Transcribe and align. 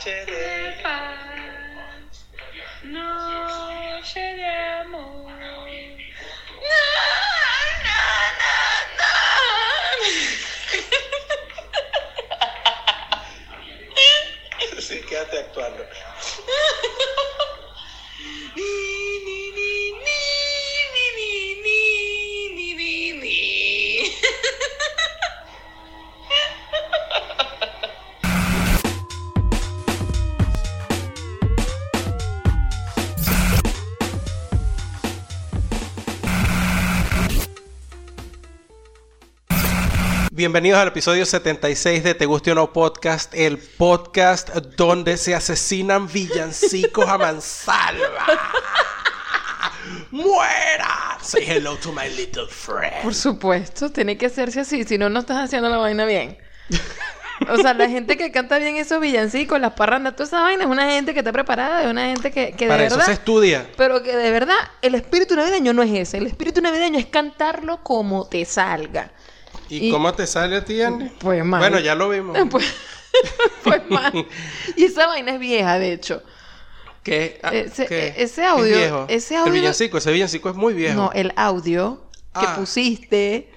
connected 0.00 0.39
Bienvenidos 40.40 40.80
al 40.80 40.88
episodio 40.88 41.26
76 41.26 42.02
de 42.02 42.14
Te 42.14 42.24
Guste 42.24 42.52
o 42.52 42.54
No 42.54 42.72
Podcast, 42.72 43.34
el 43.34 43.58
podcast 43.58 44.48
donde 44.48 45.18
se 45.18 45.34
asesinan 45.34 46.10
villancicos 46.10 47.06
a 47.06 47.18
mansalva. 47.18 48.24
¡Muera! 50.10 51.18
Say 51.20 51.44
hello 51.46 51.76
to 51.76 51.92
my 51.92 52.08
little 52.16 52.46
friend. 52.48 53.02
Por 53.02 53.14
supuesto, 53.14 53.92
tiene 53.92 54.16
que 54.16 54.24
hacerse 54.24 54.60
así, 54.60 54.84
si 54.84 54.96
no, 54.96 55.10
no 55.10 55.20
estás 55.20 55.36
haciendo 55.44 55.68
la 55.68 55.76
vaina 55.76 56.06
bien. 56.06 56.38
O 57.50 57.58
sea, 57.58 57.74
la 57.74 57.90
gente 57.90 58.16
que 58.16 58.32
canta 58.32 58.58
bien 58.58 58.76
esos 58.76 58.98
villancicos, 58.98 59.60
las 59.60 59.74
parrandas, 59.74 60.16
toda 60.16 60.26
esa 60.26 60.40
vaina 60.40 60.64
es 60.64 60.70
una 60.70 60.90
gente 60.90 61.12
que 61.12 61.20
está 61.20 61.32
preparada, 61.32 61.82
es 61.82 61.90
una 61.90 62.06
gente 62.06 62.30
que, 62.30 62.52
que 62.52 62.64
de 62.64 62.70
Para 62.70 62.84
eso 62.84 62.96
verdad... 62.96 63.06
se 63.06 63.12
estudia. 63.12 63.66
Pero 63.76 64.02
que 64.02 64.16
de 64.16 64.30
verdad, 64.30 64.56
el 64.80 64.94
espíritu 64.94 65.36
navideño 65.36 65.74
no 65.74 65.82
es 65.82 65.90
ese. 65.92 66.16
El 66.16 66.26
espíritu 66.26 66.62
navideño 66.62 66.98
es 66.98 67.06
cantarlo 67.06 67.82
como 67.82 68.26
te 68.26 68.46
salga. 68.46 69.12
¿Y, 69.70 69.88
Y- 69.88 69.90
cómo 69.90 70.12
te 70.12 70.26
sale 70.26 70.56
a 70.56 70.64
ti, 70.64 70.82
Andy? 70.82 71.08
Pues 71.18 71.44
mal. 71.44 71.60
Bueno, 71.60 71.78
ya 71.80 71.94
lo 71.94 72.08
vimos. 72.08 72.36
Pues, 72.50 72.64
pues 73.64 73.82
mal. 73.90 74.26
Y 74.76 74.84
esa 74.84 75.06
vaina 75.08 75.32
es 75.34 75.40
vieja, 75.40 75.78
de 75.78 75.92
hecho. 75.92 76.22
¿Qué? 77.02 77.40
Ah, 77.42 77.50
Ese- 77.52 77.86
qué? 77.86 78.08
ese 78.08 78.14
¿Qué 78.16 78.22
es 78.22 78.38
audio- 78.38 78.76
viejo? 78.76 79.06
ese 79.08 79.34
El 79.36 79.50
villancico, 79.52 79.98
ese 79.98 80.12
villancico 80.12 80.48
es 80.50 80.54
muy 80.56 80.74
viejo. 80.74 80.94
No, 80.94 81.12
el 81.12 81.32
audio 81.36 82.08
que 82.38 82.46
Ah. 82.46 82.54
pusiste 82.56 83.50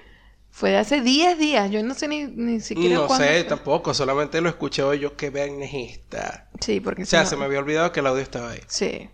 fue 0.50 0.70
de 0.70 0.78
hace 0.78 1.00
10 1.02 1.38
días. 1.38 1.70
Yo 1.70 1.82
no 1.84 1.94
sé 1.94 2.08
ni, 2.08 2.24
ni 2.24 2.60
siquiera 2.60 2.96
no 2.96 3.06
cuándo 3.06 3.24
sé, 3.24 3.32
fue. 3.40 3.44
tampoco. 3.44 3.94
Solamente 3.94 4.40
lo 4.40 4.48
escuché 4.48 4.82
hoy 4.82 4.98
yo. 4.98 5.16
Qué 5.16 5.30
esta. 5.62 6.48
Sí, 6.60 6.80
porque 6.80 7.02
O 7.02 7.06
sea, 7.06 7.20
si 7.20 7.24
no- 7.26 7.30
se 7.30 7.36
me 7.36 7.44
había 7.44 7.58
olvidado 7.60 7.92
que 7.92 8.00
el 8.00 8.06
audio 8.08 8.22
estaba 8.22 8.50
ahí. 8.50 8.60
Sí. 8.66 9.08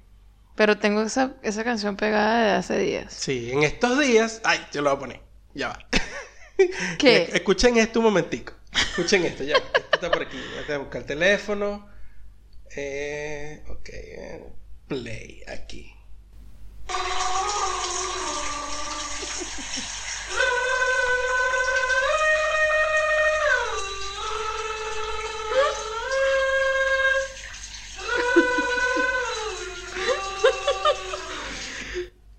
Pero 0.54 0.78
tengo 0.78 1.02
esa, 1.02 1.34
esa 1.42 1.64
canción 1.64 1.96
pegada 1.96 2.44
de 2.44 2.50
hace 2.52 2.78
días. 2.78 3.12
Sí, 3.12 3.50
en 3.52 3.62
estos 3.62 3.98
días... 4.00 4.40
Ay, 4.44 4.58
yo 4.72 4.80
lo 4.82 4.90
voy 4.90 4.96
a 4.96 5.00
poner. 5.00 5.20
Ya 5.54 5.68
va. 5.68 5.78
¿Qué? 6.98 7.30
Escuchen 7.32 7.76
esto 7.76 8.00
un 8.00 8.06
momentico. 8.06 8.52
Escuchen 8.72 9.24
esto, 9.24 9.44
ya. 9.44 9.56
Esto 9.74 9.80
está 9.92 10.10
por 10.10 10.22
aquí. 10.22 10.38
Voy 10.66 10.74
a 10.74 10.78
buscar 10.78 11.02
el 11.02 11.06
teléfono. 11.06 11.88
Eh, 12.76 13.62
ok. 13.68 13.90
Play 14.88 15.42
aquí. 15.46 15.92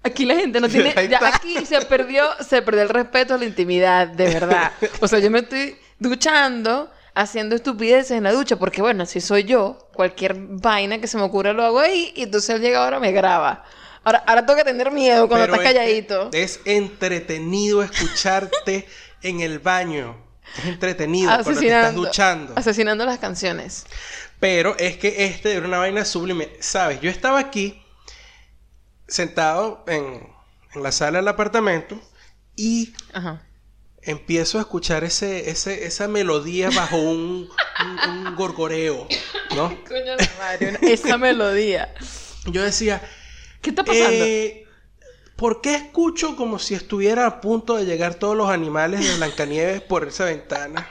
Aquí 0.04 0.26
la 0.26 0.36
gente 0.36 0.60
no 0.60 0.68
tiene... 0.70 0.94
Ya 1.08 1.20
aquí 1.28 1.66
se 1.66 1.82
perdió, 1.82 2.26
se 2.48 2.62
perdió 2.62 2.84
el 2.84 2.90
respeto 2.90 3.36
a 3.36 3.38
la 3.38 3.46
intimidad, 3.46 4.08
de 4.08 4.26
verdad. 4.26 4.72
O 5.00 5.08
sea, 5.08 5.20
yo 5.20 5.30
me 5.30 5.40
estoy 5.40 5.78
duchando, 6.00 6.92
haciendo 7.14 7.56
estupideces 7.56 8.12
en 8.12 8.24
la 8.24 8.32
ducha, 8.32 8.56
porque 8.56 8.82
bueno, 8.82 9.04
así 9.04 9.22
soy 9.22 9.44
yo. 9.44 9.90
Cualquier 9.94 10.36
vaina 10.36 11.00
que 11.00 11.08
se 11.08 11.18
me 11.18 11.24
ocurra 11.24 11.54
lo 11.54 11.64
hago 11.64 11.80
ahí, 11.80 12.12
y 12.16 12.24
entonces 12.24 12.56
él 12.56 12.62
llega 12.62 12.84
ahora 12.84 13.00
me 13.00 13.12
graba. 13.12 13.64
Ahora, 14.04 14.24
ahora 14.26 14.46
tengo 14.46 14.58
que 14.58 14.64
tener 14.64 14.92
miedo 14.92 15.28
cuando 15.28 15.46
Pero 15.46 15.56
estás 15.56 15.70
es 15.70 15.80
calladito. 15.80 16.30
Es 16.34 16.60
entretenido 16.66 17.84
escucharte 17.84 18.88
en 19.22 19.42
el 19.42 19.60
baño. 19.60 20.18
Es 20.58 20.66
entretenido 20.66 21.30
cuando 21.32 21.60
te 21.60 21.68
estás 21.68 21.96
duchando. 21.96 22.54
asesinando 22.56 23.06
las 23.06 23.20
canciones. 23.20 23.86
Pero 24.40 24.76
es 24.80 24.98
que 24.98 25.26
este 25.26 25.54
era 25.54 25.68
una 25.68 25.78
vaina 25.78 26.04
sublime. 26.04 26.50
Sabes, 26.60 27.00
yo 27.00 27.12
estaba 27.12 27.38
aquí 27.40 27.80
sentado 29.12 29.84
en, 29.88 30.28
en 30.74 30.84
la 30.84 30.92
sala 30.92 31.20
del 31.20 31.28
apartamento 31.28 32.00
y 32.56 32.94
Ajá. 33.14 33.42
empiezo 34.02 34.58
a 34.58 34.62
escuchar 34.62 35.04
ese, 35.04 35.50
ese, 35.50 35.86
esa 35.86 36.08
melodía 36.08 36.70
bajo 36.72 36.98
un, 36.98 37.50
un- 37.78 38.00
un 38.04 38.36
gorgoreo, 38.36 39.08
¿no? 39.56 39.70
Coño 39.88 40.18
de 40.18 40.28
madre, 40.40 40.70
una- 40.70 40.80
esa 40.82 41.18
melodía. 41.18 41.94
Yo 42.46 42.64
decía, 42.64 43.02
¿Qué 43.62 43.70
está 43.72 43.84
pasando? 43.84 44.26
eh, 44.26 44.66
¿por 45.36 45.62
qué 45.62 45.76
escucho 45.76 46.36
como 46.36 46.60
si 46.60 46.74
estuviera 46.76 47.26
a 47.28 47.42
punto 47.42 47.76
de 47.78 47.86
llegar 47.86 48.16
todos 48.16 48.36
los 48.38 48.50
animales 48.50 49.02
de 49.08 49.16
Blancanieves 49.18 49.82
por 49.82 50.08
esa 50.08 50.26
ventana? 50.26 50.88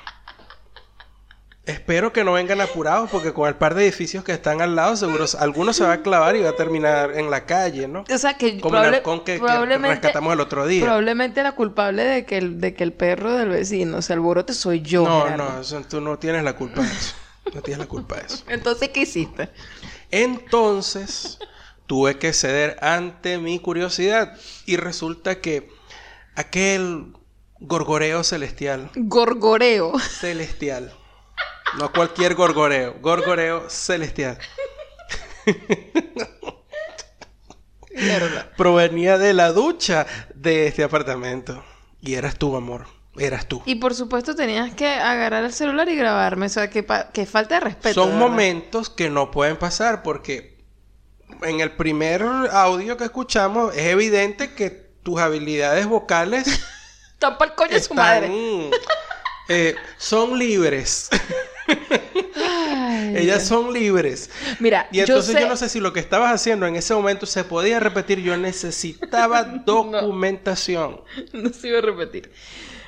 Espero 1.71 2.13
que 2.13 2.25
no 2.25 2.33
vengan 2.33 2.61
apurados 2.61 3.09
porque 3.11 3.33
con 3.33 3.49
el 3.49 3.55
par 3.55 3.75
de 3.75 3.85
edificios 3.85 4.25
que 4.25 4.33
están 4.33 4.61
al 4.61 4.75
lado 4.77 4.97
seguro 4.97 5.25
alguno 5.39 5.73
se 5.73 5.85
va 5.85 5.93
a 5.95 6.03
clavar 6.03 6.37
y 6.37 6.41
va 6.41 6.51
a 6.51 6.57
terminar 6.57 7.17
en 7.17 7.31
la 7.31 7.47
calle, 7.47 7.87
¿no? 7.89 8.05
O 8.13 8.19
sea, 8.19 8.35
que 8.35 8.61
Como 8.61 8.75
el 8.77 8.81
probable- 8.83 8.97
halcón 8.99 9.21
que, 9.25 9.35
que 9.35 9.39
probablemente, 9.39 9.89
rescatamos 9.97 10.33
el 10.35 10.41
otro 10.41 10.67
día. 10.67 10.83
probablemente 10.85 11.43
la 11.43 11.53
culpable 11.53 12.05
de 12.05 12.25
que, 12.25 12.39
el, 12.39 12.61
de 12.61 12.75
que 12.75 12.85
el 12.85 12.93
perro 12.93 13.33
del 13.35 13.49
vecino 13.51 14.03
se 14.03 14.13
alborote 14.13 14.53
soy 14.55 14.81
yo. 14.83 15.05
no, 15.05 15.23
Gerardo. 15.25 15.53
no, 15.53 15.61
eso- 15.61 15.83
tú 15.89 16.01
no 16.01 16.19
tienes 16.19 16.43
la 16.45 16.55
culpa 16.55 16.83
de 16.83 16.89
eso. 16.89 17.15
No 17.55 17.63
tienes 17.63 17.79
la 17.79 17.87
culpa 17.87 18.17
de 18.17 18.27
eso. 18.27 18.45
Entonces, 18.49 18.91
¿qué 18.91 19.01
hiciste? 19.01 19.49
Entonces, 20.11 21.39
tuve 21.87 22.19
que 22.19 22.33
ceder 22.33 22.77
ante 22.83 23.39
mi 23.39 23.59
curiosidad 23.59 24.37
y 24.67 24.77
resulta 24.77 25.41
que 25.41 25.69
aquel 26.37 27.13
gorgoreo 27.59 28.23
celestial, 28.25 28.91
Gorgoreo. 28.95 29.99
celestial, 29.99 30.93
no 31.79 31.93
cualquier 31.93 32.35
gorgoreo, 32.35 32.97
gorgoreo 33.01 33.69
celestial, 33.71 34.39
Mierda. 37.95 38.51
provenía 38.57 39.19
de 39.19 39.35
la 39.35 39.53
ducha 39.53 40.07
de 40.35 40.67
este 40.67 40.85
apartamento. 40.85 41.65
Y 42.01 42.15
eras 42.15 42.37
tú, 42.37 42.57
amor, 42.57 42.87
eras 43.19 43.47
tú. 43.47 43.63
Y 43.67 43.75
por 43.77 43.95
supuesto 43.95 44.35
tenías 44.35 44.75
que 44.75 44.87
agarrar 44.89 45.45
el 45.45 45.53
celular 45.53 45.89
y 45.89 45.97
grabarme. 45.97 46.47
O 46.47 46.49
sea, 46.49 46.71
que, 46.71 46.87
que 47.13 47.27
falta 47.27 47.57
de 47.57 47.61
respeto. 47.61 47.95
Son 47.95 48.11
verdad. 48.11 48.21
momentos 48.21 48.89
que 48.91 49.11
no 49.11 49.31
pueden 49.31 49.57
pasar 49.57 50.03
porque 50.03 50.65
en 51.43 51.61
el 51.61 51.73
primer 51.73 52.23
audio 52.23 52.97
que 52.97 53.05
escuchamos 53.05 53.75
es 53.77 53.87
evidente 53.87 54.55
que 54.55 54.71
tus 55.03 55.21
habilidades 55.21 55.87
vocales 55.87 56.47
Están 57.15 57.37
pa'l 57.39 57.55
coño 57.55 57.73
de 57.73 57.81
su 57.81 57.93
están, 57.93 57.97
madre. 57.97 58.31
eh, 59.49 59.75
son 59.99 60.39
libres. 60.39 61.09
Ay, 62.37 63.17
Ellas 63.17 63.47
son 63.47 63.73
libres. 63.73 64.31
Mira, 64.61 64.89
Y 64.93 65.01
entonces 65.01 65.39
yo 65.39 65.49
no 65.49 65.57
sé 65.57 65.69
si 65.69 65.81
lo 65.81 65.93
que 65.93 66.01
estabas 66.01 66.33
haciendo 66.33 66.67
en 66.67 66.77
ese 66.77 66.95
momento 66.95 67.27
se 67.27 67.45
podía 67.45 67.81
repetir. 67.81 68.21
Yo 68.21 68.37
necesitaba 68.37 69.43
documentación. 69.67 71.01
No 71.33 71.51
se 71.53 71.69
iba 71.69 71.79
a 71.79 71.83
repetir. 71.83 72.31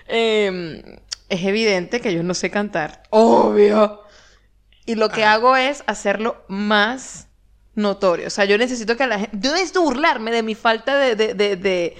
Eh, 0.08 0.82
es 1.28 1.44
evidente 1.44 2.00
que 2.00 2.12
yo 2.14 2.22
no 2.22 2.34
sé 2.34 2.50
cantar. 2.50 3.02
Obvio. 3.10 4.02
Y 4.86 4.94
lo 4.96 5.06
Ah. 5.06 5.12
que 5.12 5.24
hago 5.24 5.56
es 5.56 5.82
hacerlo 5.86 6.44
más 6.48 7.28
notorio. 7.74 8.26
O 8.26 8.30
sea, 8.30 8.44
yo 8.44 8.58
necesito 8.58 8.96
que 8.96 9.06
la 9.06 9.18
gente... 9.20 9.36
Yo 9.40 9.52
necesito 9.52 9.82
burlarme 9.82 10.30
de 10.30 10.42
mi 10.42 10.54
falta 10.54 10.96
de... 10.98 11.14
de, 11.16 11.34
de, 11.34 11.56
de, 11.56 11.96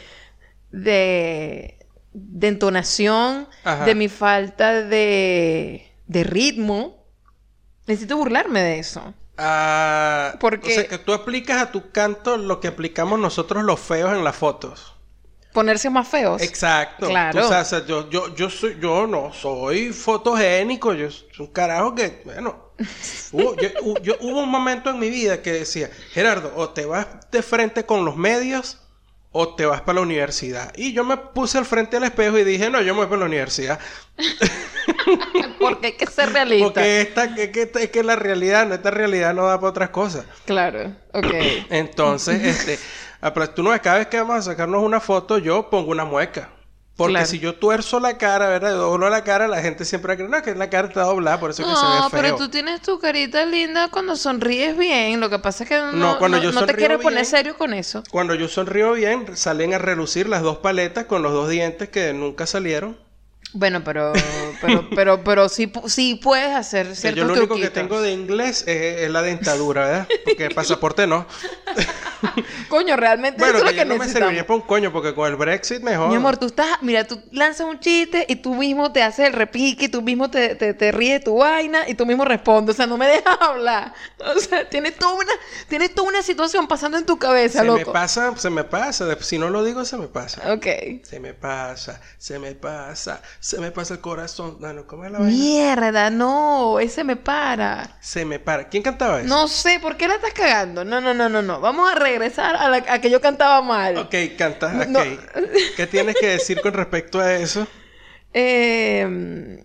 de- 0.70 1.78
de 2.14 2.48
entonación, 2.48 3.48
Ajá. 3.64 3.86
de 3.86 3.94
mi 3.94 4.08
falta 4.10 4.82
de, 4.82 5.91
de 6.12 6.24
ritmo. 6.24 7.04
Necesito 7.86 8.16
burlarme 8.16 8.60
de 8.60 8.78
eso. 8.78 9.14
Ah, 9.38 10.34
Porque- 10.38 10.70
O 10.70 10.74
sea, 10.74 10.86
que 10.88 10.98
tú 10.98 11.12
aplicas 11.12 11.60
a 11.62 11.72
tu 11.72 11.90
canto 11.90 12.36
lo 12.36 12.60
que 12.60 12.68
aplicamos 12.68 13.18
nosotros 13.18 13.64
los 13.64 13.80
feos 13.80 14.12
en 14.12 14.22
las 14.24 14.36
fotos. 14.36 14.94
Ponerse 15.52 15.90
más 15.90 16.08
feos. 16.08 16.40
Exacto. 16.40 17.08
Claro. 17.08 17.40
Tú 17.40 17.46
o 17.46 17.64
sea, 17.64 17.84
yo, 17.84 18.08
yo, 18.08 18.34
yo 18.34 18.48
soy, 18.48 18.78
yo 18.80 19.06
no 19.06 19.32
soy 19.32 19.92
fotogénico, 19.92 20.94
yo 20.94 21.10
soy 21.10 21.26
un 21.40 21.46
carajo 21.48 21.94
que, 21.94 22.22
bueno, 22.24 22.72
hubo, 23.32 23.56
yo- 23.56 23.68
hu- 23.82 24.00
yo- 24.02 24.16
hubo 24.20 24.42
un 24.42 24.48
momento 24.50 24.90
en 24.90 24.98
mi 24.98 25.10
vida 25.10 25.42
que 25.42 25.52
decía, 25.52 25.90
Gerardo, 26.12 26.52
o 26.56 26.70
te 26.70 26.86
vas 26.86 27.06
de 27.30 27.42
frente 27.42 27.84
con 27.84 28.04
los 28.04 28.16
medios 28.16 28.78
o 29.32 29.54
te 29.54 29.64
vas 29.64 29.80
para 29.80 29.96
la 29.96 30.02
universidad. 30.02 30.72
Y 30.76 30.92
yo 30.92 31.04
me 31.04 31.16
puse 31.16 31.58
al 31.58 31.64
frente 31.64 31.96
del 31.96 32.04
espejo 32.04 32.38
y 32.38 32.44
dije, 32.44 32.68
no, 32.70 32.80
yo 32.82 32.94
me 32.94 33.00
voy 33.00 33.06
para 33.06 33.20
la 33.20 33.26
universidad. 33.26 33.80
Porque 35.58 35.88
hay 35.88 35.92
que 35.94 36.06
ser 36.06 36.32
realista. 36.32 36.66
Porque 36.66 37.00
esta, 37.00 37.34
que, 37.34 37.50
que, 37.50 37.70
es 37.74 37.90
que 37.90 38.02
la 38.02 38.16
realidad, 38.16 38.70
esta 38.72 38.90
realidad 38.90 39.34
no 39.34 39.46
da 39.46 39.56
para 39.56 39.70
otras 39.70 39.90
cosas. 39.90 40.26
Claro, 40.44 40.94
ok. 41.12 41.34
Entonces, 41.70 42.42
este, 42.42 42.78
ah, 43.22 43.32
pero 43.32 43.50
tú 43.50 43.62
no 43.62 43.70
cada 43.80 43.98
vez 43.98 44.08
que 44.08 44.18
vamos 44.18 44.36
a 44.36 44.42
sacarnos 44.42 44.82
una 44.82 45.00
foto, 45.00 45.38
yo 45.38 45.70
pongo 45.70 45.90
una 45.90 46.04
mueca. 46.04 46.50
Porque 46.94 47.14
Claro. 47.14 47.26
si 47.26 47.38
yo 47.38 47.54
tuerzo 47.54 48.00
la 48.00 48.18
cara, 48.18 48.48
¿verdad? 48.48 48.72
Doblo 48.74 49.08
la 49.08 49.24
cara, 49.24 49.48
la 49.48 49.62
gente 49.62 49.86
siempre 49.86 50.14
cree, 50.14 50.28
no, 50.28 50.42
que 50.42 50.54
la 50.54 50.68
cara 50.68 50.88
está 50.88 51.02
doblada, 51.04 51.40
por 51.40 51.50
eso 51.50 51.62
que 51.62 51.68
se 51.74 51.86
ve 51.86 51.92
No, 52.00 52.10
feo. 52.10 52.20
pero 52.20 52.36
tú 52.36 52.50
tienes 52.50 52.82
tu 52.82 52.98
carita 52.98 53.46
linda 53.46 53.88
cuando 53.90 54.14
sonríes 54.14 54.76
bien. 54.76 55.18
Lo 55.18 55.30
que 55.30 55.38
pasa 55.38 55.64
es 55.64 55.70
que 55.70 55.76
no, 55.78 55.92
No, 55.92 56.18
cuando 56.18 56.36
no- 56.36 56.42
yo 56.42 56.52
no 56.52 56.66
te 56.66 56.74
quieres 56.74 56.98
poner 56.98 57.24
serio 57.24 57.56
con 57.56 57.72
eso. 57.72 58.02
Cuando 58.10 58.34
yo 58.34 58.46
sonrío 58.46 58.92
bien, 58.92 59.36
salen 59.36 59.72
a 59.72 59.78
relucir 59.78 60.28
las 60.28 60.42
dos 60.42 60.58
paletas 60.58 61.06
con 61.06 61.22
los 61.22 61.32
dos 61.32 61.48
dientes 61.48 61.88
que 61.88 62.12
nunca 62.12 62.46
salieron. 62.46 62.98
Bueno, 63.54 63.82
pero, 63.84 64.12
pero, 64.60 64.88
pero, 64.94 65.24
pero 65.24 65.48
sí, 65.48 65.72
sí 65.86 66.20
puedes 66.22 66.54
hacer 66.54 66.94
ciertos 66.94 67.18
yo 67.20 67.24
lo 67.26 67.34
único 67.34 67.56
que 67.56 67.70
tengo 67.70 68.00
de 68.02 68.12
inglés 68.12 68.64
es, 68.66 69.00
es 69.02 69.10
la 69.10 69.22
dentadura, 69.22 69.86
¿verdad? 69.86 70.08
Porque 70.24 70.44
el 70.46 70.54
pasaporte 70.54 71.06
no. 71.06 71.26
Coño, 72.68 72.96
realmente 72.96 73.38
Bueno, 73.38 73.58
eso 73.58 73.64
que 73.64 73.70
es 73.70 73.76
lo 73.76 73.82
que 73.82 73.84
no 73.84 73.94
me 73.94 73.98
necesitamos. 74.00 74.12
serviría 74.28 74.46
para 74.46 74.56
un 74.56 74.62
coño, 74.66 74.92
porque 74.92 75.14
con 75.14 75.28
el 75.28 75.36
Brexit 75.36 75.82
mejor. 75.82 76.08
Mi 76.08 76.16
amor, 76.16 76.36
tú 76.36 76.46
estás, 76.46 76.68
mira, 76.82 77.04
tú 77.04 77.20
lanzas 77.32 77.66
un 77.66 77.80
chiste 77.80 78.24
y 78.28 78.36
tú 78.36 78.54
mismo 78.54 78.92
te 78.92 79.02
haces 79.02 79.26
el 79.28 79.32
repique, 79.32 79.86
y 79.86 79.88
tú 79.88 80.02
mismo 80.02 80.30
te, 80.30 80.54
te, 80.54 80.74
te 80.74 80.92
ríes 80.92 81.20
de 81.20 81.24
tu 81.24 81.36
vaina 81.38 81.88
y 81.88 81.94
tú 81.94 82.06
mismo 82.06 82.24
respondes. 82.24 82.74
O 82.74 82.76
sea, 82.76 82.86
no 82.86 82.96
me 82.96 83.06
dejas 83.06 83.36
hablar. 83.40 83.92
O 84.34 84.38
sea, 84.38 84.68
tienes 84.68 84.96
toda 84.98 85.14
una, 85.14 85.32
tienes 85.68 85.94
toda 85.94 86.08
una 86.08 86.22
situación 86.22 86.66
pasando 86.68 86.98
en 86.98 87.06
tu 87.06 87.18
cabeza, 87.18 87.60
se 87.60 87.70
me 87.70 87.84
loco. 87.84 87.92
pasa, 87.92 88.36
se 88.36 88.50
me 88.50 88.64
pasa. 88.64 89.16
Si 89.20 89.38
no 89.38 89.50
lo 89.50 89.64
digo, 89.64 89.84
se 89.84 89.96
me 89.96 90.08
pasa. 90.08 90.52
Ok. 90.52 90.66
Se 91.02 91.20
me 91.20 91.34
pasa, 91.34 92.00
se 92.18 92.38
me 92.38 92.54
pasa, 92.54 93.22
se 93.40 93.60
me 93.60 93.70
pasa 93.72 93.94
el 93.94 94.00
corazón. 94.00 94.56
No, 94.60 94.72
no, 94.72 94.86
¿cómo 94.86 95.04
es 95.04 95.12
la 95.12 95.18
vaina? 95.20 95.42
Mierda, 95.42 96.10
no, 96.10 96.78
ese 96.80 97.04
me 97.04 97.16
para. 97.16 97.96
Se 98.00 98.24
me 98.24 98.38
para. 98.38 98.68
¿Quién 98.68 98.82
cantaba 98.82 99.20
eso? 99.20 99.28
No 99.28 99.48
sé, 99.48 99.78
¿por 99.80 99.96
qué 99.96 100.08
la 100.08 100.14
estás 100.14 100.32
cagando? 100.32 100.84
No, 100.84 101.00
no, 101.00 101.14
no, 101.14 101.28
no, 101.28 101.42
no. 101.42 101.60
Vamos 101.60 101.90
a 101.90 101.94
regresar 102.12 102.56
a, 102.56 102.68
la, 102.68 102.76
a 102.88 103.00
que 103.00 103.10
yo 103.10 103.20
cantaba 103.20 103.60
mal. 103.62 103.96
Ok, 103.98 104.14
canta. 104.38 104.66
Ok. 104.82 104.86
No. 104.88 105.00
¿Qué 105.76 105.86
tienes 105.86 106.16
que 106.16 106.26
decir 106.28 106.60
con 106.60 106.72
respecto 106.74 107.20
a 107.20 107.34
eso? 107.34 107.66
Eh, 108.34 109.62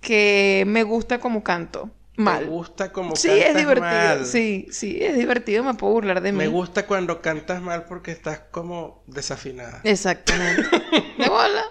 que 0.00 0.64
me 0.66 0.82
gusta 0.82 1.20
como 1.20 1.42
canto. 1.44 1.90
Mal. 2.16 2.44
Me 2.44 2.50
gusta 2.50 2.90
como 2.92 3.14
Sí, 3.16 3.28
cantas 3.28 3.46
es 3.50 3.56
divertido. 3.56 3.86
mal. 3.86 4.26
Sí, 4.26 4.66
sí, 4.72 4.98
es 5.00 5.16
divertido. 5.16 5.62
Me 5.62 5.74
puedo 5.74 5.92
burlar 5.94 6.20
de 6.20 6.32
mí. 6.32 6.38
Me 6.38 6.48
gusta 6.48 6.86
cuando 6.86 7.22
cantas 7.22 7.62
mal 7.62 7.84
porque 7.84 8.10
estás 8.10 8.40
como 8.50 9.02
desafinada. 9.06 9.80
Exactamente. 9.84 10.62
De 11.18 11.28
bola. 11.28 11.62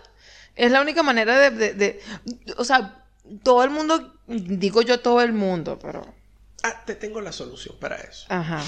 Es 0.56 0.72
la 0.72 0.82
única 0.82 1.04
manera 1.04 1.38
de, 1.38 1.50
de- 1.52 1.74
de- 1.74 2.00
O 2.58 2.64
sea, 2.64 3.04
todo 3.44 3.64
el 3.64 3.70
mundo... 3.70 4.16
Digo 4.28 4.82
yo 4.82 5.00
todo 5.02 5.22
el 5.22 5.34
mundo, 5.34 5.78
pero... 5.82 6.06
Ah, 6.64 6.84
te 6.86 6.96
tengo 6.96 7.22
la 7.22 7.32
solución 7.32 7.76
para 7.80 7.96
eso. 7.98 8.26
Ajá. 8.30 8.62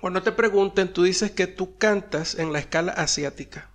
Cuando 0.00 0.22
te 0.22 0.32
pregunten, 0.32 0.92
tú 0.92 1.02
dices 1.02 1.30
que 1.30 1.46
tú 1.46 1.76
cantas 1.76 2.34
en 2.34 2.52
la 2.52 2.58
escala 2.58 2.92
asiática. 2.92 3.68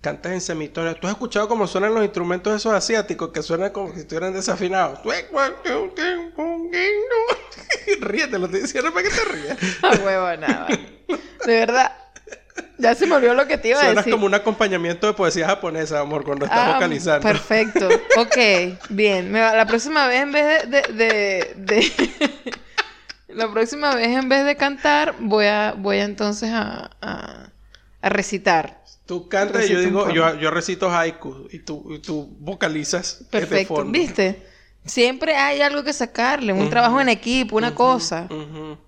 Cantas 0.00 0.32
en 0.32 0.40
semitono. 0.40 0.94
¿Tú 0.96 1.06
has 1.06 1.12
escuchado 1.14 1.48
cómo 1.48 1.66
suenan 1.66 1.94
los 1.94 2.04
instrumentos 2.04 2.54
esos 2.54 2.72
asiáticos 2.72 3.30
que 3.30 3.42
suenan 3.42 3.70
como 3.70 3.92
si 3.94 4.00
estuvieran 4.00 4.32
desafinados? 4.32 5.00
Ríete, 8.00 8.38
lo 8.38 8.46
estoy 8.46 8.62
diciendo 8.62 8.92
para 8.92 9.08
que 9.08 9.14
te 9.14 9.24
rías. 9.24 9.58
A 9.82 9.90
huevo, 10.04 10.36
nada. 10.40 10.66
De 10.68 11.52
verdad. 11.60 11.92
Ya 12.78 12.94
se 12.94 13.06
me 13.06 13.14
olvidó 13.16 13.34
lo 13.34 13.46
que 13.46 13.58
te 13.58 13.68
iba 13.68 13.78
a 13.78 13.82
Suenas 13.84 14.04
decir. 14.04 14.12
como 14.12 14.26
un 14.26 14.34
acompañamiento 14.34 15.06
de 15.06 15.12
poesía 15.14 15.46
japonesa, 15.46 16.00
amor, 16.00 16.24
cuando 16.24 16.44
estás 16.46 16.60
Ah, 16.68 16.72
vocalizando. 16.74 17.22
Perfecto. 17.26 17.88
Ok, 18.18 18.36
bien. 18.90 19.30
Me 19.30 19.40
va- 19.40 19.54
la 19.54 19.66
próxima 19.66 20.06
vez 20.08 20.22
en 20.22 20.32
vez 20.32 20.70
de... 20.70 20.82
de, 20.82 20.92
de- 20.92 21.54
de- 21.56 22.52
la 23.36 23.50
próxima 23.52 23.94
vez 23.94 24.08
en 24.08 24.28
vez 24.28 24.44
de 24.44 24.56
cantar, 24.56 25.14
voy 25.20 25.46
a, 25.46 25.74
voy 25.76 25.98
a 25.98 26.04
entonces 26.04 26.50
a, 26.50 26.90
a, 27.00 27.50
a 28.00 28.08
recitar. 28.08 28.82
Tú 29.04 29.28
cantas 29.28 29.68
y 29.68 29.72
yo 29.72 29.80
digo, 29.80 30.10
yo, 30.10 30.34
yo 30.34 30.50
recito 30.50 30.90
haiku 30.90 31.46
y 31.52 31.60
tú, 31.60 31.86
y 31.94 31.98
tú 32.00 32.36
vocalizas 32.40 33.24
Perfecto. 33.30 33.84
¿Viste? 33.84 34.44
Siempre 34.84 35.36
hay 35.36 35.60
algo 35.60 35.84
que 35.84 35.92
sacarle, 35.92 36.52
un 36.52 36.70
trabajo 36.70 37.00
en 37.00 37.08
equipo, 37.08 37.56
una 37.56 37.74
cosa. 37.74 38.28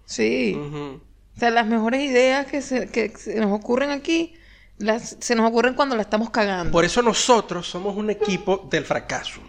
Sí. 0.05 0.57
O 0.57 1.39
sea, 1.39 1.51
las 1.51 1.67
mejores 1.67 2.03
ideas 2.03 2.47
que 2.47 2.63
se, 2.63 2.89
que 2.89 3.11
se 3.11 3.39
nos 3.41 3.53
ocurren 3.53 3.91
aquí, 3.91 4.35
las, 4.79 5.17
se 5.21 5.35
nos 5.35 5.49
ocurren 5.49 5.75
cuando 5.75 5.95
la 5.95 6.03
estamos 6.03 6.31
cagando. 6.31 6.73
Por 6.73 6.85
eso 6.85 7.03
nosotros 7.03 7.69
somos 7.69 7.97
un 7.97 8.11
equipo 8.11 8.69
del 8.71 8.85
fracaso. 8.85 9.41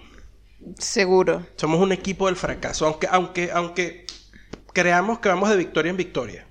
Seguro. 0.78 1.45
Somos 1.56 1.80
un 1.80 1.92
equipo 1.92 2.28
del 2.28 2.36
fracaso, 2.36 2.86
aunque, 2.86 3.07
aunque, 3.10 3.50
aunque 3.52 4.06
creamos 4.80 5.20
que 5.20 5.30
vamos 5.30 5.50
de 5.50 5.58
victoria 5.58 5.90
en 5.90 5.98
victoria. 5.98 6.48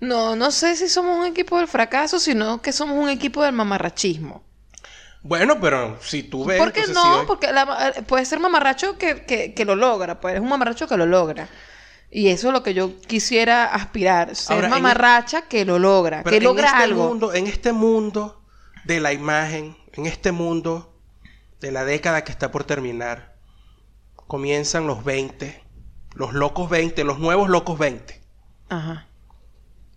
No, 0.00 0.36
no 0.36 0.50
sé 0.50 0.76
si 0.76 0.88
somos 0.88 1.18
un 1.18 1.26
equipo 1.26 1.58
del 1.58 1.66
fracaso, 1.68 2.18
sino 2.20 2.62
que 2.62 2.72
somos 2.72 2.96
un 2.96 3.08
equipo 3.08 3.42
del 3.42 3.52
mamarrachismo. 3.52 4.44
Bueno, 5.22 5.58
pero 5.60 5.98
si 6.00 6.22
tú 6.22 6.44
ves... 6.44 6.58
¿Por 6.58 6.72
qué 6.72 6.82
no? 6.86 7.02
sí 7.02 7.08
hay- 7.20 7.26
Porque 7.26 7.52
la- 7.52 7.92
eh, 7.96 8.02
puede 8.02 8.24
ser 8.24 8.38
mamarracho 8.38 8.96
que, 8.96 9.24
que, 9.26 9.52
que 9.54 9.64
lo 9.64 9.74
logra, 9.74 10.20
pues 10.20 10.36
es 10.36 10.40
un 10.40 10.48
mamarracho 10.48 10.86
que 10.86 10.96
lo 10.96 11.06
logra. 11.06 11.48
Y 12.10 12.28
eso 12.28 12.46
es 12.48 12.52
lo 12.54 12.62
que 12.62 12.72
yo 12.72 12.98
quisiera 13.00 13.64
aspirar, 13.66 14.34
ser 14.36 14.54
Ahora, 14.56 14.68
mamarracha 14.68 15.42
que 15.42 15.64
lo 15.64 15.78
logra, 15.78 16.22
pero 16.22 16.30
que 16.30 16.36
en 16.38 16.44
logra 16.44 16.66
este 16.68 16.82
algo. 16.84 17.08
Mundo, 17.08 17.34
en 17.34 17.46
este 17.48 17.72
mundo 17.72 18.40
de 18.84 19.00
la 19.00 19.12
imagen, 19.12 19.76
en 19.92 20.06
este 20.06 20.30
mundo 20.32 20.94
de 21.60 21.72
la 21.72 21.84
década 21.84 22.22
que 22.24 22.30
está 22.32 22.50
por 22.52 22.62
terminar, 22.64 23.34
comienzan 24.14 24.86
los 24.86 25.04
20, 25.04 25.62
los 26.14 26.32
locos 26.34 26.68
20, 26.70 27.04
los 27.04 27.18
nuevos 27.18 27.48
locos 27.48 27.78
20, 27.78 28.20
Ajá. 28.68 29.06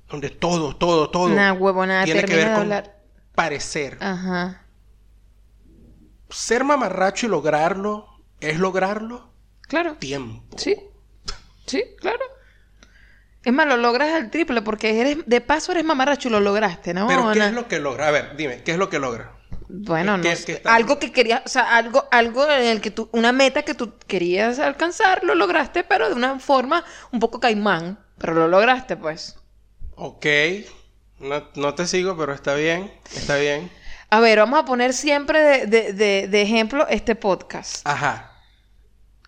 donde 0.10 0.30
todo, 0.30 0.76
todo, 0.76 1.10
todo 1.10 1.30
Nah, 1.30 1.54
huevo, 1.54 1.86
nada, 1.86 2.04
tiene 2.06 2.24
que 2.26 2.36
ver 2.36 2.48
de 2.48 2.54
con 2.54 2.62
hablar. 2.64 2.98
parecer. 3.34 3.98
Ajá. 4.02 4.66
Ser 6.30 6.64
mamarracho 6.64 7.26
y 7.26 7.30
lograrlo 7.30 8.08
es 8.40 8.58
lograrlo 8.60 9.30
Claro. 9.68 9.96
tiempo. 9.96 10.58
Sí. 10.58 10.76
Sí, 11.66 11.84
claro. 12.00 12.20
Es 13.44 13.52
más, 13.54 13.66
lo 13.68 13.78
logras 13.78 14.14
al 14.14 14.30
triple 14.30 14.62
porque 14.62 15.00
eres, 15.02 15.18
de 15.26 15.42
paso 15.42 15.72
eres 15.72 15.84
mamarracho 15.84 16.28
y 16.28 16.32
lo 16.32 16.40
lograste, 16.40 16.94
¿no? 16.94 17.08
Pero 17.08 17.32
¿qué 17.32 17.46
es 17.46 17.54
lo 17.54 17.68
que 17.68 17.80
logra? 17.80 18.08
A 18.08 18.12
ver, 18.12 18.36
dime, 18.38 18.62
¿qué 18.64 18.72
es 18.72 18.78
lo 18.78 18.90
que 18.90 19.00
logra? 19.00 19.32
Bueno, 19.74 20.18
no 20.18 20.24
¿Qué- 20.24 20.36
sé. 20.36 20.46
qué 20.46 20.52
está- 20.54 20.76
Algo 20.76 21.00
que 21.00 21.12
querías, 21.12 21.42
o 21.46 21.50
sea, 21.50 21.76
algo, 21.78 22.08
algo 22.12 22.50
en 22.50 22.66
el 22.66 22.82
que 22.82 22.92
tú, 22.92 23.10
una 23.14 23.32
meta 23.32 23.64
que 23.64 23.74
tú 23.74 23.94
querías 24.08 24.60
alcanzar, 24.60 25.24
lo 25.24 25.34
lograste, 25.36 25.84
pero 25.84 26.10
de 26.10 26.16
una 26.16 26.40
forma 26.40 26.84
un 27.12 27.20
poco 27.20 27.40
caimán. 27.40 27.98
Pero 28.18 28.34
lo 28.34 28.48
lograste, 28.48 28.98
pues. 28.98 29.38
Ok, 29.96 30.26
no, 31.20 31.48
no 31.56 31.74
te 31.76 31.88
sigo, 31.88 32.18
pero 32.18 32.34
está 32.34 32.54
bien, 32.56 32.92
está 33.16 33.38
bien. 33.38 33.72
A 34.10 34.20
ver, 34.20 34.40
vamos 34.40 34.60
a 34.60 34.66
poner 34.66 34.94
siempre 34.94 35.40
de, 35.40 35.66
de- 35.68 35.94
de- 35.94 36.28
de 36.28 36.42
ejemplo 36.42 36.86
este 36.90 37.16
podcast. 37.16 37.88
Ajá. 37.88 38.32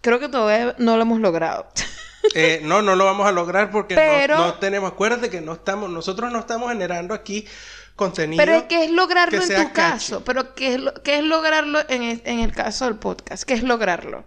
Creo 0.01 0.19
que 0.19 0.27
todavía 0.27 0.75
no 0.77 0.97
lo 0.97 1.03
hemos 1.03 1.19
logrado. 1.19 1.67
Eh, 2.35 2.61
no, 2.63 2.81
no 2.81 2.95
lo 2.95 3.03
vamos 3.03 3.27
a 3.27 3.33
lograr 3.33 3.69
porque 3.69 3.95
Pero- 3.95 4.37
no, 4.37 4.45
no 4.45 4.53
tenemos. 4.53 4.89
Acuérdate 4.93 5.29
que 5.29 5.41
no 5.41 5.51
estamos, 5.51 5.89
nosotros 5.89 6.31
no 6.31 6.39
estamos 6.39 6.69
generando 6.71 7.13
aquí 7.13 7.45
contenido. 7.95 8.43
Pero 8.43 8.67
¿qué 8.67 8.85
es 8.85 8.91
lograrlo 8.91 9.39
que 9.39 9.45
en 9.45 9.49
tu 9.49 9.55
catchy. 9.55 9.73
caso? 9.73 10.23
Pero 10.23 10.53
¿qué 10.55 10.73
es, 10.75 10.79
lo- 10.79 10.93
qué 11.03 11.17
es 11.19 11.23
lograrlo 11.23 11.79
en 11.89 12.03
el, 12.03 12.21
en 12.25 12.39
el 12.39 12.51
caso 12.53 12.85
del 12.85 12.95
podcast? 12.95 13.43
¿Qué 13.43 13.53
es 13.53 13.63
lograrlo? 13.63 14.25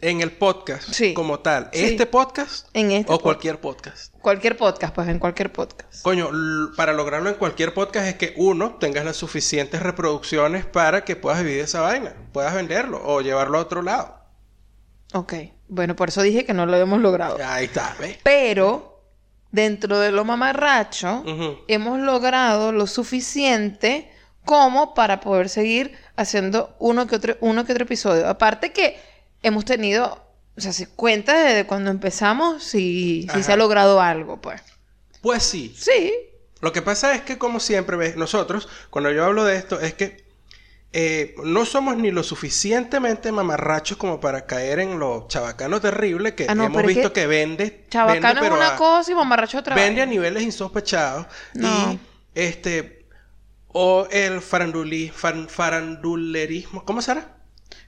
En 0.00 0.20
el 0.20 0.32
podcast, 0.32 0.88
Sí. 0.92 1.14
como 1.14 1.38
tal. 1.40 1.70
Sí. 1.72 1.84
¿Este 1.84 2.06
podcast? 2.06 2.66
En 2.72 2.90
este 2.90 3.04
o 3.12 3.18
podcast. 3.18 3.22
cualquier 3.22 3.60
podcast. 3.60 4.14
Cualquier 4.20 4.56
podcast, 4.56 4.92
pues 4.94 5.06
en 5.08 5.20
cualquier 5.20 5.52
podcast. 5.52 6.02
Coño, 6.02 6.28
para 6.76 6.92
lograrlo 6.92 7.28
en 7.28 7.36
cualquier 7.36 7.72
podcast 7.72 8.08
es 8.08 8.14
que 8.16 8.34
uno 8.36 8.74
tengas 8.80 9.04
las 9.04 9.16
suficientes 9.16 9.80
reproducciones 9.80 10.66
para 10.66 11.04
que 11.04 11.14
puedas 11.14 11.44
vivir 11.44 11.60
esa 11.60 11.82
vaina, 11.82 12.14
puedas 12.32 12.52
venderlo 12.52 13.00
o 13.04 13.20
llevarlo 13.20 13.58
a 13.58 13.60
otro 13.60 13.80
lado. 13.82 14.18
Ok. 15.14 15.34
Bueno, 15.68 15.94
por 15.94 16.08
eso 16.08 16.20
dije 16.22 16.44
que 16.44 16.52
no 16.52 16.66
lo 16.66 16.76
hemos 16.76 17.00
logrado. 17.00 17.38
Ahí 17.44 17.66
está, 17.66 17.94
¿ves? 18.00 18.18
Pero 18.24 18.91
dentro 19.52 19.98
de 19.98 20.10
lo 20.10 20.24
mamarracho, 20.24 21.22
hemos 21.68 22.00
logrado 22.00 22.72
lo 22.72 22.86
suficiente 22.86 24.10
como 24.44 24.94
para 24.94 25.20
poder 25.20 25.48
seguir 25.48 25.92
haciendo 26.16 26.74
uno 26.78 27.06
que 27.06 27.16
otro, 27.16 27.36
uno 27.40 27.64
que 27.64 27.72
otro 27.72 27.84
episodio. 27.84 28.28
Aparte 28.28 28.72
que 28.72 28.98
hemos 29.42 29.64
tenido, 29.64 30.24
o 30.56 30.60
sea, 30.60 30.72
si 30.72 30.86
cuenta 30.86 31.44
desde 31.44 31.66
cuando 31.66 31.90
empezamos, 31.90 32.64
si, 32.64 33.28
si 33.32 33.42
se 33.42 33.52
ha 33.52 33.56
logrado 33.56 34.00
algo, 34.00 34.40
pues. 34.40 34.60
Pues 35.20 35.42
sí. 35.44 35.74
Sí. 35.78 36.12
Lo 36.60 36.72
que 36.72 36.82
pasa 36.82 37.14
es 37.14 37.22
que, 37.22 37.38
como 37.38 37.60
siempre, 37.60 37.96
¿ves? 37.96 38.16
nosotros, 38.16 38.68
cuando 38.90 39.10
yo 39.10 39.24
hablo 39.24 39.44
de 39.44 39.56
esto, 39.56 39.80
es 39.80 39.94
que 39.94 40.21
eh, 40.94 41.34
no 41.44 41.64
somos 41.64 41.96
ni 41.96 42.10
lo 42.10 42.22
suficientemente 42.22 43.32
mamarrachos 43.32 43.96
como 43.96 44.20
para 44.20 44.46
caer 44.46 44.80
en 44.80 44.98
lo 44.98 45.26
chabacano 45.28 45.80
terrible 45.80 46.34
que 46.34 46.46
Ah, 46.48 46.54
no, 46.54 46.64
hemos 46.64 46.76
pero 46.76 46.88
es 46.90 46.96
visto 46.96 47.12
que 47.12 47.22
que, 47.22 47.26
vende. 47.26 47.86
Chabacano 47.88 48.20
vende, 48.22 48.40
es 48.40 48.42
pero 48.42 48.54
una 48.56 48.74
a- 48.74 48.76
cosa 48.76 49.12
y 49.12 49.14
mamarracho 49.14 49.58
otra. 49.58 49.74
Vende 49.74 50.02
a 50.02 50.06
niveles 50.06 50.42
insospechados. 50.42 51.26
No. 51.54 51.92
Y 51.92 51.98
este. 52.34 53.06
O 53.68 54.06
el 54.10 54.42
faranduli, 54.42 55.08
fan- 55.08 55.48
farandulerismo. 55.48 56.84
¿Cómo 56.84 57.00
será? 57.00 57.38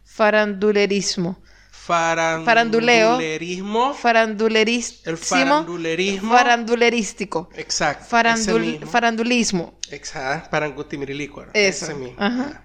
Farandulerismo. 0.02 1.42
Farandulerismo. 1.70 3.92
Farandulerísimo. 3.94 5.00
El 5.04 5.18
farandulerismo. 5.18 6.32
Farandulerístico. 6.32 7.50
Exacto. 7.54 8.06
Farandul- 8.16 8.87
farandulismo. 8.87 9.78
Exacto. 9.90 10.49
Parangutimirilicua. 10.50 11.49
Eso. 11.52 11.84
Ese 11.84 11.94
mismo. 11.94 12.16
Ajá. 12.18 12.63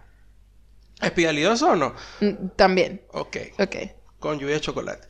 ¿Espialidoso 1.01 1.69
o 1.71 1.75
no? 1.75 1.93
Mm, 2.19 2.49
También. 2.55 3.01
Ok. 3.13 3.37
Ok. 3.59 3.75
Con 4.19 4.37
lluvia 4.39 4.55
de 4.55 4.61
chocolate. 4.61 5.07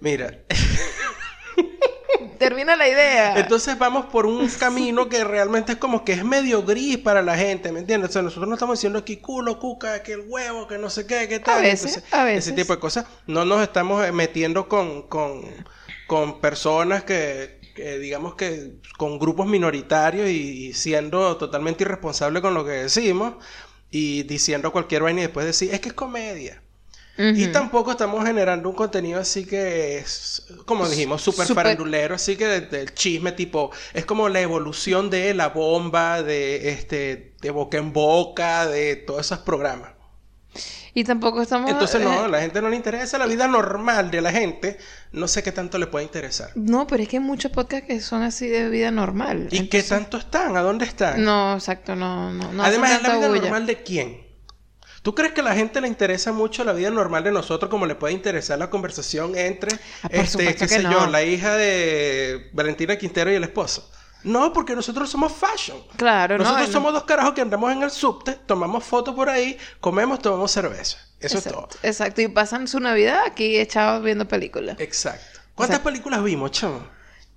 Mira. 0.00 0.38
Termina 2.38 2.74
la 2.74 2.88
idea. 2.88 3.38
Entonces 3.38 3.78
vamos 3.78 4.06
por 4.06 4.24
un 4.24 4.48
camino 4.48 5.08
que 5.10 5.24
realmente 5.24 5.72
es 5.72 5.78
como 5.78 6.04
que 6.04 6.12
es 6.12 6.24
medio 6.24 6.62
gris 6.62 6.96
para 6.98 7.22
la 7.22 7.36
gente, 7.36 7.70
¿me 7.70 7.80
entiendes? 7.80 8.10
O 8.10 8.12
sea, 8.14 8.22
nosotros 8.22 8.48
no 8.48 8.54
estamos 8.54 8.78
diciendo 8.78 8.98
aquí 8.98 9.18
culo, 9.18 9.58
cuca, 9.58 10.02
que 10.02 10.14
el 10.14 10.22
huevo, 10.26 10.66
que 10.66 10.78
no 10.78 10.88
sé 10.88 11.06
qué, 11.06 11.28
que 11.28 11.38
tal. 11.40 11.62
veces, 11.62 12.02
a 12.10 12.24
veces. 12.24 12.46
Ese 12.48 12.56
tipo 12.56 12.72
de 12.74 12.80
cosas. 12.80 13.04
No 13.26 13.44
nos 13.44 13.62
estamos 13.62 14.04
eh, 14.06 14.12
metiendo 14.12 14.68
con, 14.68 15.02
con, 15.08 15.42
con 16.06 16.40
personas 16.40 17.04
que, 17.04 17.60
que, 17.74 17.98
digamos 17.98 18.36
que, 18.36 18.72
con 18.96 19.18
grupos 19.18 19.46
minoritarios 19.46 20.28
y, 20.30 20.68
y 20.68 20.72
siendo 20.72 21.36
totalmente 21.36 21.84
irresponsables 21.84 22.40
con 22.40 22.54
lo 22.54 22.64
que 22.64 22.70
decimos 22.72 23.34
y 23.90 24.22
diciendo 24.24 24.72
cualquier 24.72 25.02
vaina 25.02 25.20
y 25.20 25.24
después 25.24 25.46
decir, 25.46 25.72
es 25.74 25.80
que 25.80 25.88
es 25.90 25.94
comedia. 25.94 26.62
Y 27.18 27.48
tampoco 27.48 27.90
estamos 27.90 28.24
generando 28.24 28.70
un 28.70 28.74
contenido 28.74 29.20
así 29.20 29.44
que 29.44 29.98
es, 29.98 30.42
como 30.64 30.88
dijimos, 30.88 31.20
súper 31.20 31.46
Súper- 31.46 31.54
farandulero, 31.64 32.14
así 32.14 32.34
que 32.36 32.46
de- 32.46 32.60
del 32.62 32.94
chisme 32.94 33.32
tipo, 33.32 33.70
es 33.92 34.06
como 34.06 34.30
la 34.30 34.40
evolución 34.40 35.10
de 35.10 35.34
la 35.34 35.48
bomba, 35.48 36.22
de 36.22 36.70
este, 36.70 37.34
de 37.42 37.50
boca 37.50 37.76
en 37.76 37.92
boca, 37.92 38.66
de 38.66 38.96
todos 38.96 39.26
esos 39.26 39.40
programas. 39.40 39.92
Y 40.94 41.04
tampoco 41.04 41.40
estamos... 41.42 41.70
Entonces 41.70 42.00
no, 42.00 42.12
eh, 42.12 42.24
a 42.24 42.28
la 42.28 42.40
gente 42.40 42.60
no 42.60 42.68
le 42.68 42.76
interesa 42.76 43.16
la 43.18 43.26
vida 43.26 43.46
normal 43.46 44.10
de 44.10 44.20
la 44.20 44.32
gente, 44.32 44.78
no 45.12 45.28
sé 45.28 45.42
qué 45.42 45.52
tanto 45.52 45.78
le 45.78 45.86
puede 45.86 46.04
interesar. 46.04 46.50
No, 46.56 46.86
pero 46.86 47.02
es 47.02 47.08
que 47.08 47.16
hay 47.18 47.22
muchos 47.22 47.52
podcasts 47.52 47.86
que 47.86 48.00
son 48.00 48.22
así 48.22 48.48
de 48.48 48.68
vida 48.68 48.90
normal. 48.90 49.48
¿Y 49.50 49.68
qué 49.68 49.82
tanto 49.82 50.16
están? 50.16 50.56
¿A 50.56 50.60
dónde 50.62 50.84
están? 50.86 51.24
No, 51.24 51.54
exacto, 51.54 51.94
no, 51.94 52.32
no, 52.32 52.52
no 52.52 52.62
Además, 52.64 52.92
¿es 52.92 53.02
la 53.02 53.16
vida 53.16 53.28
bulla. 53.28 53.42
normal 53.42 53.66
de 53.66 53.82
quién? 53.82 54.30
¿Tú 55.02 55.14
crees 55.14 55.32
que 55.32 55.40
a 55.40 55.44
la 55.44 55.54
gente 55.54 55.80
le 55.80 55.88
interesa 55.88 56.30
mucho 56.32 56.62
la 56.62 56.72
vida 56.74 56.90
normal 56.90 57.24
de 57.24 57.32
nosotros 57.32 57.70
como 57.70 57.86
le 57.86 57.94
puede 57.94 58.12
interesar 58.12 58.58
la 58.58 58.68
conversación 58.68 59.34
entre, 59.36 59.74
Ah, 60.02 60.08
este, 60.10 60.54
qué 60.54 60.68
sé 60.68 60.82
no. 60.82 60.90
yo, 60.92 61.06
la 61.06 61.22
hija 61.22 61.56
de 61.56 62.50
Valentina 62.52 62.96
Quintero 62.96 63.32
y 63.32 63.36
el 63.36 63.44
esposo? 63.44 63.90
No, 64.24 64.52
porque 64.52 64.74
nosotros 64.74 65.08
somos 65.10 65.32
fashion. 65.32 65.78
Claro, 65.96 66.36
no, 66.38 66.44
Nosotros 66.44 66.68
no. 66.68 66.72
somos 66.72 66.92
dos 66.92 67.04
carajos 67.04 67.32
que 67.32 67.40
andamos 67.40 67.72
en 67.72 67.82
el 67.82 67.90
subte, 67.90 68.32
tomamos 68.46 68.84
fotos 68.84 69.14
por 69.14 69.28
ahí, 69.28 69.56
comemos, 69.80 70.18
tomamos 70.20 70.50
cerveza. 70.50 70.98
Eso 71.20 71.38
es 71.38 71.44
todo. 71.44 71.68
Exacto, 71.82 72.20
y 72.22 72.28
pasan 72.28 72.68
su 72.68 72.80
Navidad 72.80 73.20
aquí 73.26 73.58
echados 73.58 74.02
viendo 74.04 74.26
películas. 74.28 74.76
Exacto. 74.78 75.40
¿Cuántas 75.54 75.76
Exacto. 75.78 75.90
películas 75.90 76.22
vimos, 76.22 76.50
chamo? 76.50 76.80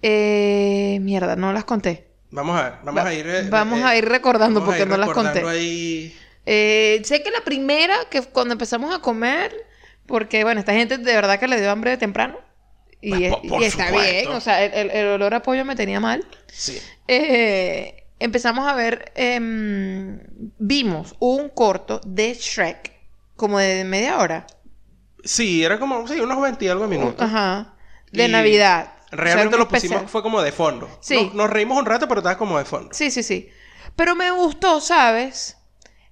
Eh, 0.02 0.98
mierda, 1.02 1.36
no 1.36 1.54
las 1.54 1.64
conté. 1.64 2.08
Vamos 2.32 2.60
a 2.60 2.64
ver, 2.64 2.74
vamos 2.84 3.04
Va- 3.04 3.08
a 3.10 3.14
ir... 3.14 3.28
eh, 3.28 3.48
vamos 3.50 3.80
eh, 3.80 3.84
a 3.84 3.96
ir 3.98 4.06
recordando 4.06 4.60
vamos 4.60 4.74
a 4.76 4.78
porque 4.78 4.82
ir 4.84 4.88
no 4.90 4.98
las 4.98 5.10
conté. 5.12 5.48
ahí... 5.48 6.18
Eh, 6.46 7.02
sé 7.06 7.24
que 7.24 7.32
la 7.32 7.42
primera, 7.42 7.96
que 8.10 8.22
cuando 8.22 8.52
empezamos 8.54 8.94
a 8.94 9.00
comer, 9.00 9.56
porque 10.06 10.44
bueno, 10.44 10.60
esta 10.60 10.74
gente 10.74 10.98
de 10.98 11.14
verdad 11.14 11.40
que 11.40 11.48
le 11.48 11.60
dio 11.62 11.72
hambre 11.72 11.92
de 11.92 11.98
temprano. 11.98 12.38
Y, 13.06 13.10
Pues, 13.10 13.22
es- 13.24 13.30
por- 13.32 13.48
por 13.50 13.62
y 13.62 13.66
está 13.66 13.92
bien, 13.92 14.28
o 14.30 14.40
sea, 14.40 14.64
el, 14.64 14.74
el- 14.74 14.92
el 14.92 15.08
olor 15.08 15.34
a 15.34 15.42
pollo 15.42 15.66
me 15.66 15.76
tenía 15.76 16.00
mal. 16.00 16.26
Sí. 16.48 16.80
Eh, 17.10 18.06
empezamos 18.20 18.66
a 18.66 18.74
ver, 18.76 19.12
em, 19.16 20.20
vimos 20.58 21.16
un 21.20 21.50
corto 21.50 22.00
de 22.06 22.34
Shrek, 22.34 22.94
como 23.36 23.60
de 23.60 23.84
media 23.84 24.20
hora. 24.20 24.48
Sí, 25.24 25.64
era 25.64 25.80
como, 25.80 26.08
sí, 26.08 26.20
unos 26.20 26.42
20 26.42 26.64
y 26.66 26.68
algo 26.70 26.88
minutos. 26.88 27.22
Ajá. 27.22 27.74
De 28.12 28.26
Y 28.26 28.32
Navidad. 28.32 28.94
O 29.06 29.10
sea, 29.10 29.18
Realmente 29.18 29.58
lo 29.58 29.68
pusimos, 29.68 29.84
especial. 29.98 30.10
fue 30.10 30.22
como 30.24 30.42
de 30.42 30.52
fondo. 30.52 30.90
Sí. 31.02 31.16
Nos, 31.26 31.34
nos 31.34 31.50
reímos 31.50 31.78
un 31.78 31.86
rato, 31.86 32.08
pero 32.08 32.20
estaba 32.22 32.38
como 32.38 32.58
de 32.58 32.66
fondo. 32.66 32.90
Sí, 32.94 33.12
sí, 33.12 33.22
sí. 33.24 33.50
Pero 33.96 34.16
me 34.16 34.32
gustó, 34.32 34.80
¿sabes? 34.82 35.58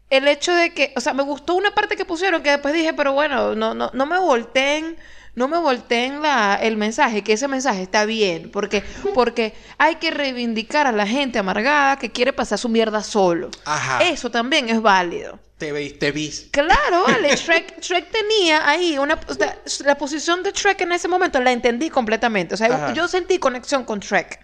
El 0.09 0.27
hecho 0.27 0.53
de 0.53 0.73
que, 0.73 0.93
o 0.95 0.99
sea, 1.01 1.13
me 1.13 1.23
gustó 1.23 1.55
una 1.55 1.73
parte 1.73 1.95
que 1.95 2.03
pusieron 2.05 2.43
que 2.43 2.51
después 2.51 2.73
dije, 2.73 2.93
pero 2.93 3.13
bueno, 3.13 3.55
no, 3.55 3.73
no, 3.73 3.89
no 3.93 4.05
me 4.05 4.19
volteen, 4.19 4.97
no 5.33 5.47
me 5.47 5.57
volteen 5.57 6.21
la, 6.21 6.55
el 6.55 6.77
mensaje, 6.77 7.23
que 7.23 7.33
ese 7.33 7.47
mensaje 7.47 7.81
está 7.81 8.05
bien, 8.05 8.51
porque, 8.51 8.83
porque 9.13 9.53
hay 9.77 9.95
que 9.95 10.11
reivindicar 10.11 10.87
a 10.87 10.91
la 10.91 11.07
gente 11.07 11.39
amargada 11.39 11.97
que 11.97 12.11
quiere 12.11 12.33
pasar 12.33 12.57
su 12.57 12.69
mierda 12.69 13.01
solo. 13.03 13.49
Ajá. 13.65 14.03
Eso 14.03 14.29
también 14.29 14.69
es 14.69 14.81
válido. 14.81 15.39
Te 15.57 15.71
vi, 15.71 15.91
te 15.91 16.11
vi. 16.11 16.31
Claro, 16.49 17.03
vale, 17.05 17.35
Shrek, 17.35 17.79
Shrek 17.79 18.09
tenía 18.09 18.67
ahí 18.67 18.97
una... 18.97 19.19
o 19.27 19.33
sea, 19.35 19.59
la 19.85 19.95
posición 19.95 20.41
de 20.41 20.51
Shrek 20.53 20.81
en 20.81 20.91
ese 20.91 21.07
momento 21.07 21.39
la 21.39 21.51
entendí 21.51 21.91
completamente. 21.91 22.55
O 22.55 22.57
sea, 22.57 22.65
Ajá. 22.67 22.93
yo 22.93 23.07
sentí 23.07 23.37
conexión 23.37 23.83
con 23.83 23.99
Shrek. 23.99 24.39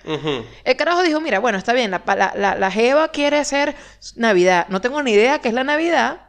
El 0.63 0.75
carajo 0.77 1.01
dijo, 1.01 1.20
mira, 1.20 1.39
bueno, 1.39 1.58
está 1.58 1.74
bien, 1.74 1.89
la, 1.89 2.03
la, 2.06 2.34
la, 2.36 2.56
la 2.56 2.72
Jeva 2.72 3.08
quiere 3.08 3.39
hacer 3.39 3.75
Navidad. 4.15 4.67
No 4.70 4.79
tengo 4.79 5.01
ni 5.01 5.12
idea 5.13 5.39
qué 5.39 5.48
es 5.48 5.56
la 5.56 5.63
Navidad, 5.63 6.22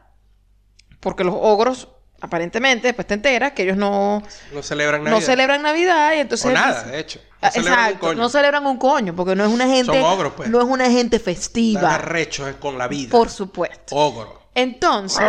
porque 1.00 1.22
los 1.22 1.34
ogros, 1.36 1.88
aparentemente, 2.20 2.88
después 2.88 3.06
te 3.06 3.14
enteras 3.14 3.52
que 3.52 3.62
ellos 3.62 3.76
no, 3.76 4.22
No 4.52 4.62
celebran 4.62 5.04
no 5.04 5.10
Navidad. 5.10 5.26
celebran 5.26 5.62
Navidad 5.62 6.14
y 6.14 6.18
entonces... 6.18 6.46
O 6.46 6.50
nada, 6.54 6.82
de 6.84 6.98
hecho. 7.00 7.20
No 7.20 7.28
Ah, 7.40 7.50
celebran 7.52 7.78
un 7.78 7.84
Exacto, 7.86 8.06
coño. 8.06 8.18
no 8.20 8.28
celebran 8.28 8.66
un 8.66 8.76
coño, 8.78 9.14
porque 9.14 9.36
no 9.36 9.44
es 9.44 9.50
una 9.52 9.66
gente... 9.66 9.92
Son 9.92 10.02
ogros, 10.02 10.32
pues. 10.36 10.48
No 10.48 10.58
es 10.60 10.64
una 10.66 10.90
gente 10.90 11.18
festiva, 11.20 11.94
arrechos 11.94 12.56
con 12.56 12.76
la 12.78 12.88
vida. 12.88 13.10
por 13.10 13.30
supuesto. 13.30 13.94
Ogro. 13.94 14.42
Entonces, 14.54 15.24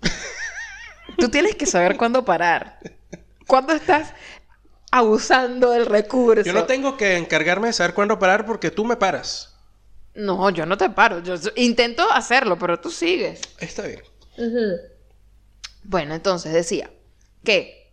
tú 1.18 1.28
tienes 1.28 1.54
que 1.56 1.66
saber 1.66 1.96
cuándo 1.96 2.24
parar. 2.24 2.78
Cuándo 3.46 3.74
estás 3.74 4.12
abusando 4.90 5.70
del 5.72 5.86
recurso. 5.86 6.42
Yo 6.44 6.52
no 6.52 6.64
tengo 6.64 6.96
que 6.96 7.16
encargarme 7.16 7.66
de 7.68 7.72
saber 7.72 7.94
cuándo 7.94 8.18
parar 8.18 8.46
porque 8.46 8.70
tú 8.70 8.84
me 8.84 8.96
paras. 8.96 9.54
No, 10.14 10.48
yo 10.50 10.64
no 10.64 10.78
te 10.78 10.88
paro. 10.90 11.18
Yo 11.22 11.34
yo 11.36 11.50
intento 11.56 12.10
hacerlo, 12.10 12.58
pero 12.58 12.78
tú 12.80 12.90
sigues. 12.90 13.40
Está 13.58 13.82
bien. 13.82 14.00
Bueno, 15.84 16.14
entonces 16.14 16.52
decía 16.52 16.90
que. 17.44 17.92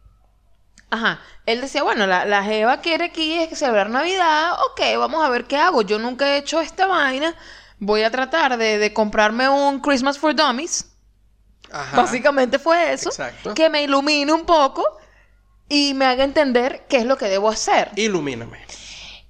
Ajá. 0.90 1.22
Él 1.46 1.62
decía, 1.62 1.84
bueno, 1.84 2.06
la, 2.06 2.26
la 2.26 2.44
Jeva 2.44 2.82
quiere 2.82 3.06
aquí 3.06 3.34
es 3.34 3.48
que 3.50 3.56
celebrar 3.56 3.90
Navidad. 3.90 4.54
Ok, 4.72 4.82
vamos 4.98 5.24
a 5.24 5.30
ver 5.30 5.46
qué 5.46 5.58
hago. 5.58 5.82
Yo 5.82 6.00
nunca 6.00 6.28
he 6.28 6.38
hecho 6.38 6.60
esta 6.60 6.86
vaina. 6.86 7.36
Voy 7.80 8.04
a 8.04 8.12
tratar 8.12 8.58
de, 8.58 8.78
de 8.78 8.94
comprarme 8.94 9.48
un 9.50 9.80
Christmas 9.80 10.18
for 10.20 10.36
Dummies. 10.36 10.86
Ajá. 11.72 11.98
Básicamente 11.98 12.60
fue 12.60 12.94
eso. 12.94 13.10
Exacto. 13.10 13.54
Que 13.54 13.70
me 13.70 13.84
ilumine 13.84 14.32
un 14.34 14.46
poco 14.46 14.86
y 15.70 15.94
me 15.94 16.06
haga 16.06 16.26
entender 16.26 16.86
qué 16.90 16.98
es 16.98 17.06
lo 17.06 17.18
que 17.18 17.26
debo 17.26 17.50
hacer. 17.50 17.92
Ilumíname. 17.96 18.60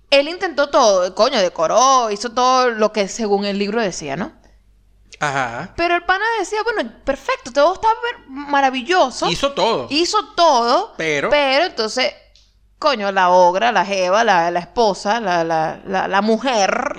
Él 0.09 0.27
intentó 0.27 0.69
todo, 0.69 1.13
coño, 1.15 1.39
decoró, 1.39 2.11
hizo 2.11 2.31
todo 2.31 2.69
lo 2.71 2.91
que 2.91 3.07
según 3.07 3.45
el 3.45 3.57
libro 3.57 3.81
decía, 3.81 4.17
¿no? 4.17 4.33
Ajá. 5.19 5.73
Pero 5.77 5.95
el 5.95 6.03
pana 6.03 6.25
decía, 6.39 6.59
bueno, 6.63 6.89
perfecto, 7.03 7.51
todo 7.53 7.73
está 7.75 7.87
maravilloso. 8.27 9.29
Hizo 9.29 9.51
todo. 9.53 9.87
Hizo 9.89 10.33
todo. 10.35 10.93
Pero- 10.97 11.29
Pero 11.29 11.65
entonces, 11.65 12.13
coño, 12.79 13.11
la 13.11 13.29
ogra, 13.29 13.71
la 13.71 13.85
jeva, 13.85 14.23
la, 14.23 14.49
la 14.49 14.59
esposa, 14.59 15.19
la, 15.19 15.43
la, 15.43 15.79
la, 15.85 16.07
la 16.07 16.21
mujer, 16.21 16.93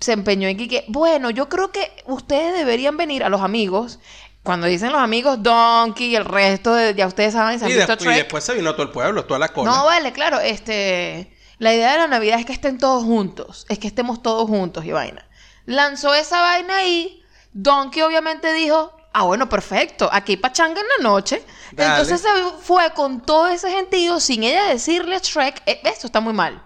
se 0.00 0.12
empeñó 0.12 0.48
en 0.48 0.56
que, 0.56 0.84
bueno, 0.88 1.30
yo 1.30 1.48
creo 1.48 1.70
que 1.70 1.90
ustedes 2.06 2.54
deberían 2.54 2.96
venir 2.96 3.22
a 3.24 3.28
los 3.28 3.40
amigos. 3.40 3.98
Cuando 4.42 4.66
dicen 4.66 4.90
los 4.90 5.00
amigos 5.00 5.40
Donkey 5.42 6.08
y 6.08 6.16
el 6.16 6.24
resto 6.24 6.74
de, 6.74 6.94
ya 6.96 7.06
ustedes 7.06 7.32
saben, 7.34 7.60
se 7.60 7.66
han 7.66 7.70
Y, 7.70 7.74
visto 7.74 7.92
y 8.10 8.14
después 8.14 8.42
se 8.42 8.54
vino 8.54 8.72
todo 8.72 8.82
el 8.82 8.90
pueblo, 8.90 9.24
toda 9.24 9.38
la 9.38 9.48
cola. 9.50 9.70
No, 9.70 9.84
vale, 9.84 10.12
claro, 10.12 10.40
este... 10.40 11.36
La 11.58 11.72
idea 11.72 11.92
de 11.92 11.98
la 11.98 12.08
Navidad 12.08 12.40
es 12.40 12.46
que 12.46 12.52
estén 12.52 12.76
todos 12.78 13.04
juntos, 13.04 13.66
es 13.68 13.78
que 13.78 13.86
estemos 13.86 14.20
todos 14.20 14.48
juntos 14.48 14.84
y 14.84 14.90
vaina. 14.90 15.28
Lanzó 15.66 16.14
esa 16.14 16.40
vaina 16.40 16.76
ahí, 16.78 17.22
Donkey 17.52 18.02
obviamente 18.02 18.52
dijo, 18.52 18.92
ah, 19.12 19.22
bueno, 19.22 19.48
perfecto, 19.48 20.08
aquí 20.12 20.36
pachanga 20.36 20.80
en 20.80 20.86
la 21.04 21.10
noche. 21.10 21.44
Dale. 21.72 21.90
Entonces 21.90 22.20
se 22.22 22.28
fue 22.62 22.92
con 22.94 23.20
todo 23.20 23.48
ese 23.48 23.70
gentío 23.70 24.20
sin 24.20 24.42
ella 24.44 24.64
decirle 24.64 25.16
a 25.16 25.20
Shrek, 25.20 25.62
"Eh, 25.66 25.80
esto 25.84 26.06
está 26.06 26.20
muy 26.20 26.32
mal. 26.32 26.62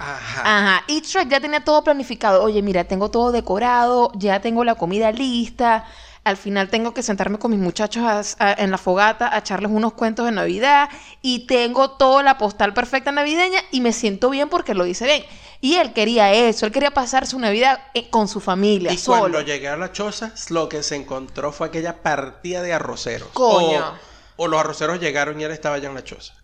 Ajá. 0.00 0.42
Ajá, 0.44 0.84
y 0.86 1.00
Shrek 1.00 1.28
ya 1.28 1.40
tenía 1.40 1.64
todo 1.64 1.82
planificado. 1.82 2.42
Oye, 2.44 2.62
mira, 2.62 2.84
tengo 2.84 3.10
todo 3.10 3.32
decorado, 3.32 4.12
ya 4.14 4.40
tengo 4.40 4.62
la 4.64 4.76
comida 4.76 5.10
lista. 5.10 5.84
Al 6.22 6.36
final 6.36 6.68
tengo 6.68 6.92
que 6.94 7.02
sentarme 7.02 7.38
con 7.38 7.50
mis 7.50 7.58
muchachos 7.60 8.04
a- 8.38 8.44
a- 8.50 8.52
en 8.52 8.70
la 8.70 8.78
fogata 8.78 9.34
a 9.34 9.38
echarles 9.38 9.72
unos 9.72 9.94
cuentos 9.94 10.26
de 10.26 10.32
Navidad. 10.32 10.88
Y 11.22 11.46
tengo 11.46 11.92
toda 11.92 12.22
la 12.22 12.38
postal 12.38 12.74
perfecta 12.74 13.10
navideña 13.12 13.60
y 13.72 13.80
me 13.80 13.92
siento 13.92 14.30
bien 14.30 14.48
porque 14.48 14.74
lo 14.74 14.86
hice 14.86 15.04
bien. 15.06 15.24
Y 15.60 15.74
él 15.74 15.92
quería 15.92 16.32
eso, 16.32 16.66
él 16.66 16.72
quería 16.72 16.92
pasar 16.92 17.26
su 17.26 17.38
Navidad 17.38 17.80
eh, 17.94 18.08
con 18.10 18.28
su 18.28 18.40
familia, 18.40 18.92
Y 18.92 18.98
solo. 18.98 19.18
cuando 19.20 19.40
llegué 19.40 19.68
a 19.68 19.76
la 19.76 19.90
choza, 19.92 20.32
lo 20.50 20.68
que 20.68 20.82
se 20.84 20.94
encontró 20.94 21.50
fue 21.50 21.66
aquella 21.66 22.02
partida 22.02 22.62
de 22.62 22.72
arroceros. 22.72 23.28
Coño. 23.32 23.94
O, 24.36 24.44
o 24.44 24.48
los 24.48 24.60
arroceros 24.60 25.00
llegaron 25.00 25.40
y 25.40 25.44
él 25.44 25.50
estaba 25.50 25.78
ya 25.78 25.88
en 25.88 25.94
la 25.96 26.04
choza. 26.04 26.34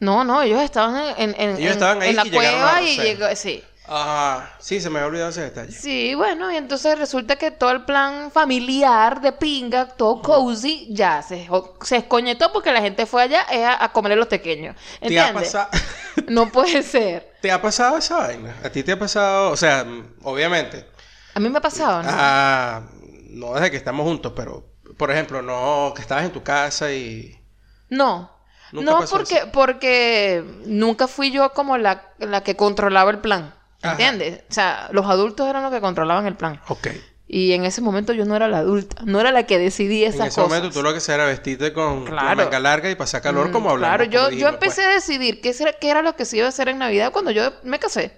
No, 0.00 0.22
no, 0.22 0.42
ellos 0.42 0.62
estaban 0.62 1.14
en, 1.18 1.34
en- 1.36 1.50
Ellos 1.56 1.58
en- 1.58 1.66
estaban 1.68 2.00
ahí 2.02 2.10
en 2.10 2.16
la 2.16 2.26
y 2.26 2.30
cueva 2.30 2.82
y 2.82 2.96
llegó, 2.96 3.26
sí. 3.34 3.64
Ah, 3.90 4.54
sí, 4.58 4.80
se 4.80 4.90
me 4.90 4.98
había 4.98 5.08
olvidado 5.08 5.30
ese 5.30 5.40
detalle. 5.42 5.72
Sí, 5.72 6.14
bueno, 6.14 6.52
y 6.52 6.56
entonces 6.56 6.98
resulta 6.98 7.36
que 7.36 7.50
todo 7.50 7.70
el 7.70 7.84
plan 7.86 8.30
familiar 8.30 9.20
de 9.22 9.32
pinga, 9.32 9.86
todo 9.96 10.20
cozy, 10.20 10.88
ya 10.90 11.22
se, 11.22 11.48
se 11.82 11.96
escoñetó 11.96 12.52
porque 12.52 12.70
la 12.72 12.82
gente 12.82 13.06
fue 13.06 13.22
allá 13.22 13.46
eh, 13.50 13.64
a, 13.64 13.82
a 13.84 13.92
comerle 13.92 14.16
los 14.16 14.28
pequeños. 14.28 14.76
¿Te 15.06 15.18
ha, 15.18 15.28
¿Entiendes? 15.30 15.56
No 16.26 16.52
puede 16.52 16.82
ser. 16.82 17.36
¿Te 17.40 17.50
ha 17.52 17.62
pasado 17.62 17.98
esa 17.98 18.18
vaina? 18.18 18.56
¿A 18.62 18.70
ti 18.70 18.82
te 18.82 18.92
ha 18.92 18.98
pasado? 18.98 19.50
O 19.50 19.56
sea, 19.56 19.86
obviamente. 20.22 20.86
A 21.34 21.40
mí 21.40 21.48
me 21.48 21.58
ha 21.58 21.62
pasado, 21.62 22.02
¿no? 22.02 22.10
Ah, 22.12 22.82
no 23.30 23.54
desde 23.54 23.70
que 23.70 23.76
estamos 23.76 24.04
juntos, 24.04 24.32
pero, 24.34 24.74
por 24.96 25.10
ejemplo, 25.10 25.42
no 25.42 25.92
que 25.94 26.02
estabas 26.02 26.24
en 26.24 26.32
tu 26.32 26.42
casa 26.42 26.92
y... 26.92 27.40
No. 27.88 28.30
Nunca 28.72 28.92
No, 28.92 28.98
pasó 28.98 29.16
porque, 29.16 29.36
eso. 29.38 29.52
porque 29.52 30.44
nunca 30.66 31.08
fui 31.08 31.30
yo 31.30 31.52
como 31.52 31.78
la, 31.78 32.12
la 32.18 32.42
que 32.42 32.56
controlaba 32.56 33.10
el 33.10 33.20
plan. 33.20 33.54
Ajá. 33.82 33.92
¿Entiendes? 33.92 34.40
O 34.50 34.52
sea, 34.54 34.88
los 34.92 35.06
adultos 35.06 35.48
eran 35.48 35.62
los 35.62 35.72
que 35.72 35.80
controlaban 35.80 36.26
el 36.26 36.34
plan. 36.36 36.60
Ok. 36.68 36.88
Y 37.30 37.52
en 37.52 37.64
ese 37.66 37.82
momento 37.82 38.12
yo 38.14 38.24
no 38.24 38.34
era 38.34 38.48
la 38.48 38.58
adulta, 38.58 39.02
no 39.04 39.20
era 39.20 39.30
la 39.32 39.42
que 39.44 39.58
decidía 39.58 40.08
esas 40.08 40.20
En 40.20 40.26
ese 40.28 40.40
cosas. 40.40 40.48
momento 40.48 40.70
tú 40.74 40.82
lo 40.82 40.92
que 40.92 40.98
hacías 40.98 41.14
era 41.16 41.26
vestirte 41.26 41.72
con 41.74 42.04
la 42.06 42.10
Claro. 42.10 42.36
manga 42.44 42.58
larga 42.58 42.90
y 42.90 42.94
pasar 42.94 43.20
calor 43.20 43.50
Mm, 43.50 43.52
como 43.52 43.70
hablamos. 43.70 43.96
Claro, 43.96 44.10
yo, 44.10 44.22
yo 44.24 44.28
dijimos, 44.30 44.52
empecé 44.54 44.76
pues. 44.82 44.86
a 44.86 44.90
decidir 44.92 45.40
qué, 45.42 45.52
será- 45.52 45.74
qué 45.74 45.90
era 45.90 46.00
lo 46.02 46.16
que 46.16 46.24
se 46.24 46.38
iba 46.38 46.46
a 46.46 46.48
hacer 46.48 46.68
en 46.70 46.78
Navidad 46.78 47.12
cuando 47.12 47.30
yo 47.30 47.52
me 47.64 47.78
casé. 47.78 48.12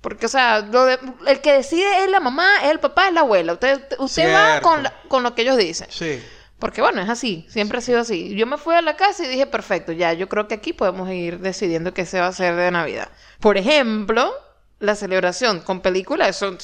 Porque, 0.00 0.26
o 0.26 0.28
sea, 0.28 0.60
lo 0.60 0.84
de- 0.84 0.98
el 1.26 1.40
que 1.40 1.52
decide 1.54 2.04
es 2.04 2.10
la 2.10 2.20
mamá, 2.20 2.46
es 2.62 2.70
el 2.70 2.78
papá, 2.78 3.08
es 3.08 3.14
la 3.14 3.20
abuela. 3.22 3.54
Usted, 3.54 3.82
usted 3.98 4.32
va 4.32 4.60
con, 4.60 4.84
la- 4.84 4.94
con 5.08 5.24
lo 5.24 5.34
que 5.34 5.42
ellos 5.42 5.56
dicen. 5.56 5.88
Sí. 5.90 6.22
Porque, 6.60 6.80
bueno, 6.80 7.02
es 7.02 7.08
así, 7.08 7.44
siempre 7.50 7.78
ha 7.78 7.80
sido 7.80 7.98
así. 8.00 8.34
Yo 8.36 8.46
me 8.46 8.56
fui 8.58 8.76
a 8.76 8.80
la 8.82 8.94
casa 8.96 9.24
y 9.24 9.28
dije, 9.28 9.46
perfecto, 9.46 9.90
ya, 9.90 10.12
yo 10.12 10.28
creo 10.28 10.46
que 10.46 10.54
aquí 10.54 10.72
podemos 10.72 11.10
ir 11.10 11.40
decidiendo 11.40 11.92
qué 11.92 12.06
se 12.06 12.20
va 12.20 12.26
a 12.26 12.28
hacer 12.28 12.54
de 12.54 12.70
Navidad. 12.70 13.08
Por 13.40 13.56
ejemplo, 13.58 14.32
la 14.78 14.94
celebración 14.94 15.60
con 15.60 15.80
películas, 15.80 16.36
eso... 16.36 16.56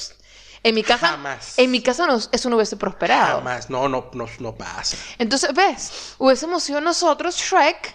En 0.65 0.75
mi 0.75 0.81
casa, 0.83 1.09
Jamás. 1.09 1.59
en 1.59 1.69
mi 1.71 1.81
casa 1.81 2.07
no, 2.07 2.17
eso 2.31 2.49
no 2.49 2.55
hubiese 2.55 2.77
prosperado. 2.77 3.39
Jamás. 3.39 3.69
No, 3.69 3.89
no, 3.89 4.09
no, 4.13 4.25
no 4.39 4.55
pasa. 4.55 4.95
Entonces, 5.17 5.53
¿ves? 5.53 6.15
Hubiésemos 6.17 6.63
sido 6.63 6.79
nosotros, 6.79 7.35
Shrek, 7.35 7.93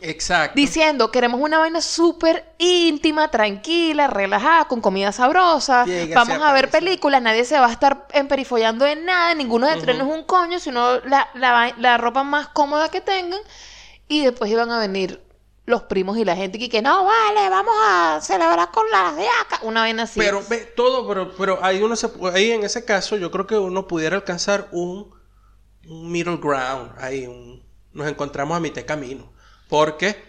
Exacto. 0.00 0.54
diciendo 0.56 1.10
queremos 1.10 1.38
una 1.38 1.58
vaina 1.58 1.82
súper 1.82 2.54
íntima, 2.56 3.30
tranquila, 3.30 4.06
relajada, 4.06 4.64
con 4.68 4.80
comida 4.80 5.12
sabrosa. 5.12 5.84
Llega, 5.84 6.14
Vamos 6.24 6.40
a 6.40 6.54
ver 6.54 6.70
películas, 6.70 7.20
nadie 7.20 7.44
se 7.44 7.58
va 7.60 7.66
a 7.66 7.72
estar 7.72 8.06
emperifollando 8.14 8.86
en 8.86 9.04
nada, 9.04 9.34
ninguno 9.34 9.66
de 9.66 9.76
trenes 9.76 10.06
es 10.06 10.12
un 10.14 10.24
coño, 10.24 10.58
sino 10.60 10.98
la, 11.00 11.28
la 11.76 11.98
ropa 11.98 12.22
más 12.22 12.48
cómoda 12.48 12.88
que 12.88 13.02
tengan. 13.02 13.40
Y 14.08 14.24
después 14.24 14.50
iban 14.50 14.70
a 14.70 14.78
venir 14.78 15.22
los 15.64 15.82
primos 15.82 16.18
y 16.18 16.24
la 16.24 16.34
gente 16.34 16.58
que, 16.58 16.68
que 16.68 16.82
no, 16.82 17.04
vale, 17.04 17.48
vamos 17.48 17.74
a 17.80 18.20
celebrar 18.20 18.70
con 18.70 18.84
las 18.90 19.16
de 19.16 19.26
acá. 19.28 19.60
Una 19.62 19.80
vaina 19.82 20.04
así. 20.04 20.18
Pero 20.18 20.42
ve 20.48 20.58
todo, 20.58 21.06
pero, 21.06 21.34
pero 21.36 21.58
ahí 21.62 21.82
uno 21.82 21.94
se 21.94 22.10
ahí 22.32 22.50
en 22.50 22.64
ese 22.64 22.84
caso 22.84 23.16
yo 23.16 23.30
creo 23.30 23.46
que 23.46 23.56
uno 23.56 23.86
pudiera 23.86 24.16
alcanzar 24.16 24.68
un, 24.72 25.14
un 25.86 26.10
middle 26.10 26.38
ground, 26.38 26.92
ahí 26.98 27.26
un, 27.26 27.64
nos 27.92 28.08
encontramos 28.08 28.56
a 28.56 28.60
mitad 28.60 28.82
de 28.82 28.86
camino. 28.86 29.32
Porque 29.68 30.22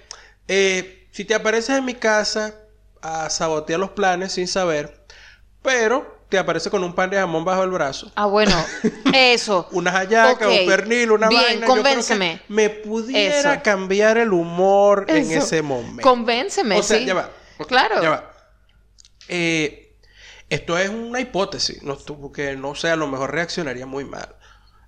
eh, 0.47 1.07
si 1.11 1.25
te 1.25 1.33
apareces 1.33 1.77
en 1.77 1.85
mi 1.85 1.95
casa 1.95 2.55
a 3.01 3.29
sabotear 3.29 3.79
los 3.79 3.91
planes 3.91 4.33
sin 4.33 4.47
saber, 4.47 5.05
pero 5.61 6.23
te 6.33 6.39
aparece 6.39 6.71
con 6.71 6.83
un 6.83 6.95
pan 6.95 7.11
de 7.11 7.17
jamón 7.17 7.45
bajo 7.45 7.61
el 7.61 7.69
brazo, 7.69 8.11
Ah, 8.15 8.25
bueno, 8.25 8.55
eso. 9.13 9.67
una 9.71 9.91
hallaca, 9.91 10.47
Ok. 10.47 10.51
un 10.61 10.65
pernil, 10.67 11.11
una 11.11 11.27
Bien, 11.29 11.41
vaina, 11.43 11.53
yo 11.53 11.59
creo 11.59 11.75
que 11.75 11.81
convénceme. 11.83 12.41
me 12.47 12.71
pudiera 12.71 13.53
Eso. 13.53 13.63
cambiar 13.63 14.17
el 14.17 14.33
humor 14.33 15.05
en 15.09 15.31
ese 15.31 15.61
momento. 15.61 16.01
Convénceme, 16.01 16.79
O 16.79 16.81
sea, 16.81 16.97
sí. 16.97 17.05
ya 17.05 17.13
va. 17.13 17.29
Claro. 17.67 18.01
Ya 18.01 18.09
va. 18.09 18.31
Eh, 19.27 19.95
esto 20.49 20.75
es 20.75 20.89
una 20.89 21.19
hipótesis, 21.19 21.83
no, 21.83 21.95
porque 21.97 22.55
no 22.55 22.73
sé, 22.73 22.89
a 22.89 22.95
lo 22.95 23.05
mejor 23.05 23.31
reaccionaría 23.31 23.85
muy 23.85 24.03
mal. 24.05 24.35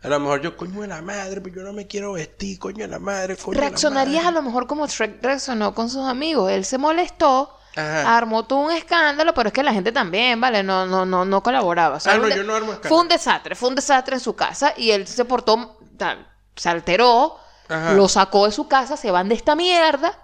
A 0.01 0.07
lo 0.07 0.19
mejor 0.19 0.41
yo, 0.41 0.57
coño 0.57 0.81
de 0.81 0.87
la 0.87 1.03
madre, 1.03 1.41
pero 1.41 1.57
yo 1.57 1.61
no 1.61 1.73
me 1.73 1.85
quiero 1.85 2.13
vestir, 2.13 2.57
coño 2.57 2.85
de 2.85 2.87
la 2.87 2.97
madre, 2.99 3.35
coño 3.37 3.51
de 3.55 3.61
la 3.61 3.69
Reaccionarías 3.69 4.25
a 4.25 4.31
lo 4.31 4.41
mejor 4.41 4.65
como 4.65 4.87
Shrek 4.87 5.21
reaccionó 5.23 5.75
con 5.75 5.89
sus 5.91 6.05
amigos. 6.05 6.51
Él 6.51 6.65
se 6.65 6.79
molestó, 6.79 7.55
Ajá. 7.75 8.17
armó 8.17 8.45
todo 8.45 8.59
un 8.59 8.71
escándalo, 8.71 9.33
pero 9.33 9.47
es 9.49 9.53
que 9.53 9.63
la 9.63 9.73
gente 9.73 9.91
también, 9.91 10.39
¿vale? 10.39 10.63
No, 10.63 10.85
no, 10.85 11.05
no, 11.05 11.25
no 11.25 11.43
colaboraba. 11.43 11.97
O 11.97 11.99
sea, 11.99 12.13
Ah, 12.13 12.17
no, 12.17 12.29
yo 12.29 12.43
no 12.43 12.53
armo 12.55 12.71
escándalo. 12.73 12.95
Fue 12.95 13.01
un 13.03 13.07
desastre, 13.09 13.55
fue 13.55 13.69
un 13.69 13.75
desastre 13.75 14.15
en 14.15 14.21
su 14.21 14.35
casa 14.35 14.73
y 14.77 14.91
él 14.91 15.05
se 15.07 15.25
portó, 15.25 15.77
tal, 15.97 16.27
se 16.55 16.69
alteró, 16.69 17.37
Ajá. 17.67 17.93
lo 17.93 18.07
sacó 18.07 18.45
de 18.45 18.51
su 18.51 18.67
casa, 18.67 18.95
se 18.97 19.11
van 19.11 19.27
de 19.29 19.35
esta 19.35 19.55
mierda. 19.55 20.19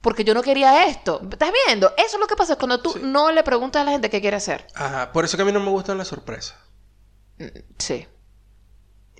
Porque 0.00 0.22
yo 0.22 0.34
no 0.34 0.42
quería 0.42 0.84
esto. 0.84 1.18
¿Estás 1.32 1.50
viendo? 1.66 1.90
Eso 1.96 2.16
es 2.16 2.20
lo 2.20 2.26
que 2.26 2.36
pasa 2.36 2.56
cuando 2.56 2.78
tú 2.82 2.92
Sí. 2.92 3.00
no 3.02 3.32
le 3.32 3.42
preguntas 3.42 3.80
a 3.80 3.84
la 3.86 3.92
gente 3.92 4.10
qué 4.10 4.20
quiere 4.20 4.36
hacer. 4.36 4.66
Ajá, 4.74 5.10
por 5.12 5.24
eso 5.24 5.38
que 5.38 5.42
a 5.44 5.46
mí 5.46 5.52
no 5.52 5.60
me 5.60 5.70
gustan 5.70 5.96
las 5.96 6.08
sorpresas. 6.08 6.56
Sí. 7.78 8.06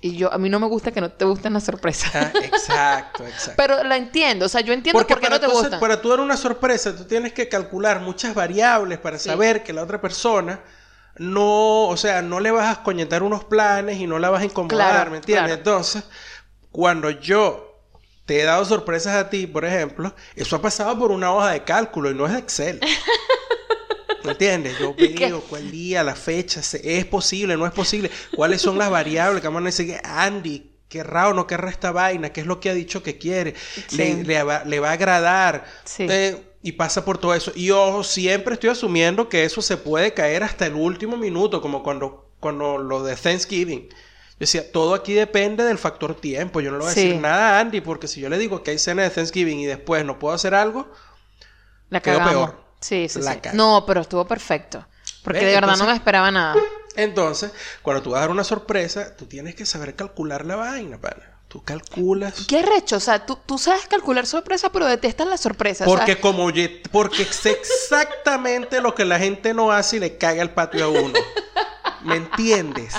Y 0.05 0.17
yo, 0.17 0.31
a 0.31 0.37
mí 0.37 0.49
no 0.51 0.59
me 0.59 0.67
gusta 0.67 0.91
que 0.91 1.01
no 1.01 1.09
te 1.09 1.25
gusten 1.25 1.53
las 1.53 1.63
sorpresas. 1.63 2.13
Ah, 2.13 2.31
exacto, 2.43 3.25
exacto. 3.25 3.53
Pero 3.57 3.83
la 3.83 3.97
entiendo. 3.97 4.45
O 4.45 4.49
sea, 4.49 4.61
yo 4.61 4.71
entiendo 4.71 4.99
Porque 4.99 5.15
por 5.15 5.21
qué 5.23 5.29
no 5.31 5.39
te 5.39 5.47
gustan. 5.47 5.79
para 5.79 5.99
tú 5.99 6.09
dar 6.09 6.19
una 6.19 6.37
sorpresa, 6.37 6.95
tú 6.95 7.05
tienes 7.05 7.33
que 7.33 7.49
calcular 7.49 8.01
muchas 8.01 8.35
variables 8.35 8.99
para 8.99 9.17
Sí. 9.17 9.29
saber 9.29 9.63
que 9.63 9.73
la 9.73 9.81
otra 9.81 9.99
persona 9.99 10.61
no, 11.17 11.87
o 11.87 11.97
sea, 11.97 12.21
no 12.21 12.39
le 12.39 12.51
vas 12.51 12.77
a 12.77 12.83
coñetar 12.83 13.23
unos 13.23 13.45
planes 13.45 13.97
y 13.99 14.05
no 14.05 14.19
la 14.19 14.29
vas 14.29 14.43
a 14.43 14.45
incomodar, 14.45 14.77
Claro, 14.91 15.11
¿me 15.11 15.17
entiendes? 15.17 15.45
claro. 15.45 15.59
Entonces, 15.59 16.03
cuando 16.71 17.09
yo 17.09 17.81
te 18.27 18.41
he 18.41 18.43
dado 18.43 18.63
sorpresas 18.65 19.15
a 19.15 19.29
ti, 19.31 19.47
por 19.47 19.65
ejemplo, 19.65 20.13
eso 20.35 20.55
ha 20.57 20.61
pasado 20.61 20.99
por 20.99 21.09
una 21.11 21.31
hoja 21.33 21.49
de 21.51 21.63
cálculo 21.63 22.11
y 22.11 22.13
no 22.13 22.27
es 22.27 22.33
de 22.33 22.39
Excel. 22.39 22.79
¿Me 24.25 24.31
entiendes? 24.31 24.77
Yo 24.79 24.95
veo 24.97 25.41
cuál 25.41 25.71
día, 25.71 26.03
la 26.03 26.15
fecha, 26.15 26.61
es 26.83 27.05
posible, 27.05 27.55
no 27.57 27.65
es 27.65 27.71
posible, 27.73 28.09
cuáles 28.35 28.61
son 28.61 28.77
las 28.77 28.89
variables 28.89 29.41
que 29.41 29.47
vamos 29.47 29.61
a 29.61 29.65
decir, 29.65 29.95
Andy, 30.03 30.71
querrá 30.89 31.29
o 31.29 31.33
no 31.33 31.47
querrá 31.47 31.69
esta 31.69 31.91
vaina, 31.91 32.31
qué 32.31 32.41
es 32.41 32.47
lo 32.47 32.59
que 32.59 32.69
ha 32.69 32.73
dicho 32.73 33.03
que 33.03 33.17
quiere, 33.17 33.55
Sí. 33.87 33.97
le, 33.97 34.23
le 34.23 34.43
va, 34.43 34.63
le 34.65 34.79
va 34.79 34.89
a 34.89 34.93
agradar, 34.93 35.65
Sí. 35.83 36.07
Eh, 36.09 36.37
y 36.61 36.71
pasa 36.71 37.05
por 37.05 37.19
todo 37.19 37.35
eso. 37.35 37.51
Y 37.55 37.69
ojo, 37.69 38.03
siempre 38.03 38.55
estoy 38.55 38.71
asumiendo 38.71 39.29
que 39.29 39.43
eso 39.43 39.61
se 39.61 39.77
puede 39.77 40.13
caer 40.15 40.41
hasta 40.43 40.65
el 40.65 40.73
último 40.73 41.15
minuto, 41.15 41.61
como 41.61 41.83
cuando, 41.83 42.31
cuando 42.39 42.79
lo 42.79 43.03
de 43.03 43.15
Thanksgiving. 43.15 43.87
Yo 43.89 43.95
decía, 44.39 44.71
todo 44.71 44.95
aquí 44.95 45.13
depende 45.13 45.63
del 45.63 45.77
factor 45.77 46.15
tiempo. 46.15 46.61
Yo 46.61 46.71
no 46.71 46.77
le 46.77 46.83
voy 46.85 46.91
a 46.91 46.95
Sí. 46.95 47.05
decir 47.05 47.21
nada 47.21 47.57
a 47.57 47.59
Andy, 47.59 47.81
porque 47.81 48.07
si 48.07 48.19
yo 48.19 48.29
le 48.29 48.37
digo 48.39 48.63
que 48.63 48.71
hay 48.71 48.79
cena 48.79 49.03
de 49.03 49.11
Thanksgiving 49.11 49.59
y 49.59 49.65
después 49.67 50.03
no 50.05 50.17
puedo 50.17 50.33
hacer 50.33 50.55
algo, 50.55 50.91
La 51.89 52.01
Quedó 52.01 52.17
peor. 52.23 52.64
Sí, 52.85 53.09
sí, 53.09 53.19
sí. 53.19 53.29
No, 53.53 53.83
pero 53.87 54.01
estuvo 54.01 54.27
perfecto. 54.27 54.85
Porque 55.23 55.39
¿Ves? 55.39 55.47
de 55.47 55.55
verdad 55.55 55.75
no 55.75 55.87
me 55.87 55.93
esperaba 55.93 56.29
nada. 56.29 56.55
Entonces, 56.95 57.51
cuando 57.81 58.03
tú 58.03 58.11
vas 58.11 58.19
a 58.19 58.21
dar 58.21 58.29
una 58.29 58.43
sorpresa, 58.43 59.15
tú 59.17 59.25
tienes 59.25 59.55
que 59.55 59.65
saber 59.65 59.95
calcular 59.95 60.45
la 60.45 60.55
vaina, 60.55 61.01
pana. 61.01 61.39
Tú 61.47 61.63
calculas. 61.63 62.45
¿Qué 62.47 62.61
recho? 62.61 62.97
O 62.97 62.99
sea, 62.99 63.25
tú, 63.25 63.39
tú 63.43 63.57
sabes 63.57 63.87
calcular 63.87 64.27
sorpresa, 64.27 64.71
pero 64.71 64.85
detestas 64.85 65.27
la 65.27 65.37
sorpresa. 65.37 65.85
o 65.85 65.87
sea, 65.87 65.97
Porque 65.97 66.19
como 66.19 66.47
porque 66.91 67.23
es 67.23 67.45
exactamente 67.47 68.79
lo 68.81 68.93
que 68.93 69.03
la 69.03 69.17
gente 69.17 69.55
no 69.55 69.71
hace 69.71 69.97
y 69.97 69.99
le 70.01 70.17
caga 70.19 70.43
el 70.43 70.51
patio 70.51 70.85
a 70.85 70.89
uno. 70.89 71.19
¿Me 72.03 72.17
entiendes? 72.17 72.93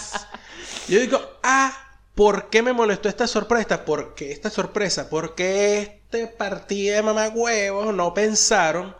Yo 0.88 0.98
digo, 0.98 1.20
ah, 1.44 1.72
¿por 2.16 2.50
qué 2.50 2.60
me 2.60 2.72
molestó 2.72 3.08
esta 3.08 3.28
sorpresa? 3.28 3.84
¿Por 3.84 4.16
qué 4.16 4.32
esta 4.32 4.50
sorpresa? 4.50 5.08
Porque 5.08 5.78
este 5.78 6.26
partido 6.26 6.96
de 6.96 7.02
mamagüevos 7.02 7.94
no 7.94 8.12
pensaron, 8.14 8.96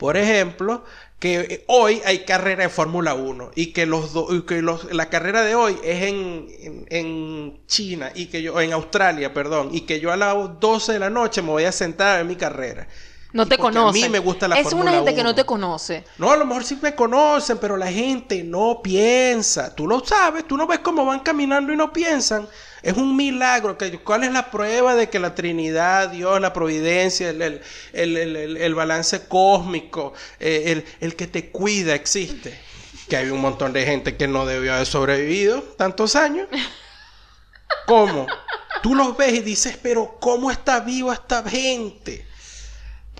por 0.00 0.16
ejemplo, 0.16 0.82
que 1.20 1.34
eh, 1.40 1.64
hoy 1.68 2.00
hay 2.06 2.20
carrera 2.24 2.62
de 2.64 2.70
Fórmula 2.70 3.12
1 3.14 3.50
y 3.54 3.66
que 3.74 3.84
los 3.84 4.14
do- 4.14 4.34
y 4.34 4.42
que 4.46 4.62
los- 4.62 4.90
la 4.92 5.10
carrera 5.10 5.42
de 5.42 5.54
hoy 5.54 5.76
es 5.84 6.02
en, 6.04 6.46
en, 6.60 6.86
en 6.88 7.60
China 7.66 8.10
y 8.14 8.26
que 8.26 8.40
yo 8.42 8.58
en 8.60 8.72
Australia, 8.72 9.32
perdón, 9.34 9.68
y 9.72 9.82
que 9.82 10.00
yo 10.00 10.10
a 10.10 10.16
las 10.16 10.34
12 10.58 10.94
de 10.94 10.98
la 10.98 11.10
noche 11.10 11.42
me 11.42 11.50
voy 11.50 11.64
a 11.64 11.72
sentar 11.72 12.20
en 12.20 12.26
mi 12.28 12.36
carrera. 12.36 12.88
no 13.32 13.46
te 13.46 13.58
conocen. 13.58 14.02
A 14.02 14.06
mí 14.06 14.12
me 14.12 14.18
gusta 14.18 14.48
la 14.48 14.56
Es 14.58 14.64
Fórmula 14.64 14.90
una 14.90 14.98
gente 14.98 15.14
que 15.14 15.20
1. 15.20 15.28
no 15.30 15.34
te 15.36 15.44
conoce. 15.44 16.04
No, 16.18 16.32
a 16.32 16.36
lo 16.38 16.46
mejor 16.46 16.64
sí 16.64 16.78
me 16.82 16.94
conocen, 16.96 17.58
pero 17.58 17.76
la 17.76 17.86
gente 17.92 18.42
no 18.42 18.80
piensa. 18.82 19.74
Tú 19.76 19.86
lo 19.86 20.00
sabes, 20.04 20.48
tú 20.48 20.56
no 20.56 20.66
ves 20.66 20.80
cómo 20.80 21.04
van 21.04 21.20
caminando 21.20 21.72
y 21.72 21.76
no 21.76 21.92
piensan. 21.92 22.48
Es 22.82 22.96
un 22.96 23.16
milagro. 23.16 23.76
Que, 23.76 23.98
¿Cuál 23.98 24.24
es 24.24 24.32
la 24.32 24.50
prueba 24.50 24.94
de 24.94 25.08
que 25.10 25.18
la 25.18 25.34
Trinidad, 25.34 26.08
Dios, 26.10 26.40
la 26.40 26.52
providencia, 26.52 27.30
el, 27.30 27.42
el- 27.42 27.60
el- 28.16 28.56
el- 28.56 28.74
balance 28.74 29.26
cósmico, 29.28 30.14
eh, 30.38 30.64
el, 30.66 30.84
el 31.00 31.16
que 31.16 31.26
te 31.26 31.50
cuida 31.50 31.94
existe? 31.94 32.58
Que 33.08 33.16
hay 33.16 33.28
un 33.30 33.40
montón 33.40 33.72
de 33.72 33.84
gente 33.84 34.16
que 34.16 34.28
no 34.28 34.46
debió 34.46 34.72
haber 34.74 34.86
sobrevivido 34.86 35.62
tantos 35.76 36.16
años. 36.16 36.48
¿Cómo? 37.86 38.26
Tú 38.82 38.94
los 38.94 39.16
ves 39.16 39.34
y 39.34 39.40
dices, 39.40 39.78
pero 39.82 40.16
¿cómo 40.20 40.50
está 40.50 40.80
viva 40.80 41.12
esta 41.14 41.42
gente? 41.48 42.24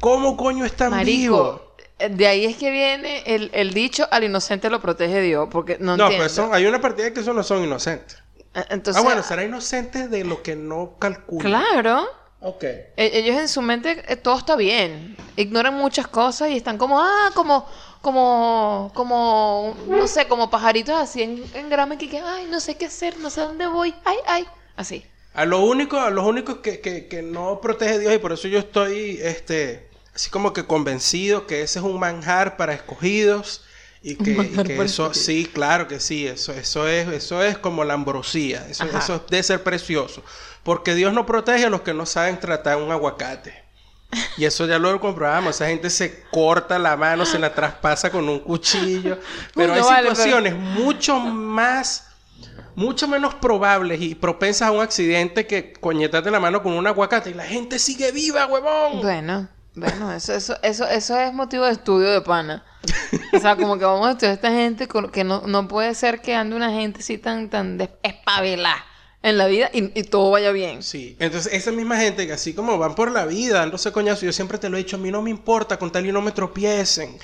¿Cómo 0.01 0.37
coño 0.37 0.65
están 0.65 1.05
vivos? 1.05 1.61
Marico, 1.61 1.77
eh, 1.99 2.09
de 2.09 2.27
ahí 2.27 2.45
es 2.47 2.57
que 2.57 2.71
viene 2.71 3.23
el, 3.27 3.51
el 3.53 3.75
dicho 3.75 4.09
al 4.11 4.25
inocente 4.25 4.71
lo 4.71 4.81
protege 4.81 5.21
Dios. 5.21 5.49
Porque 5.51 5.77
no, 5.79 5.97
No, 5.97 6.05
entiendo. 6.05 6.25
pues 6.25 6.33
son, 6.33 6.55
hay 6.55 6.65
una 6.67 6.81
partida 6.81 7.13
que 7.13 7.21
esos 7.21 7.35
no 7.35 7.43
son 7.43 7.63
inocentes. 7.65 8.17
Eh, 8.55 8.65
Entonces, 8.71 9.01
ah, 9.01 9.05
bueno, 9.05 9.23
será 9.23 9.45
inocente 9.45 10.09
de 10.09 10.25
lo 10.25 10.43
que 10.43 10.57
no 10.57 10.97
calcula. 10.99 11.43
Claro. 11.43 12.09
Ok. 12.41 12.65
E- 12.65 12.89
Ellos 12.97 13.37
en 13.39 13.49
su 13.49 13.63
mente 13.63 14.03
eh, 14.09 14.17
todo 14.17 14.39
está 14.39 14.57
bien. 14.57 15.17
Ignoran 15.37 15.75
muchas 15.75 16.07
cosas 16.09 16.51
y 16.51 16.57
están 16.57 16.79
como, 16.79 17.01
ah, 17.01 17.31
como, 17.35 17.67
como, 18.01 18.91
como, 18.95 19.77
no 19.87 20.07
sé, 20.09 20.27
como 20.27 20.51
pajaritos 20.51 20.95
así 20.95 21.23
en, 21.23 21.45
en 21.55 21.69
grama 21.69 21.97
que, 21.99 22.09
que, 22.09 22.19
ay, 22.19 22.47
no 22.51 22.61
sé 22.61 22.77
qué 22.77 22.87
hacer, 22.87 23.19
no 23.19 23.31
sé 23.31 23.43
dónde 23.43 23.67
voy, 23.67 23.95
ay, 24.05 24.17
ay, 24.27 24.47
así. 24.77 25.05
A 25.35 25.45
lo 25.45 25.61
único, 25.61 25.99
a 26.01 26.11
los 26.11 26.25
únicos 26.27 26.57
que, 26.59 26.81
que, 26.81 27.07
que 27.07 27.23
no 27.23 27.61
protege 27.61 27.99
Dios 27.99 28.15
y 28.15 28.19
por 28.19 28.33
eso 28.33 28.49
yo 28.49 28.59
estoy 28.59 29.21
este 29.23 29.89
así 30.13 30.29
como 30.29 30.53
que 30.53 30.67
convencido 30.67 31.47
que 31.47 31.63
ese 31.63 31.79
es 31.79 31.85
un 31.85 32.01
manjar 32.01 32.57
para 32.57 32.73
escogidos 32.75 33.65
y 34.03 34.17
que, 34.17 34.31
y 34.33 34.81
eso 34.81 35.13
sí, 35.13 35.49
claro 35.53 35.87
que 35.87 36.01
sí, 36.01 36.27
eso 36.27 36.53
eso 36.53 36.89
es 36.89 37.09
eso 37.09 37.43
es 37.43 37.59
como 37.59 37.85
la 37.85 37.95
ambrosía, 37.95 38.67
eso, 38.69 38.85
Ajá. 38.85 38.99
eso 38.99 39.25
debe 39.29 39.43
ser 39.43 39.63
precioso, 39.63 40.23
porque 40.63 40.95
Dios 40.95 41.13
no 41.13 41.27
protege 41.27 41.67
a 41.67 41.71
los 41.71 41.83
que 41.83 41.93
no 41.93 42.07
saben 42.07 42.41
tratar 42.41 42.79
un 42.79 42.91
aguacate. 42.91 43.71
Y 44.37 44.45
eso 44.45 44.67
ya 44.67 44.81
lo 44.81 44.99
comprobamos. 45.01 45.55
Esa 45.55 45.69
gente 45.69 45.89
se 45.89 46.25
corta 46.33 46.81
la 46.81 46.97
mano, 46.97 47.25
se 47.25 47.39
la 47.39 47.55
traspasa 47.55 48.11
con 48.11 48.29
un 48.29 48.41
cuchillo. 48.41 49.21
Pero 49.55 49.73
hay 49.75 49.81
no 49.81 49.87
vale, 49.87 50.03
pero- 50.03 50.17
situaciones 50.17 50.55
mucho 50.57 51.21
más 51.21 52.07
mucho 52.75 53.07
menos 53.07 53.35
probables 53.35 54.01
y 54.01 54.15
propensas 54.15 54.69
a 54.69 54.73
un 54.73 54.81
accidente 54.81 55.47
que 55.47 55.73
coñetarte 55.75 56.31
la 56.31 56.41
mano 56.41 56.63
con 56.63 56.73
un 56.73 56.87
aguacate 56.87 57.31
y 57.31 57.35
la 57.35 57.45
gente 57.45 57.79
sigue 57.79 58.11
viva, 58.11 58.47
huevón. 58.47 59.03
Bueno, 59.03 59.49
bueno, 59.75 60.13
eso, 60.13 60.35
eso, 60.35 60.57
eso, 60.63 60.87
eso 60.87 61.19
es 61.19 61.33
motivo 61.33 61.65
de 61.65 61.73
estudio 61.73 62.11
de 62.11 62.21
pana. 62.21 62.65
O 63.33 63.39
sea, 63.39 63.57
como 63.57 63.79
que 63.79 63.85
vamos 63.85 64.07
a 64.07 64.11
estudiar 64.13 64.33
a 64.33 64.35
esta 64.35 64.51
gente 64.51 64.89
que 65.13 65.25
no, 65.25 65.43
no 65.47 65.69
puede 65.69 65.95
ser 65.95 66.21
que 66.21 66.35
ande 66.35 66.57
una 66.57 66.71
gente 66.71 67.01
así 67.01 67.19
tan, 67.19 67.49
tan 67.49 67.79
espabilada 68.03 68.85
en 69.23 69.37
la 69.37 69.47
vida 69.47 69.71
y, 69.73 69.99
y 69.99 70.05
todo 70.05 70.31
vaya 70.31 70.51
bien. 70.51 70.83
Sí, 70.83 71.17
entonces 71.19 71.53
esa 71.53 71.73
misma 71.73 71.97
gente 71.97 72.27
que 72.27 72.33
así 72.33 72.55
como 72.55 72.79
van 72.79 72.95
por 72.95 73.11
la 73.11 73.27
vida 73.27 73.59
dándose 73.59 73.93
coñazo, 73.93 74.25
yo 74.25 74.33
siempre 74.33 74.59
te 74.59 74.69
lo 74.69 74.77
he 74.77 74.83
dicho, 74.83 74.97
a 74.97 75.01
mí 75.01 75.11
no 75.11 75.23
me 75.23 75.31
importa 75.31 75.79
con 75.79 75.93
tal 75.93 76.07
y 76.07 76.13
no 76.13 76.23
me 76.23 76.33
tropiecen. 76.33 77.19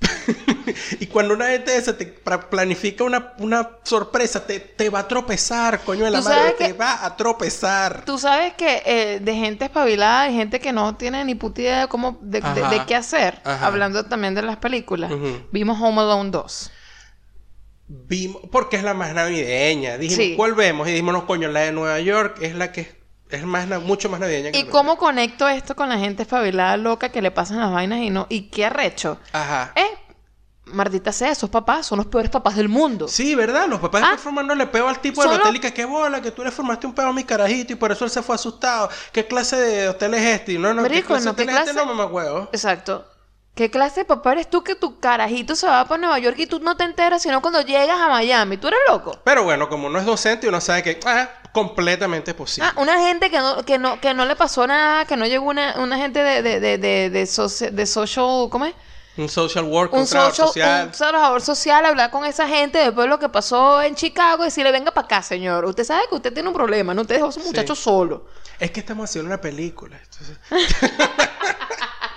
y 1.00 1.06
cuando 1.06 1.34
una 1.34 1.48
gente 1.48 1.76
esa 1.76 1.96
te 1.96 2.06
planifica 2.06 3.04
una, 3.04 3.34
una 3.38 3.70
sorpresa, 3.82 4.46
te, 4.46 4.60
te 4.60 4.88
va 4.88 5.00
a 5.00 5.08
tropezar, 5.08 5.80
coño 5.80 6.04
de 6.04 6.10
la 6.10 6.20
madre, 6.22 6.52
te 6.58 6.72
va 6.72 7.04
a 7.04 7.16
tropezar. 7.16 8.04
Tú 8.04 8.18
sabes 8.18 8.54
que 8.54 8.82
eh, 8.86 9.20
de 9.20 9.34
gente 9.34 9.66
espabilada 9.66 10.22
hay 10.22 10.34
gente 10.34 10.60
que 10.60 10.72
no 10.72 10.96
tiene 10.96 11.24
ni 11.24 11.34
puta 11.34 11.60
idea 11.60 11.80
de 11.82 11.88
cómo, 11.88 12.18
de, 12.22 12.40
de- 12.40 12.46
Ajá. 12.46 12.70
de 12.70 12.84
qué 12.86 12.94
hacer. 12.96 13.40
Ajá. 13.44 13.66
Hablando 13.66 14.04
también 14.06 14.34
de 14.34 14.42
las 14.42 14.56
películas. 14.56 15.12
Vimos 15.52 15.78
Home 15.80 16.00
Alone 16.00 16.30
2. 16.30 16.70
Vimos, 17.88 18.42
porque 18.52 18.76
es 18.76 18.84
la 18.84 18.94
más 18.94 19.12
navideña. 19.14 19.98
Dijimos, 19.98 20.24
Sí. 20.24 20.34
¿cuál 20.36 20.54
vemos? 20.54 20.86
Y 20.88 20.92
dijimos, 20.92 21.12
no, 21.12 21.26
coño, 21.26 21.48
la 21.48 21.60
de 21.60 21.72
Nueva 21.72 21.98
York 22.00 22.38
es 22.40 22.54
la 22.54 22.70
que 22.72 22.99
es 23.30 23.44
más, 23.44 23.66
mucho 23.82 24.08
más 24.08 24.20
navideña 24.20 24.52
que 24.52 24.58
¿Y 24.58 24.64
cómo 24.64 24.96
conecto 24.96 25.48
esto 25.48 25.74
con 25.76 25.88
la 25.88 25.98
gente 25.98 26.22
espabilada 26.22 26.76
loca 26.76 27.10
que 27.10 27.22
le 27.22 27.30
pasan 27.30 27.58
las 27.58 27.72
vainas 27.72 28.00
y 28.00 28.10
no? 28.10 28.26
¿Y 28.28 28.42
qué 28.50 28.66
arrecho? 28.66 29.18
Ajá. 29.32 29.72
Eh, 29.76 29.98
maldita 30.66 31.12
sea, 31.12 31.30
esos 31.30 31.50
papás 31.50 31.86
son 31.86 31.98
los 31.98 32.06
peores 32.06 32.30
papás 32.30 32.56
del 32.56 32.68
mundo. 32.68 33.08
Sí, 33.08 33.34
¿verdad? 33.34 33.66
Los 33.68 33.80
papás 33.80 34.02
Ah. 34.02 34.06
están 34.06 34.18
formándole 34.20 34.66
peo 34.66 34.88
al 34.88 35.00
tipo 35.00 35.22
del 35.22 35.32
hotel 35.40 35.56
y 35.56 35.60
que 35.60 35.72
qué 35.72 35.84
bola, 35.84 36.20
que 36.22 36.30
tú 36.30 36.44
le 36.44 36.50
formaste 36.50 36.86
un 36.86 36.94
peo 36.94 37.08
a 37.08 37.12
mi 37.12 37.24
carajito 37.24 37.72
y 37.72 37.76
por 37.76 37.90
eso 37.92 38.04
él 38.04 38.10
se 38.10 38.22
fue 38.22 38.34
asustado. 38.34 38.88
¿Qué 39.12 39.26
clase 39.26 39.56
de 39.56 39.88
hotel 39.88 40.14
es 40.14 40.22
este? 40.22 40.52
Y 40.52 40.58
No, 40.58 40.72
no, 40.74 40.82
¿qué 40.82 40.88
Marico, 40.88 41.08
clase 41.08 41.24
no, 41.26 41.36
¿qué 41.36 41.42
este? 41.44 41.72
No, 41.74 41.86
mamá 41.86 42.06
huevo. 42.06 42.48
Exacto. 42.52 43.04
¿Qué 43.54 43.70
clase 43.70 44.00
de 44.00 44.04
papá 44.06 44.32
eres 44.32 44.48
tú 44.48 44.62
que 44.64 44.74
tu 44.74 44.98
carajito 45.00 45.54
se 45.54 45.66
va 45.66 45.84
para 45.84 46.00
Nueva 46.00 46.18
York 46.18 46.36
y 46.38 46.46
tú 46.46 46.60
no 46.60 46.76
te 46.76 46.84
enteras 46.84 47.20
sino 47.22 47.42
cuando 47.42 47.60
llegas 47.60 47.98
a 48.00 48.08
Miami? 48.08 48.56
¿Tú 48.56 48.68
eres 48.68 48.80
loco? 48.88 49.18
Pero 49.24 49.44
bueno, 49.44 49.68
como 49.68 49.88
uno 49.88 49.98
es 49.98 50.06
docente, 50.06 50.48
uno 50.48 50.60
sabe 50.60 50.82
que, 50.82 51.00
ah, 51.04 51.28
completamente 51.52 52.32
posible. 52.32 52.70
Ah, 52.74 52.80
una 52.80 52.98
gente 53.00 53.28
que 53.28 53.38
no, 53.38 53.62
que 53.64 53.76
no, 53.78 54.00
que 54.00 54.14
no 54.14 54.24
le 54.24 54.36
pasó 54.36 54.66
nada, 54.66 55.04
que 55.04 55.16
no 55.16 55.26
llegó 55.26 55.46
una, 55.50 55.74
una 55.78 55.98
gente 55.98 56.22
de, 56.22 56.42
de, 56.42 56.60
de, 56.60 56.78
de, 56.78 57.10
de, 57.10 57.22
soci- 57.24 57.70
de 57.70 57.86
social, 57.86 58.48
¿cómo 58.50 58.64
es? 58.64 58.74
Un 59.16 59.28
social 59.28 59.64
work, 59.64 59.92
Un, 59.92 60.00
un, 60.00 60.06
trabajador 60.06 60.36
social, 60.36 60.48
social. 60.68 60.86
un 60.86 60.92
trabajador 60.92 61.42
social, 61.42 61.84
hablar 61.84 62.10
con 62.12 62.24
esa 62.24 62.46
gente 62.48 62.78
después 62.78 63.04
de 63.04 63.08
lo 63.08 63.18
que 63.18 63.28
pasó 63.28 63.82
en 63.82 63.94
Chicago 63.96 64.44
y 64.44 64.46
decirle, 64.46 64.70
venga 64.72 64.92
para 64.92 65.04
acá, 65.04 65.22
señor. 65.22 65.64
Usted 65.66 65.84
sabe 65.84 66.04
que 66.08 66.14
usted 66.14 66.32
tiene 66.32 66.48
un 66.48 66.54
problema, 66.54 66.94
no 66.94 67.04
te 67.04 67.14
dejó 67.14 67.26
a 67.26 67.30
ese 67.30 67.40
muchacho 67.40 67.74
solo. 67.74 68.26
Es 68.58 68.70
que 68.70 68.80
estamos 68.80 69.10
haciendo 69.10 69.26
una 69.28 69.40
película. 69.40 69.98
Entonces, 70.02 70.38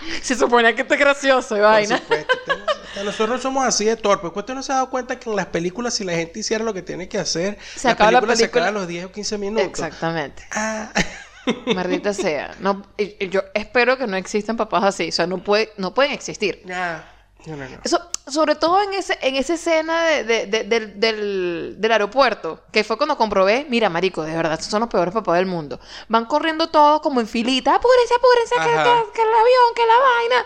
Se 0.21 0.35
supone 0.35 0.73
que 0.75 0.81
esto 0.83 0.93
es 0.93 0.99
gracioso 0.99 1.55
y 1.55 1.59
por 1.59 1.67
vaina. 1.69 1.97
supuesto, 1.97 2.33
tenemos- 2.45 2.63
o 2.73 2.93
sea, 2.93 3.03
nosotros 3.03 3.41
somos 3.41 3.65
así 3.65 3.85
de 3.85 3.95
torpes. 3.95 4.31
Usted 4.35 4.53
no 4.53 4.61
se 4.63 4.71
ha 4.71 4.75
dado 4.75 4.89
cuenta 4.89 5.19
que 5.19 5.29
en 5.29 5.35
las 5.35 5.47
películas, 5.47 5.95
si 5.95 6.03
la 6.03 6.13
gente 6.13 6.39
hiciera 6.39 6.63
lo 6.63 6.73
que 6.73 6.81
tiene 6.83 7.09
que 7.09 7.17
hacer, 7.17 7.57
Se 7.75 7.89
acaba 7.89 8.11
la 8.11 8.19
película. 8.21 8.35
se 8.37 8.45
acaba 8.45 8.67
a 8.67 8.71
los 8.71 8.87
10 8.87 9.05
o 9.05 9.11
15 9.11 9.37
minutos. 9.39 9.65
Exactamente. 9.65 10.43
Ah. 10.51 10.91
Maldita 11.75 12.13
sea. 12.13 12.55
No, 12.59 12.83
yo 13.29 13.41
espero 13.53 13.97
que 13.97 14.07
no 14.07 14.15
existan 14.15 14.57
papás 14.57 14.83
así. 14.83 15.09
O 15.09 15.11
sea, 15.11 15.27
no, 15.27 15.43
puede, 15.43 15.71
no 15.77 15.93
pueden 15.93 16.11
existir. 16.11 16.61
Ya. 16.65 17.09
No, 17.45 17.55
no, 17.57 17.67
no. 17.67 17.77
Eso, 17.83 17.99
sobre 18.27 18.55
todo 18.55 18.81
en 18.81 18.93
ese, 18.93 19.17
en 19.21 19.35
esa 19.35 19.55
escena 19.55 20.03
de- 20.05 20.23
de- 20.23 20.45
de- 20.47 20.63
del, 20.63 20.99
del- 20.99 21.75
del 21.77 21.91
aeropuerto, 21.91 22.61
que 22.71 22.83
fue 22.83 22.95
cuando 22.97 23.17
comprobé, 23.17 23.65
mira, 23.69 23.89
marico, 23.89 24.23
de 24.23 24.35
verdad, 24.35 24.59
son 24.61 24.79
los 24.79 24.89
peores 24.89 25.13
papás 25.13 25.35
del 25.35 25.45
mundo. 25.45 25.79
Van 26.07 26.25
corriendo 26.25 26.67
todos 26.69 27.01
como 27.01 27.19
en 27.19 27.27
filita, 27.27 27.75
apúrense, 27.75 28.13
apúrense, 28.15 28.55
que, 28.55 28.61
que- 28.83 29.11
que 29.13 29.21
el 29.21 29.27
avión, 29.27 29.73
que 29.75 29.85
la 29.85 29.97
vaina. 29.99 30.45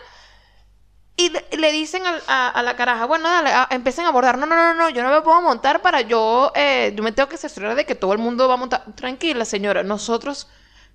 Y 1.20 1.30
le, 1.30 1.46
le 1.58 1.72
dicen 1.72 2.06
al- 2.06 2.22
a, 2.28 2.50
a 2.50 2.62
la 2.64 2.76
caraja, 2.76 3.06
bueno, 3.06 3.28
dale, 3.28 3.50
a- 3.52 3.68
empiecen 3.72 4.06
a 4.06 4.10
abordar. 4.10 4.38
No, 4.38 4.46
no, 4.46 4.56
no, 4.56 4.74
no, 4.76 4.90
yo 4.90 5.02
no 5.04 5.10
me 5.10 5.22
puedo 5.22 5.42
montar 5.42 5.82
para 5.82 6.02
yo, 6.02 6.52
eh, 6.56 6.94
yo 6.96 7.04
me 7.04 7.12
tengo 7.12 7.28
que 7.30 7.38
cerciorar 7.38 7.76
de 7.76 7.86
que 7.86 7.96
todo 7.96 8.14
el 8.14 8.20
mundo 8.20 8.48
va 8.48 8.54
a 8.56 8.58
montar. 8.58 8.84
Tranquila, 8.96 9.44
señora, 9.46 9.82
nosotros 9.84 10.48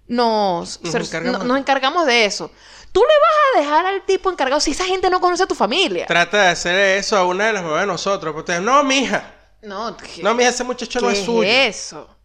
nos, 0.07 0.81
encargamos. 0.85 1.45
nos 1.45 1.59
encargamos 1.59 2.07
de 2.07 2.25
eso. 2.25 2.51
Tú 2.93 3.01
le 3.01 3.07
vas 3.07 3.33
a 3.55 3.61
dejar 3.61 3.87
al 3.87 4.05
tipo 4.05 4.31
encargado 4.31 4.61
si 4.61 4.73
esa 4.73 4.85
gente 4.85 5.09
no 5.09 5.21
conoce 5.21 5.43
a 5.43 5.47
tu 5.47 5.55
familia. 5.55 6.07
Trata 6.07 6.43
de 6.43 6.49
hacer 6.49 6.99
eso 6.99 7.17
a 7.17 7.25
una 7.25 7.47
de 7.47 7.55
las 7.55 7.63
mamás 7.63 7.81
de 7.81 7.87
nosotros. 7.87 8.35
Porque, 8.35 8.61
no, 8.61 8.85
mija. 8.85 9.35
No, 9.63 9.97
¿qué, 9.97 10.23
No, 10.23 10.35
mija, 10.35 10.51
ese 10.51 10.63
muchacho 10.65 11.01
no 11.01 11.09
es 11.11 11.21
es 11.21 11.25
suyo. 11.25 11.43
eso? 11.51 12.17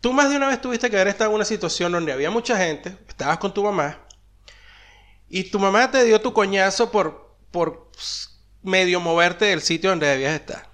Tú 0.00 0.12
más 0.12 0.30
de 0.30 0.36
una 0.36 0.48
vez 0.48 0.60
tuviste 0.60 0.88
que 0.90 0.96
haber 0.96 1.08
estado 1.08 1.30
en 1.30 1.36
una 1.36 1.44
situación 1.44 1.92
donde 1.92 2.12
había 2.12 2.30
mucha 2.30 2.56
gente, 2.56 2.96
estabas 3.06 3.38
con 3.38 3.52
tu 3.54 3.62
mamá, 3.62 4.00
y 5.28 5.44
tu 5.44 5.58
mamá 5.60 5.90
te 5.90 6.02
dio 6.04 6.20
tu 6.20 6.32
coñazo 6.32 6.90
por, 6.90 7.36
por 7.52 7.88
medio 8.62 8.98
moverte 9.00 9.44
del 9.44 9.62
sitio 9.62 9.90
donde 9.90 10.06
debías 10.08 10.34
estar. 10.34 10.71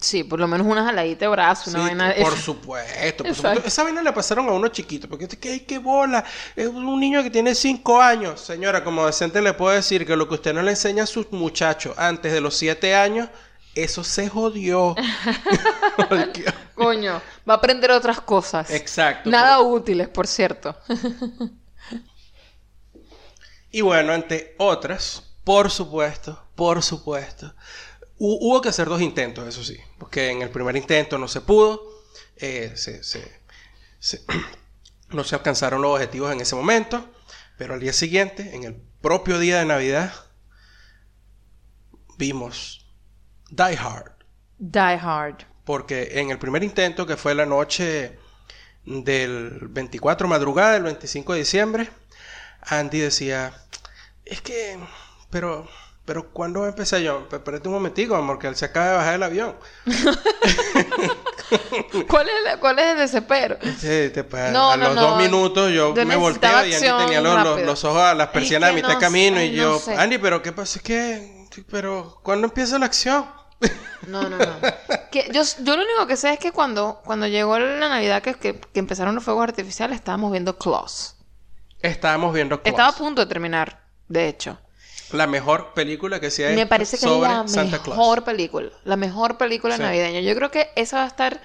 Sí, 0.00 0.24
por 0.24 0.40
lo 0.40 0.48
menos 0.48 0.66
una 0.66 0.82
jaladita 0.82 1.26
de 1.26 1.28
brazo, 1.28 1.68
una 1.68 1.80
Sí, 1.80 1.84
vaina. 1.94 2.14
por 2.18 2.38
supuesto, 2.38 3.22
por 3.24 3.34
supuesto. 3.34 3.68
Esa 3.68 3.82
vaina 3.82 4.00
le 4.00 4.12
pasaron 4.14 4.48
a 4.48 4.52
uno 4.52 4.68
chiquito, 4.68 5.08
porque 5.10 5.24
es 5.26 5.36
que 5.36 5.50
hay 5.52 5.60
que 5.60 5.76
bola. 5.78 6.24
Es 6.56 6.68
un 6.68 6.98
niño 6.98 7.22
que 7.22 7.30
tiene 7.30 7.54
cinco 7.54 8.00
años. 8.00 8.40
Señora, 8.40 8.82
como 8.82 9.04
decente 9.04 9.42
le 9.42 9.52
puedo 9.52 9.74
decir 9.76 10.06
que 10.06 10.16
lo 10.16 10.26
que 10.26 10.34
usted 10.36 10.54
no 10.54 10.62
le 10.62 10.70
enseña 10.70 11.02
a 11.02 11.06
sus 11.06 11.30
muchachos 11.32 11.94
antes 11.98 12.32
de 12.32 12.40
los 12.40 12.56
siete 12.56 12.94
años, 12.94 13.28
eso 13.74 14.02
se 14.04 14.28
jodió. 14.30 14.94
Coño, 16.74 17.20
va 17.48 17.54
a 17.54 17.56
aprender 17.58 17.90
otras 17.90 18.20
cosas. 18.22 18.70
Exacto. 18.70 19.28
Nada 19.28 19.60
útiles, 19.60 20.08
por 20.08 20.26
cierto. 20.26 20.74
Y 23.70 23.80
bueno, 23.80 24.12
ante 24.12 24.54
otras, 24.58 25.24
por 25.42 25.70
supuesto, 25.70 26.40
por 26.54 26.82
supuesto, 26.82 27.52
hubo 28.40 28.60
que 28.60 28.68
hacer 28.70 28.88
dos 28.88 29.00
intentos, 29.02 29.46
eso 29.48 29.62
sí, 29.64 29.78
porque 29.98 30.30
en 30.30 30.42
el 30.42 30.50
primer 30.50 30.76
intento 30.76 31.18
no 31.18 31.28
se 31.28 31.40
pudo, 31.40 31.82
eh, 32.36 32.72
se- 32.76 33.02
se- 33.04 33.40
se- 33.98 34.24
no 35.10 35.24
se 35.24 35.34
alcanzaron 35.36 35.82
los 35.82 35.92
objetivos 35.92 36.32
en 36.32 36.40
ese 36.40 36.54
momento, 36.56 37.08
pero 37.58 37.74
al 37.74 37.80
día 37.80 37.92
siguiente, 37.92 38.54
en 38.54 38.64
el 38.64 38.74
propio 39.00 39.38
día 39.38 39.58
de 39.58 39.66
Navidad, 39.66 40.12
vimos 42.18 42.86
Die 43.50 43.76
Hard, 43.78 44.12
Die 44.58 44.98
Hard. 45.00 45.44
porque 45.64 46.20
en 46.20 46.30
el 46.30 46.38
primer 46.38 46.62
intento, 46.64 47.06
que 47.06 47.16
fue 47.16 47.34
la 47.34 47.46
noche 47.46 48.18
del 48.84 49.68
24 49.70 50.28
madrugada 50.28 50.72
del 50.74 50.82
25 50.84 51.32
de 51.32 51.38
diciembre, 51.40 51.90
Andy 52.62 52.98
decía, 53.00 53.52
es 54.24 54.40
que, 54.40 54.78
pero, 55.30 55.68
pero 56.04 56.30
¿cuándo 56.30 56.66
empecé 56.66 57.02
yo? 57.02 57.28
Pe- 57.28 57.36
Espérate 57.36 57.66
un 57.68 57.74
momentico, 57.74 58.14
amor, 58.14 58.38
que 58.38 58.46
él 58.46 58.56
se 58.56 58.66
acaba 58.66 58.88
de 58.90 58.96
bajar 58.96 59.12
del 59.12 59.22
avión. 59.22 59.56
¿Cuál 62.08 62.28
es, 62.28 62.34
la- 62.44 62.56
¿Cuál 62.58 62.78
es 62.78 62.86
el 62.92 62.98
desespero? 62.98 63.56
Sí, 63.78 64.10
te- 64.12 64.24
pues, 64.24 64.50
No, 64.52 64.70
a 64.72 64.76
no, 64.76 64.86
los 64.88 64.94
no. 64.96 65.00
dos 65.02 65.18
minutos 65.18 65.70
yo 65.72 65.94
Yo 65.94 66.06
me 66.06 66.16
volteo 66.16 66.66
y 66.66 66.74
Andy 66.74 66.88
tenía 67.04 67.20
los, 67.20 67.60
los- 67.62 67.84
ojos 67.84 68.02
a 68.02 68.14
las 68.14 68.28
persianas 68.28 68.70
a 68.70 68.72
mitad 68.72 68.88
de 68.88 68.98
camino 68.98 69.40
y 69.42 69.52
yo, 69.52 69.78
sé. 69.78 69.94
Andy, 69.96 70.18
pero 70.18 70.42
¿qué 70.42 70.52
pasa? 70.52 70.78
Es 70.78 70.82
que, 70.82 71.46
pero 71.70 72.18
¿cuándo 72.22 72.46
empieza 72.46 72.78
la 72.78 72.86
acción? 72.86 73.26
No, 74.08 74.28
no, 74.28 74.36
no. 74.36 74.60
Que 75.10 75.30
yo, 75.32 75.42
yo 75.62 75.76
lo 75.76 75.82
único 75.84 76.06
que 76.06 76.16
sé 76.16 76.32
es 76.34 76.38
que 76.38 76.52
cuando, 76.52 77.00
cuando 77.04 77.26
llegó 77.26 77.58
la 77.58 77.88
Navidad, 77.88 78.22
que, 78.22 78.34
que, 78.34 78.60
que 78.60 78.78
empezaron 78.78 79.14
los 79.14 79.24
fuegos 79.24 79.44
artificiales, 79.44 79.96
estábamos 79.96 80.32
viendo 80.32 80.58
Claus. 80.58 81.16
Estábamos 81.80 82.34
viendo 82.34 82.60
Klaus, 82.60 82.72
Estaba 82.74 82.88
a 82.90 82.96
punto 82.96 83.22
de 83.22 83.26
terminar, 83.26 83.82
de 84.08 84.28
hecho. 84.28 84.58
La 85.12 85.26
mejor 85.26 85.74
película 85.74 86.20
que 86.20 86.30
se 86.30 86.46
ha 86.46 86.50
Me 86.50 86.62
hecho 86.62 86.68
parece 86.68 86.98
que 86.98 87.04
es 87.06 87.12
sobre 87.12 87.28
la 87.30 87.46
Santa 87.48 87.78
Claus. 87.82 87.96
mejor 87.98 88.24
película. 88.24 88.70
La 88.84 88.96
mejor 88.96 89.36
película 89.38 89.76
Sí. 89.76 89.82
navideña. 89.82 90.20
Yo 90.20 90.34
creo 90.34 90.50
que 90.50 90.70
esa 90.76 90.98
va 90.98 91.04
a 91.04 91.08
estar. 91.08 91.40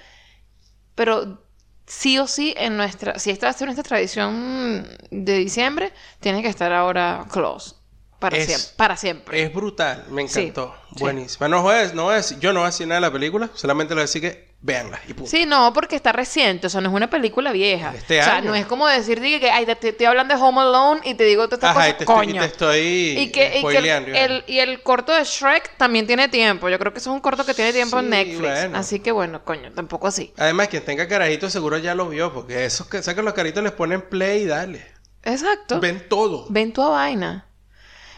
Pero 0.94 1.42
sí 1.86 2.18
o 2.18 2.26
sí, 2.26 2.54
en 2.56 2.76
nuestra. 2.76 3.18
Si 3.18 3.30
esta 3.30 3.46
va 3.46 3.50
a 3.50 3.54
ser 3.54 3.66
nuestra 3.68 3.82
tradición 3.84 4.86
de 5.10 5.34
diciembre, 5.38 5.92
tiene 6.20 6.42
que 6.42 6.48
estar 6.48 6.72
ahora 6.72 7.26
Claus. 7.32 7.76
para 8.18 8.36
Es- 8.36 8.46
siempre. 8.46 8.68
Para 8.76 8.96
siempre. 8.96 9.42
Es 9.42 9.54
brutal, 9.54 10.04
me 10.10 10.22
encantó. 10.22 10.74
sí. 10.94 11.00
Buenísima. 11.00 11.48
No 11.48 11.66
a- 11.70 11.84
no 11.94 12.10
decir- 12.10 12.38
yo 12.38 12.52
no 12.52 12.60
voy 12.60 12.66
a 12.66 12.70
decir 12.70 12.86
nada 12.86 12.96
de 13.00 13.06
la 13.06 13.12
película, 13.12 13.48
solamente 13.54 13.94
le 13.94 14.00
voy 14.00 14.02
a 14.02 14.06
decir 14.06 14.20
que 14.20 14.49
véanla 14.62 15.00
y 15.08 15.14
punto. 15.14 15.30
Sí, 15.30 15.46
no, 15.46 15.72
porque 15.72 15.96
está 15.96 16.12
reciente, 16.12 16.66
o 16.66 16.70
sea, 16.70 16.80
no 16.80 16.90
es 16.90 16.94
una 16.94 17.08
película 17.10 17.52
vieja. 17.52 17.94
Este 17.94 18.20
o 18.20 18.22
sea, 18.22 18.36
año. 18.36 18.50
no 18.50 18.54
es 18.54 18.66
como 18.66 18.86
decir 18.86 19.20
diga, 19.20 19.40
que 19.40 19.50
ay, 19.50 19.64
te, 19.66 19.74
te 19.76 19.88
estoy 19.90 20.06
hablando 20.06 20.34
de 20.36 20.42
Home 20.42 20.60
Alone 20.60 21.00
y 21.04 21.14
te 21.14 21.24
digo 21.24 21.44
todas 21.48 21.58
estas 21.58 21.70
Ajá, 21.70 21.88
y 21.88 21.94
cosas, 21.94 22.00
estoy, 22.00 22.28
y 22.28 22.34
coño. 22.34 22.40
te 22.40 22.46
estoy 22.46 22.78
Y 23.16 23.32
que, 23.32 23.58
y 23.60 23.66
que 23.66 23.78
el, 23.78 24.44
y 24.46 24.58
el 24.58 24.82
corto 24.82 25.12
de 25.14 25.24
Shrek 25.24 25.76
también 25.76 26.06
tiene 26.06 26.28
tiempo. 26.28 26.68
Yo 26.68 26.78
creo 26.78 26.92
que 26.92 26.98
eso 26.98 27.10
es 27.10 27.14
un 27.14 27.20
corto 27.20 27.44
que 27.46 27.54
tiene 27.54 27.72
tiempo 27.72 27.98
en 28.00 28.10
Netflix. 28.10 28.38
bueno. 28.38 28.78
Así 28.78 29.00
que 29.00 29.12
bueno, 29.12 29.44
coño, 29.44 29.72
tampoco 29.72 30.08
así. 30.08 30.32
Además, 30.36 30.68
quien 30.68 30.84
tenga 30.84 31.08
carajitos 31.08 31.52
seguro 31.52 31.78
ya 31.78 31.94
lo 31.94 32.08
vio, 32.08 32.32
porque 32.32 32.64
esos 32.66 32.86
que 32.88 33.02
sacan 33.02 33.24
los 33.24 33.34
caritos 33.34 33.62
les 33.62 33.72
ponen 33.72 34.02
play 34.02 34.42
y 34.42 34.46
dale. 34.46 34.86
Exacto. 35.22 35.80
Ven 35.80 36.06
todo. 36.08 36.46
Ven 36.50 36.72
tu 36.72 36.82
vaina. 36.82 37.46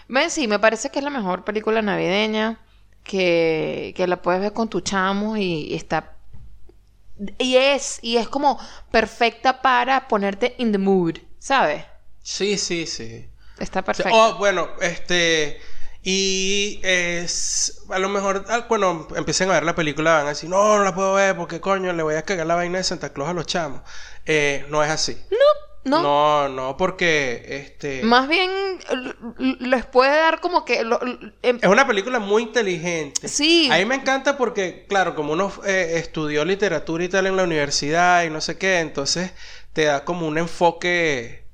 Ven, 0.09 0.31
sí, 0.31 0.49
me 0.49 0.59
parece 0.59 0.91
que 0.91 0.99
es 0.99 1.05
la 1.05 1.11
mejor 1.11 1.45
película 1.45 1.83
navideña 1.83 2.61
que, 3.05 3.95
que 3.97 4.07
la 4.07 4.21
puedes 4.23 4.41
ver 4.41 4.53
con 4.53 4.69
tu 4.69 4.81
chamo 4.81 5.37
y, 5.37 5.43
y 5.69 5.75
está... 5.75 6.17
Y 7.39 7.57
es, 7.57 7.99
y 8.03 8.17
es 8.17 8.29
como 8.29 8.59
perfecta 8.91 9.63
para 9.63 10.09
ponerte 10.09 10.55
in 10.59 10.73
the 10.73 10.79
mood, 10.79 11.19
¿sabes? 11.39 11.85
Sí, 12.23 12.57
sí, 12.59 12.87
sí. 12.87 13.29
Está 13.59 13.83
O 13.89 13.95
sea, 13.95 14.11
perfecta. 14.11 14.11
oh, 14.15 14.37
bueno, 14.39 14.69
este. 14.81 15.61
Y 16.03 16.81
es. 16.83 17.83
A 17.91 17.99
lo 17.99 18.09
mejor, 18.09 18.45
ah, 18.49 18.67
cuando 18.67 19.09
empiecen 19.17 19.51
a 19.51 19.55
ver 19.55 19.63
la 19.65 19.75
película, 19.75 20.15
van 20.19 20.27
a 20.27 20.29
decir: 20.31 20.49
No, 20.51 20.79
no 20.79 20.85
la 20.85 20.95
puedo 20.95 21.15
ver 21.15 21.37
porque 21.37 21.61
coño, 21.61 21.93
le 21.93 22.03
voy 22.03 22.15
a 22.17 22.23
cagar 22.23 22.47
la 22.47 22.55
vaina 22.57 22.79
de 22.79 22.85
Santa 22.85 23.13
Claus 23.13 23.31
a 23.31 23.35
los 23.35 23.47
chamos. 23.47 23.83
Eh, 24.27 24.67
no 24.69 24.83
es 24.83 24.91
así. 24.91 25.15
no, 25.31 25.37
No, 25.85 26.49
no, 26.49 26.77
porque. 26.77 27.45
Este. 27.49 28.03
más 28.05 28.29
bien 28.29 28.51
les 29.61 29.85
puede 29.87 30.11
dar 30.11 30.41
como 30.41 30.65
que... 30.65 30.85
lo- 30.85 31.01
em- 31.43 31.59
Es 31.61 31.69
una 31.69 31.87
película 31.87 32.19
muy 32.19 32.43
inteligente. 32.45 33.27
Sí. 33.29 33.69
A 33.73 33.79
mí 33.79 33.85
me 33.85 33.97
encanta 33.97 34.37
porque, 34.39 34.87
claro, 34.89 35.15
como 35.15 35.33
uno 35.33 35.53
eh, 35.67 35.95
estudió 35.97 36.45
literatura 36.45 37.03
y 37.05 37.09
tal 37.09 37.27
en 37.27 37.37
la 37.37 37.43
universidad 37.45 38.23
y 38.25 38.31
no 38.31 38.41
sé 38.41 38.59
qué, 38.59 38.79
entonces 38.81 39.33
te 39.73 39.85
da 39.85 40.05
como 40.05 40.27
un 40.29 40.39
enfoque, 40.39 41.45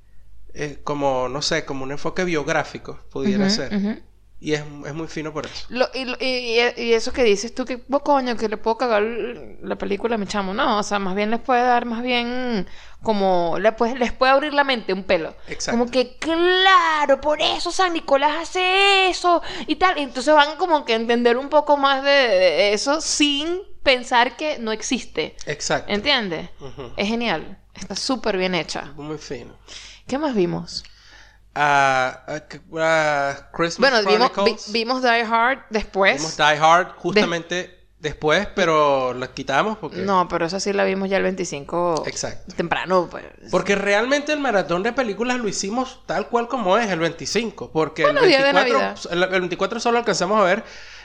eh, 0.55 0.79
como, 0.85 1.29
no 1.29 1.41
sé, 1.43 1.65
como 1.65 1.85
un 1.85 1.93
enfoque 1.93 2.25
biográfico, 2.25 2.99
pudiera 3.11 3.49
ser. 3.51 4.03
Y 4.41 4.53
es, 4.53 4.61
es 4.61 4.95
muy 4.95 5.09
fino 5.09 5.33
por 5.33 5.47
eso. 5.47 5.67
Lo- 5.69 5.89
y, 5.95 6.15
y- 6.25 6.93
eso 6.93 7.13
que 7.13 7.25
dices 7.25 7.53
tú, 7.55 7.65
que 7.65 7.83
vos 7.89 8.03
coño, 8.03 8.37
que 8.37 8.49
le 8.49 8.57
puedo 8.57 8.79
cagar 8.79 9.03
la 9.03 9.77
película 9.77 10.15
a 10.15 10.19
mi 10.19 10.27
chamo. 10.27 10.55
No, 10.55 10.79
o 10.79 10.83
sea, 10.85 11.01
más 11.01 11.17
bien 11.17 11.31
les 11.33 11.41
puede 11.41 11.63
dar, 11.63 11.87
más 11.87 12.03
bien 12.05 12.69
como, 13.03 13.57
le 13.59 13.73
puede- 13.73 13.97
les 13.99 14.13
puede 14.13 14.31
abrir 14.33 14.55
la 14.55 14.63
mente 14.63 14.93
un 14.93 15.03
pelo. 15.03 15.35
Exacto. 15.49 15.77
Como 15.79 15.91
que, 15.91 16.17
claro, 16.19 17.21
por 17.21 17.41
eso 17.43 17.73
San 17.73 17.93
Nicolás 17.93 18.37
hace 18.43 19.09
eso 19.09 19.43
y 19.67 19.75
tal. 19.77 19.99
Y 19.99 20.03
entonces 20.03 20.33
van 20.33 20.57
como 20.57 20.85
que 20.85 20.93
a 20.93 20.97
entender 20.97 21.37
un 21.37 21.49
poco 21.49 21.77
más 21.77 22.05
de, 22.05 22.11
de 22.11 22.73
eso 22.75 23.01
sin 23.01 23.61
pensar 23.83 24.37
que 24.37 24.59
no 24.61 24.71
existe. 24.71 25.35
Exacto. 25.47 25.93
¿Entiendes? 25.93 26.49
Es 26.97 27.09
genial. 27.09 27.59
Está 27.75 27.97
súper 27.97 28.37
bien 28.37 28.55
hecha. 28.55 28.93
Muy 28.97 29.19
fino. 29.19 29.57
¿Qué 30.07 30.17
más 30.19 30.35
vimos? 30.35 30.85
Que- 31.55 32.61
ah, 32.79 33.49
Christmas 33.53 33.91
Bueno, 33.91 34.09
vimos, 34.09 34.29
vi- 34.29 34.35
Chronicles. 34.35 34.73
vimos 34.73 35.03
Die 35.03 35.23
Hard 35.23 35.59
después. 35.71 36.17
Vimos 36.19 36.37
Die 36.37 36.45
Hard 36.45 36.89
justamente 36.97 37.77
después, 37.99 38.47
pero 38.55 39.13
la 39.13 39.27
quitamos 39.33 39.77
porque... 39.79 39.97
No, 40.03 40.29
pero 40.29 40.47
esa 40.47 40.61
sí 40.61 40.73
la 40.73 40.85
vimos 40.85 41.11
ya 41.11 41.17
el 41.17 41.25
25. 41.25 42.05
Exacto. 42.07 42.55
Temprano, 42.57 43.09
pues. 43.11 43.25
Porque 43.51 43.75
realmente 43.75 44.33
el 44.33 44.39
maratón 44.39 44.85
de 44.85 44.93
películas 44.93 45.39
lo 45.39 45.49
hicimos 45.49 46.03
tal 46.07 46.29
cual 46.29 46.47
como 46.47 46.79
es, 46.79 46.89
el 46.91 47.01
25. 47.01 47.73
Porque 47.73 48.03
Bueno, 48.05 48.21
el, 48.21 48.29
día 48.29 48.39
de 48.45 48.53
24, 48.53 48.79
Navidad. 48.79 48.99
el, 49.11 49.23
el 49.35 49.41
24 49.41 49.81
solo 49.81 49.99
alcanzamos 49.99 50.41
a 50.41 50.45
ver 50.45 50.63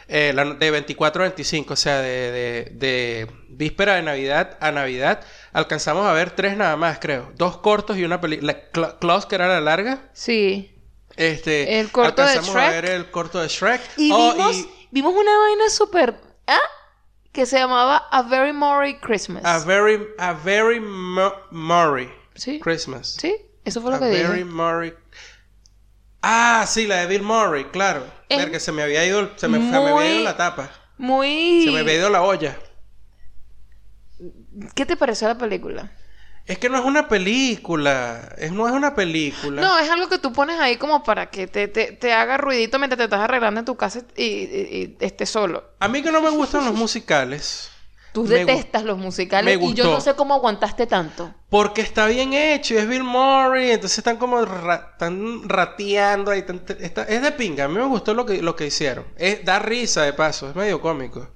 eh, 0.08 0.34
la- 0.36 0.46
de 0.54 0.70
24 0.72 1.24
a 1.24 1.26
25. 1.30 1.74
O 1.74 1.78
sea, 1.78 1.98
de, 2.00 2.32
de- 2.32 2.72
de 2.74 3.28
víspera 3.50 3.96
de 3.96 4.04
Navidad 4.04 4.58
a 4.60 4.72
Navidad. 4.72 5.22
Alcanzamos 5.54 6.06
a 6.06 6.14
ver 6.14 6.32
tres 6.32 6.58
nada 6.58 6.76
más, 6.76 6.98
creo. 7.00 7.32
Dos 7.36 7.58
cortos 7.58 7.98
y 7.98 8.04
una 8.04 8.20
película. 8.20 8.70
Klaus, 9.00 9.26
que 9.26 9.36
era 9.36 9.48
la 9.48 9.62
larga. 9.62 10.10
Sí. 10.14 10.70
Este, 11.16 11.80
El 11.80 11.92
corto 11.92 12.24
de 12.24 12.30
alcanzamos 12.30 12.56
a 12.56 12.60
Shrek. 12.72 12.72
ver 12.84 12.86
el 12.92 13.12
corto 13.12 13.40
de 13.40 13.48
Shrek. 13.48 13.82
Y 13.98 14.12
Oh, 14.12 14.34
vimos, 14.34 14.56
y 14.56 14.68
vimos 14.92 15.14
una 15.14 15.38
vaina 15.38 15.70
súper. 15.70 16.16
¿Ah? 16.48 16.58
Que 17.32 17.46
se 17.46 17.58
llamaba 17.60 17.98
A 18.12 18.24
Very 18.24 18.52
Merry 18.54 19.00
Christmas. 19.00 19.44
a 19.46 19.60
very, 19.60 20.08
a 20.20 20.34
very 20.34 20.80
Murray 20.80 22.12
Sí. 22.36 22.60
Christmas. 22.60 23.16
Sí, 23.20 23.36
eso 23.64 23.80
fue 23.82 23.92
lo 23.92 23.98
A 23.98 24.00
que 24.00 24.06
Very 24.10 24.28
dije. 24.40 24.46
Murray. 24.46 24.94
Ah, 26.22 26.66
sí, 26.68 26.88
la 26.88 26.98
de 27.02 27.08
Bill 27.08 27.22
Murray, 27.22 27.66
claro. 27.66 28.06
Es 28.30 28.38
Ver 28.38 28.52
que 28.52 28.60
se 28.60 28.72
me 28.72 28.82
había 28.82 29.06
ido, 29.06 29.30
se 29.36 29.48
me, 29.48 29.58
se 29.58 29.64
me 29.66 29.76
había 29.78 29.92
muy- 29.94 30.06
ido 30.08 30.24
la 30.24 30.38
tapa. 30.38 30.70
Muy. 30.98 31.64
Se 31.66 31.72
me 31.72 31.80
había 31.80 31.96
ido 31.96 32.10
la 32.10 32.22
olla. 32.22 32.58
¿Qué 34.76 34.86
te 34.86 34.96
pareció 34.98 35.28
la 35.28 35.38
película? 35.38 35.92
Es 36.46 36.58
que 36.60 36.68
no 36.70 36.78
es 36.78 36.84
una 36.84 37.08
película. 37.08 38.34
Es, 38.38 38.52
no 38.52 38.68
es 38.68 38.74
una 38.74 38.94
película. 38.96 39.62
No, 39.62 39.80
es 39.80 39.90
algo 39.90 40.10
que 40.10 40.18
tú 40.20 40.34
pones 40.34 40.60
ahí 40.60 40.76
como 40.78 41.04
para 41.04 41.30
que 41.30 41.48
te, 41.48 41.68
te, 41.70 41.94
te 41.94 42.12
haga 42.14 42.38
ruidito 42.38 42.80
mientras 42.80 42.98
te 42.98 43.06
estás 43.06 43.22
arreglando 43.22 43.60
en 43.62 43.66
tu 43.66 43.76
casa 43.78 44.02
y, 44.18 44.24
y- 44.24 44.98
y 45.00 45.06
estés 45.06 45.30
solo. 45.30 45.64
A 45.80 45.88
mí 45.88 46.02
que 46.02 46.12
no 46.12 46.22
me 46.22 46.30
gustan 46.32 46.66
los 46.66 46.74
musicales. 46.74 47.70
Tú 48.12 48.28
detestas 48.28 48.84
los 48.84 48.98
musicales 49.00 49.58
me 49.58 49.66
y 49.66 49.74
yo 49.74 49.86
no 49.86 50.00
sé 50.02 50.14
cómo 50.16 50.36
aguantaste 50.36 50.86
tanto. 50.86 51.34
Porque 51.50 51.82
está 51.82 52.06
bien 52.06 52.34
hecho 52.34 52.76
y 52.76 52.78
es 52.78 52.88
Bill 52.88 53.04
Murray. 53.04 53.72
Entonces 53.72 53.98
están 53.98 54.18
como 54.18 54.44
ra- 54.46 54.90
están 54.92 55.48
rateando 55.50 56.30
ahí. 56.30 56.46
está- 56.80 57.04
es 57.06 57.22
de 57.24 57.32
pinga. 57.32 57.64
A 57.64 57.68
mí 57.70 57.76
me 57.76 57.86
gustó 57.86 58.14
lo 58.14 58.26
que, 58.26 58.42
lo 58.44 58.56
que 58.56 58.68
hicieron. 58.68 59.06
Es, 59.18 59.44
da 59.46 59.58
risa 59.60 60.04
de 60.04 60.14
paso. 60.14 60.50
Es 60.50 60.56
medio 60.56 60.80
cómico. 60.80 61.34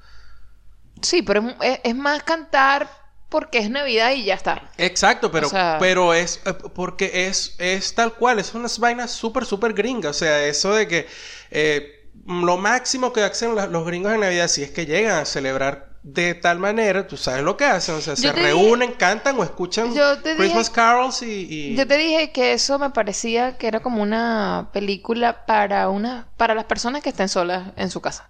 Sí, 1.01 1.21
pero 1.23 1.47
es, 1.47 1.56
es- 1.62 1.80
es 1.84 1.95
más 1.95 2.21
cantar 2.23 2.88
porque 3.29 3.57
es 3.59 3.69
Navidad 3.69 4.11
y 4.11 4.23
ya 4.25 4.35
está. 4.35 4.69
Exacto, 4.77 5.31
pero, 5.31 5.47
O 5.47 5.49
sea- 5.49 5.77
pero 5.79 6.13
es 6.13 6.39
eh, 6.45 6.53
porque 6.53 7.27
es, 7.27 7.55
es 7.59 7.93
tal 7.95 8.13
cual, 8.13 8.39
es 8.39 8.53
unas 8.53 8.79
vainas 8.79 9.11
súper, 9.11 9.45
súper 9.45 9.73
gringas. 9.73 10.15
O 10.15 10.19
sea, 10.19 10.45
eso 10.45 10.73
de 10.73 10.87
que 10.87 11.07
eh, 11.51 12.09
lo 12.25 12.57
máximo 12.57 13.11
que 13.13 13.21
hacen 13.23 13.53
los 13.55 13.85
gringos 13.85 14.13
en 14.13 14.21
Navidad, 14.21 14.47
si 14.47 14.63
es 14.63 14.71
que 14.71 14.85
llegan 14.85 15.19
a 15.19 15.25
celebrar 15.25 15.87
de 16.03 16.35
tal 16.35 16.57
manera, 16.59 17.05
tú 17.05 17.17
sabes 17.17 17.43
lo 17.43 17.57
que 17.57 17.65
hacen. 17.65 17.95
O 17.95 18.01
sea, 18.01 18.13
Yo 18.13 18.21
se 18.21 18.27
dije- 18.33 18.41
reúnen, 18.43 18.93
cantan 18.93 19.37
o 19.37 19.43
escuchan 19.43 19.93
Christmas 19.93 20.67
dije- 20.67 20.71
carols 20.71 21.21
y. 21.21 21.47
y- 21.49 21.75
Yo 21.75 21.85
te 21.85 21.97
dije 21.97 22.31
que 22.31 22.53
eso 22.53 22.79
me 22.79 22.91
parecía 22.91 23.57
que 23.57 23.67
era 23.67 23.81
como 23.81 24.01
una 24.01 24.69
película 24.71 25.45
para 25.45 25.89
una 25.89 26.27
para 26.37 26.55
las 26.55 26.63
personas 26.63 27.03
que 27.03 27.09
estén 27.09 27.27
solas 27.27 27.73
en 27.75 27.89
su 27.91 27.99
casa. 27.99 28.29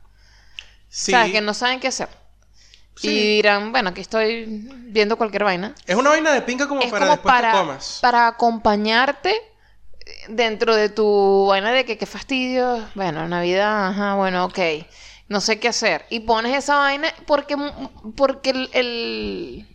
Sí, 0.90 1.12
¿Sabes? 1.12 1.32
Que 1.34 1.42
no 1.42 1.54
saben 1.54 1.80
qué 1.80 1.90
hacer. 1.90 2.08
Sí. 2.98 3.10
Y 3.10 3.36
dirán, 3.38 3.72
bueno, 3.72 3.90
aquí 3.90 4.02
estoy 4.02 4.46
viendo 4.88 5.18
cualquier 5.18 5.44
vaina. 5.44 5.74
Es 5.86 5.96
una 5.96 6.10
vaina 6.10 6.32
de 6.34 6.42
pinga 6.42 6.68
como 6.68 6.82
es 6.82 6.90
para 6.90 7.06
como 7.06 7.12
después 7.14 7.34
para, 7.34 7.52
que 7.52 7.58
comas. 7.58 8.00
para 8.02 8.28
acompañarte 8.28 9.34
dentro 10.30 10.76
de 10.76 10.90
tu 10.90 11.46
vaina 11.48 11.72
de 11.72 11.86
que 11.86 11.98
qué 11.98 12.06
fastidio. 12.06 12.84
Bueno, 12.96 13.28
Navidad, 13.28 13.88
ajá, 13.90 14.16
bueno, 14.16 14.46
ok. 14.46 14.60
No 15.30 15.42
sé 15.42 15.60
qué 15.60 15.68
hacer. 15.68 16.06
Y 16.10 16.22
pones 16.22 16.56
esa 16.58 16.78
vaina 16.78 17.14
porque, 17.26 17.56
porque 18.16 18.52
el, 18.52 18.70
el, 18.74 19.68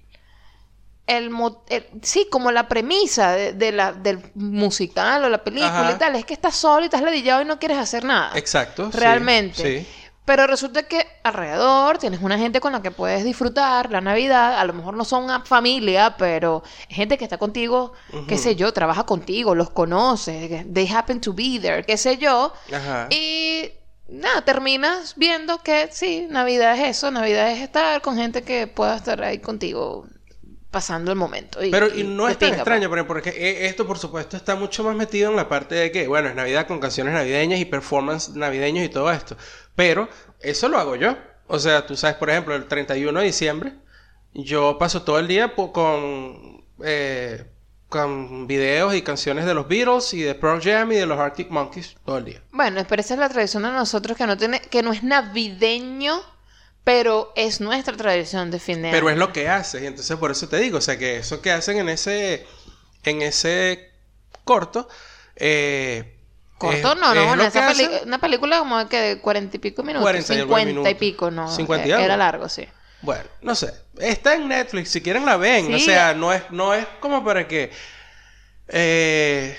el 1.06 1.30
mo- 1.30 1.62
el- 1.68 1.86
sí, 2.02 2.26
como 2.30 2.50
la 2.52 2.68
premisa 2.68 3.32
de, 3.32 3.52
de 3.52 3.70
la, 3.72 3.92
del 3.92 4.20
musical 4.34 5.22
o 5.24 5.28
la 5.28 5.44
película 5.44 5.80
Ajá. 5.88 5.92
y 5.92 5.98
tal, 5.98 6.16
es 6.16 6.24
que 6.24 6.32
estás 6.32 6.56
solo 6.56 6.82
y 6.82 6.84
estás 6.86 7.02
ladillado 7.02 7.42
y 7.42 7.44
no 7.44 7.58
quieres 7.58 7.76
hacer 7.78 8.02
nada. 8.04 8.32
Exacto. 8.36 8.90
sí, 8.90 8.98
Realmente. 8.98 9.80
Sí. 9.80 9.86
Pero 10.24 10.46
resulta 10.46 10.84
que 10.84 11.04
alrededor 11.24 11.98
tienes 11.98 12.22
una 12.22 12.38
gente 12.38 12.60
con 12.60 12.72
la 12.72 12.80
que 12.80 12.92
puedes 12.92 13.24
disfrutar 13.24 13.90
la 13.90 14.00
Navidad. 14.00 14.58
A 14.58 14.64
lo 14.64 14.72
mejor 14.72 14.94
no 14.94 15.04
son 15.04 15.24
una 15.24 15.40
familia, 15.40 16.16
pero 16.16 16.62
gente 16.88 17.18
que 17.18 17.24
está 17.24 17.38
contigo, 17.38 17.92
qué 18.28 18.38
sé 18.38 18.54
yo, 18.54 18.72
trabaja 18.72 19.04
contigo, 19.04 19.54
los 19.56 19.70
conoces, 19.70 20.64
they 20.72 20.88
happen 20.88 21.20
to 21.20 21.32
be 21.32 21.58
there, 21.60 21.84
qué 21.84 21.96
sé 21.96 22.18
yo. 22.18 22.52
Ajá. 22.72 23.08
Y 23.10 23.70
nada, 24.08 24.44
terminas 24.44 25.14
viendo 25.16 25.58
que 25.58 25.88
sí, 25.90 26.26
Navidad 26.30 26.78
es 26.78 26.98
eso, 26.98 27.10
Navidad 27.10 27.50
es 27.50 27.60
estar 27.60 28.00
con 28.00 28.16
gente 28.16 28.42
que 28.42 28.68
pueda 28.68 28.96
estar 28.96 29.22
ahí 29.24 29.38
contigo 29.38 30.06
pasando 30.72 31.12
el 31.12 31.16
momento. 31.16 31.62
Y, 31.62 31.70
Pero 31.70 31.94
y 31.94 32.02
no 32.02 32.28
es 32.28 32.38
tan 32.38 32.48
pinga, 32.48 32.62
extraño, 32.62 32.90
pero 32.90 33.06
porque 33.06 33.30
eh, 33.30 33.66
esto 33.66 33.86
por 33.86 33.98
supuesto 33.98 34.36
está 34.36 34.56
mucho 34.56 34.82
más 34.82 34.96
metido 34.96 35.30
en 35.30 35.36
la 35.36 35.48
parte 35.48 35.76
de 35.76 35.92
que, 35.92 36.08
bueno, 36.08 36.28
es 36.28 36.34
Navidad 36.34 36.66
con 36.66 36.80
canciones 36.80 37.14
navideñas 37.14 37.60
y 37.60 37.64
performance 37.64 38.30
navideños 38.30 38.84
y 38.84 38.88
todo 38.88 39.12
esto. 39.12 39.36
Pero 39.76 40.08
eso 40.40 40.68
lo 40.68 40.78
hago 40.78 40.96
yo. 40.96 41.16
O 41.46 41.58
sea, 41.58 41.86
tú 41.86 41.94
sabes, 41.94 42.16
por 42.16 42.30
ejemplo, 42.30 42.56
el 42.56 42.66
31 42.66 43.20
de 43.20 43.26
diciembre, 43.26 43.74
yo 44.32 44.78
paso 44.78 45.02
todo 45.02 45.18
el 45.18 45.28
día 45.28 45.54
con, 45.54 46.64
eh, 46.82 47.44
con 47.88 48.46
videos 48.46 48.94
y 48.94 49.02
canciones 49.02 49.44
de 49.44 49.52
los 49.52 49.68
Beatles 49.68 50.14
y 50.14 50.22
de 50.22 50.34
Pearl 50.34 50.62
Jam 50.62 50.90
y 50.92 50.96
de 50.96 51.04
los 51.04 51.18
Arctic 51.18 51.50
Monkeys 51.50 51.94
todo 52.04 52.18
el 52.18 52.24
día. 52.24 52.40
pues. 52.40 52.52
Bueno, 52.52 52.84
pero 52.88 53.00
esa 53.00 53.14
es 53.14 53.20
la 53.20 53.28
tradición 53.28 53.64
de 53.64 53.70
nosotros 53.72 54.16
que 54.16 54.26
no 54.26 54.36
tiene, 54.38 54.60
que 54.60 54.82
no 54.82 54.92
es 54.92 55.02
navideño, 55.02 56.22
pero 56.84 57.32
es 57.36 57.60
nuestra 57.60 57.96
tradición 57.96 58.50
de 58.50 58.58
fin 58.58 58.82
de 58.82 58.90
Pero 58.90 59.06
año. 59.06 59.10
es 59.10 59.16
lo 59.18 59.32
que 59.32 59.48
haces, 59.48 59.82
y 59.82 59.86
entonces 59.86 60.16
por 60.16 60.30
eso 60.30 60.48
te 60.48 60.58
digo, 60.58 60.78
o 60.78 60.80
sea 60.80 60.98
que 60.98 61.16
eso 61.18 61.40
que 61.40 61.52
hacen 61.52 61.78
en 61.78 61.88
ese, 61.88 62.46
en 63.04 63.22
ese 63.22 63.90
corto, 64.44 64.88
eh, 65.36 66.18
Corto, 66.58 66.94
Es- 66.94 67.00
no, 67.00 67.14
no, 67.14 67.34
lo 67.36 67.42
esa 67.44 67.60
una 68.04 68.18
película 68.20 68.58
como 68.60 68.78
de 68.78 68.86
que 68.88 69.00
de 69.00 69.20
cuarenta 69.20 69.56
y 69.56 69.58
pico 69.58 69.82
minutos, 69.82 70.02
40 70.02 70.34
y 70.34 70.38
algo 70.38 70.54
de 70.54 70.60
cincuenta 70.62 70.90
y 70.90 70.94
pico, 70.94 71.30
no, 71.30 71.48
50 71.48 71.88
y 71.88 71.90
eh, 71.90 71.94
algo. 71.94 72.04
era 72.04 72.16
largo, 72.16 72.48
sí. 72.48 72.68
Bueno, 73.00 73.24
no 73.40 73.54
sé. 73.56 73.74
Está 73.98 74.34
en 74.34 74.46
Netflix, 74.48 74.90
si 74.90 75.00
quieren 75.02 75.26
la 75.26 75.36
ven. 75.36 75.74
O 75.74 75.78
sea, 75.78 76.14
no 76.14 76.32
es, 76.32 76.42
no 76.50 76.72
es 76.72 76.86
como 77.00 77.24
para 77.24 77.48
que. 77.48 77.72
eh, 78.68 79.56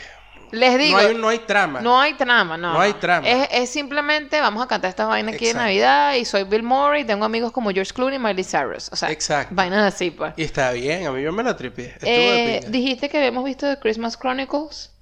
Les 0.54 0.78
digo, 0.78 1.02
no, 1.02 1.08
hay, 1.08 1.16
no 1.16 1.28
hay 1.30 1.40
trama. 1.40 1.82
no 1.82 2.00
hay 2.00 2.14
trama, 2.14 2.58
no. 2.58 2.74
No 2.74 2.80
hay 2.80 2.94
trama. 2.94 3.28
Es, 3.28 3.48
es 3.52 3.70
simplemente 3.72 4.40
vamos 4.40 4.64
a 4.64 4.68
cantar 4.68 4.90
estas 4.90 5.08
vainas 5.08 5.34
aquí 5.34 5.48
de 5.48 5.56
Navidad 5.56 6.14
y 6.14 6.26
soy 6.26 6.44
Bill 6.44 6.62
Murray, 6.62 7.04
tengo 7.04 7.26
amigos 7.26 7.52
como 7.52 7.72
George 7.72 7.92
Clooney 7.92 8.18
y 8.18 8.20
Miley 8.20 8.44
Cyrus, 8.44 8.88
o 8.92 8.96
sea, 8.96 9.10
Exacto. 9.10 9.56
vainas 9.56 9.92
así, 9.94 10.12
pues. 10.12 10.34
Y 10.38 10.44
está 10.44 10.72
bien, 10.72 11.08
a 11.08 11.12
mí 11.12 11.24
yo 11.24 11.32
me 11.32 11.42
la 11.42 11.58
tripié. 11.58 11.96
Eh, 12.04 12.64
dijiste 12.68 13.10
que 13.10 13.18
habíamos 13.18 13.44
visto 13.46 13.68
The 13.68 13.80
Christmas 13.80 14.16
Chronicles. 14.16 14.93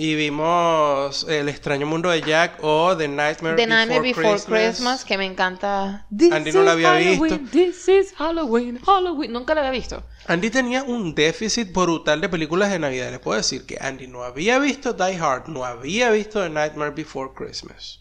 Y 0.00 0.14
vimos 0.14 1.26
El 1.28 1.48
extraño 1.48 1.84
mundo 1.84 2.08
de 2.10 2.22
Jack 2.22 2.58
o 2.62 2.96
The 2.96 3.08
Nightmare, 3.08 3.56
The 3.56 3.66
Before, 3.66 3.66
Nightmare 3.86 4.00
Before 4.00 4.28
Christmas. 4.28 4.44
Christmas. 4.70 5.04
que 5.04 5.18
me 5.18 5.24
encanta. 5.26 6.06
Andy 6.30 6.52
no 6.52 6.62
la 6.62 6.72
había 6.72 6.92
visto. 6.92 7.40
This 7.50 7.88
is 7.88 8.14
Halloween, 8.16 8.78
Halloween. 8.86 9.32
Nunca 9.32 9.54
la 9.56 9.62
había 9.62 9.72
visto. 9.72 10.04
Andy 10.28 10.50
tenía 10.50 10.84
un 10.84 11.16
déficit 11.16 11.72
brutal 11.72 12.20
de 12.20 12.28
películas 12.28 12.70
de 12.70 12.78
Navidad. 12.78 13.10
Les 13.10 13.18
puedo 13.18 13.36
decir 13.38 13.66
que 13.66 13.76
Andy 13.80 14.06
no 14.06 14.22
había 14.22 14.60
visto 14.60 14.92
Die 14.92 15.18
Hard, 15.18 15.48
no 15.48 15.64
había 15.64 16.10
visto 16.10 16.40
The 16.40 16.50
Nightmare 16.50 16.92
Before 16.92 17.32
Christmas. 17.34 18.00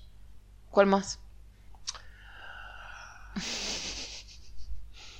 ¿Cuál 0.69 0.85
más? 0.85 1.19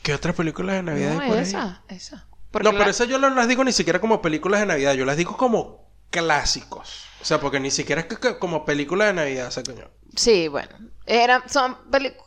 ¿Qué 0.03 0.13
otras 0.13 0.35
películas 0.35 0.75
de 0.75 0.83
Navidad 0.83 1.13
No, 1.15 1.21
hay 1.21 1.29
por 1.29 1.37
ahí? 1.37 1.43
esa, 1.43 1.81
esa. 1.89 2.27
Porque 2.51 2.65
No, 2.65 2.71
la- 2.71 2.77
pero 2.77 2.91
esas 2.91 3.07
yo 3.07 3.17
no 3.17 3.29
las 3.31 3.47
digo 3.47 3.63
ni 3.63 3.71
siquiera 3.71 3.99
como 3.99 4.21
películas 4.21 4.59
de 4.59 4.67
Navidad, 4.67 4.93
yo 4.93 5.05
las 5.05 5.17
digo 5.17 5.35
como 5.35 5.86
clásicos. 6.21 7.03
O 7.21 7.25
sea, 7.25 7.39
porque 7.39 7.59
ni 7.59 7.71
siquiera 7.71 8.01
es 8.01 8.07
que- 8.07 8.37
como 8.37 8.65
películas 8.65 9.07
de 9.09 9.13
Navidad, 9.13 9.47
esa 9.47 9.63
coño. 9.63 9.89
Sí, 10.15 10.47
bueno. 10.47 10.69
Era, 11.05 11.43
son 11.47 11.77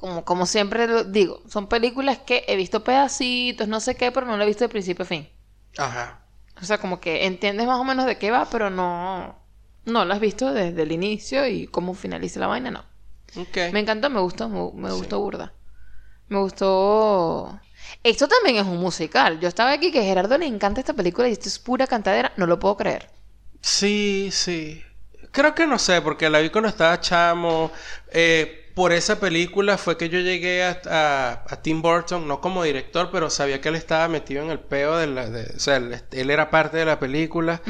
como, 0.00 0.24
como 0.24 0.46
siempre 0.46 0.86
lo 0.86 1.04
digo, 1.04 1.42
son 1.48 1.68
películas 1.68 2.18
que 2.18 2.44
he 2.48 2.56
visto 2.56 2.82
pedacitos, 2.82 3.68
no 3.68 3.80
sé 3.80 3.94
qué, 3.94 4.10
pero 4.10 4.26
no 4.26 4.36
lo 4.36 4.42
he 4.42 4.46
visto 4.46 4.64
de 4.64 4.68
principio 4.68 5.02
a 5.04 5.06
fin. 5.06 5.28
Ajá. 5.76 6.24
O 6.60 6.64
sea, 6.64 6.78
como 6.78 7.00
que 7.00 7.26
entiendes 7.26 7.66
más 7.66 7.78
o 7.78 7.84
menos 7.84 8.06
de 8.06 8.18
qué 8.18 8.30
va, 8.30 8.48
pero 8.50 8.70
no, 8.70 9.38
no 9.84 10.04
lo 10.04 10.12
has 10.14 10.20
visto 10.20 10.52
desde 10.52 10.82
el 10.82 10.92
inicio 10.92 11.46
y 11.46 11.66
cómo 11.66 11.94
finaliza 11.94 12.40
la 12.40 12.46
vaina, 12.48 12.70
no. 12.70 12.84
Ok. 13.36 13.72
Me 13.72 13.80
encantó, 13.80 14.10
me 14.10 14.20
gustó, 14.20 14.48
me, 14.48 14.70
me 14.74 14.90
Sí. 14.90 14.96
gustó 14.96 15.20
burda. 15.20 15.52
Me 16.28 16.38
gustó. 16.38 17.60
Esto 18.02 18.28
también 18.28 18.56
es 18.56 18.66
un 18.66 18.78
musical. 18.78 19.40
Yo 19.40 19.48
estaba 19.48 19.72
aquí 19.72 19.90
que 19.92 20.00
a 20.00 20.04
Gerardo 20.04 20.36
le 20.38 20.46
encanta 20.46 20.80
esta 20.80 20.92
película 20.94 21.28
y 21.28 21.32
esto 21.32 21.48
es 21.48 21.58
pura 21.58 21.86
cantadera. 21.86 22.32
No 22.36 22.46
lo 22.46 22.58
puedo 22.58 22.76
creer. 22.76 23.10
Sí, 23.60 24.30
sí. 24.32 24.82
Creo 25.32 25.54
que 25.54 25.66
no 25.66 25.78
sé, 25.78 26.00
porque 26.02 26.28
la 26.30 26.40
vi 26.40 26.50
cuando 26.50 26.68
estaba 26.68 27.00
chamo. 27.00 27.72
Eh, 28.12 28.56
por 28.74 28.92
esa 28.92 29.20
película 29.20 29.76
fue 29.78 29.96
que 29.98 30.08
yo 30.08 30.20
llegué 30.20 30.64
a, 30.64 30.80
a- 30.86 31.44
a 31.48 31.62
Tim 31.62 31.82
Burton, 31.82 32.26
no 32.26 32.40
como 32.40 32.62
director, 32.64 33.10
pero 33.12 33.28
sabía 33.30 33.60
que 33.60 33.68
él 33.68 33.76
estaba 33.76 34.08
metido 34.08 34.42
en 34.42 34.50
el 34.50 34.60
peo 34.60 34.96
de 34.96 35.06
la... 35.06 35.28
de- 35.28 35.54
o 35.56 35.60
sea, 35.60 35.76
él, 35.76 36.02
él 36.12 36.30
era 36.30 36.50
parte 36.50 36.76
de 36.78 36.84
la 36.86 36.98
película. 36.98 37.62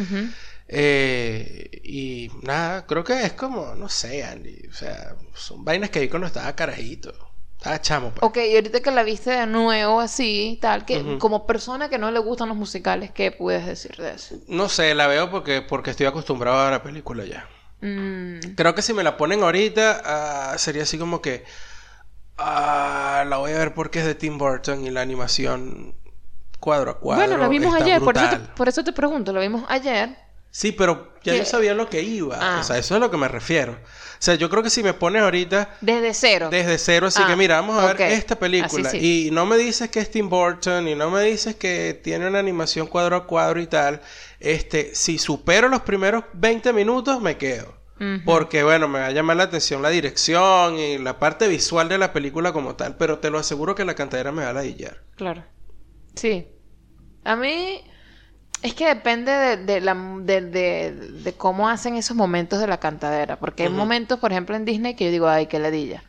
Eh, 0.68 1.80
y 1.84 2.30
nada, 2.42 2.86
creo 2.86 3.02
que 3.04 3.22
es 3.24 3.32
como, 3.32 3.74
no 3.74 3.88
sé, 3.88 4.22
Andy. 4.24 4.68
O 4.70 4.74
sea, 4.74 5.16
son 5.34 5.64
vainas 5.64 5.90
que 5.90 6.00
vi 6.00 6.08
cuando 6.08 6.26
estaba 6.28 6.54
carajito. 6.54 7.12
Estaba 7.60 7.78
chamo, 7.82 8.10
pues. 8.10 8.22
Ok, 8.22 8.38
y 8.38 8.54
ahorita 8.54 8.80
que 8.80 8.90
la 8.90 9.02
viste 9.02 9.32
de 9.32 9.46
nuevo 9.46 10.00
así, 10.00 10.58
tal, 10.62 10.86
que 10.86 11.18
como 11.18 11.46
persona 11.46 11.90
que 11.90 11.98
no 11.98 12.10
le 12.10 12.18
gustan 12.18 12.48
los 12.48 12.56
musicales, 12.56 13.10
¿qué 13.10 13.32
puedes 13.32 13.66
decir 13.66 13.94
de 13.96 14.12
eso? 14.12 14.36
No 14.48 14.70
sé, 14.70 14.94
la 14.94 15.06
veo 15.06 15.30
porque, 15.30 15.60
porque 15.60 15.90
estoy 15.90 16.06
acostumbrado 16.06 16.58
a 16.58 16.62
ver 16.64 16.72
la 16.72 16.82
película 16.82 17.22
ya. 17.26 17.46
Mm, 17.82 18.54
Creo 18.56 18.74
que 18.74 18.80
si 18.80 18.94
me 18.94 19.02
la 19.02 19.18
ponen 19.18 19.42
ahorita, 19.42 20.00
ah, 20.04 20.56
sería 20.56 20.84
así 20.84 20.96
como 20.96 21.20
que. 21.20 21.44
ah, 22.38 23.24
la 23.28 23.36
voy 23.36 23.52
a 23.52 23.58
ver 23.58 23.74
porque 23.74 23.98
es 23.98 24.06
de 24.06 24.14
Tim 24.14 24.38
Burton 24.38 24.86
y 24.86 24.90
la 24.90 25.02
animación 25.02 25.94
cuadro 26.60 26.92
a 26.92 26.98
cuadro. 26.98 27.26
bueno, 27.26 27.42
la 27.42 27.48
vimos 27.48 27.74
está 27.74 27.84
ayer, 27.84 28.00
por 28.00 28.16
eso, 28.16 28.30
te, 28.30 28.38
por 28.38 28.68
eso 28.70 28.84
te 28.84 28.92
pregunto, 28.94 29.34
la 29.34 29.40
vimos 29.40 29.64
ayer. 29.68 30.16
Sí, 30.50 30.72
pero 30.72 31.12
ya 31.22 31.32
¿Qué? 31.32 31.38
yo 31.38 31.44
sabía 31.44 31.74
lo 31.74 31.88
que 31.88 32.02
iba. 32.02 32.36
Ah. 32.40 32.60
O 32.60 32.64
sea, 32.64 32.76
eso 32.78 32.94
es 32.94 32.96
a 32.96 33.04
lo 33.04 33.10
que 33.10 33.16
me 33.16 33.28
refiero. 33.28 33.72
O 33.72 34.22
sea, 34.22 34.34
yo 34.34 34.50
creo 34.50 34.62
que 34.62 34.70
si 34.70 34.82
me 34.82 34.92
pones 34.94 35.22
ahorita 35.22 35.76
Desde 35.80 36.12
cero. 36.12 36.48
desde 36.50 36.76
cero, 36.76 37.06
así 37.06 37.20
Ah, 37.24 37.28
que 37.28 37.36
mira, 37.36 37.60
vamos 37.60 37.78
a 37.82 37.92
ver 37.92 38.12
esta 38.12 38.38
película. 38.38 38.88
Así 38.88 38.98
sí. 39.00 39.26
Y 39.28 39.30
no 39.30 39.46
me 39.46 39.56
dices 39.56 39.90
que 39.90 40.00
es 40.00 40.10
Tim 40.10 40.28
Burton 40.28 40.88
y 40.88 40.94
no 40.94 41.10
me 41.10 41.22
dices 41.22 41.54
que 41.54 41.98
tiene 42.02 42.26
una 42.26 42.38
animación 42.40 42.86
cuadro 42.88 43.16
a 43.16 43.26
cuadro 43.26 43.60
y 43.60 43.66
tal. 43.66 44.00
Este, 44.40 44.94
si 44.94 45.18
supero 45.18 45.68
los 45.68 45.82
primeros 45.82 46.24
20 46.34 46.72
minutos, 46.72 47.20
me 47.20 47.36
quedo. 47.36 47.78
Porque, 48.24 48.62
bueno, 48.62 48.88
me 48.88 48.98
va 48.98 49.06
a 49.08 49.10
llamar 49.10 49.36
la 49.36 49.42
atención 49.42 49.82
la 49.82 49.90
dirección 49.90 50.78
y 50.78 50.96
la 50.96 51.18
parte 51.18 51.48
visual 51.48 51.86
de 51.90 51.98
la 51.98 52.14
película 52.14 52.50
como 52.54 52.74
tal. 52.74 52.96
Pero 52.96 53.18
te 53.18 53.28
lo 53.28 53.38
aseguro 53.38 53.74
que 53.74 53.84
la 53.84 53.94
cantadera 53.94 54.32
me 54.32 54.42
va 54.42 54.48
a 54.50 54.52
ladillar. 54.54 55.02
Claro. 55.16 55.44
Sí. 56.14 56.48
A 57.24 57.36
mí 57.36 57.84
es 58.62 58.74
que 58.74 58.86
depende 58.86 59.32
de, 59.32 59.56
de 59.56 59.80
la, 59.80 59.94
de, 60.20 60.40
de- 60.42 60.92
de 60.92 61.32
cómo 61.34 61.68
hacen 61.68 61.96
esos 61.96 62.16
momentos 62.16 62.58
de 62.60 62.66
la 62.66 62.78
cantadera. 62.78 63.36
Porque 63.36 63.64
hay 63.64 63.68
momentos, 63.70 64.18
por 64.18 64.32
ejemplo, 64.32 64.54
en 64.56 64.64
Disney 64.64 64.94
que 64.94 65.06
yo 65.06 65.10
digo, 65.10 65.28
ay, 65.28 65.46
qué 65.46 65.58
ladilla. 65.58 66.02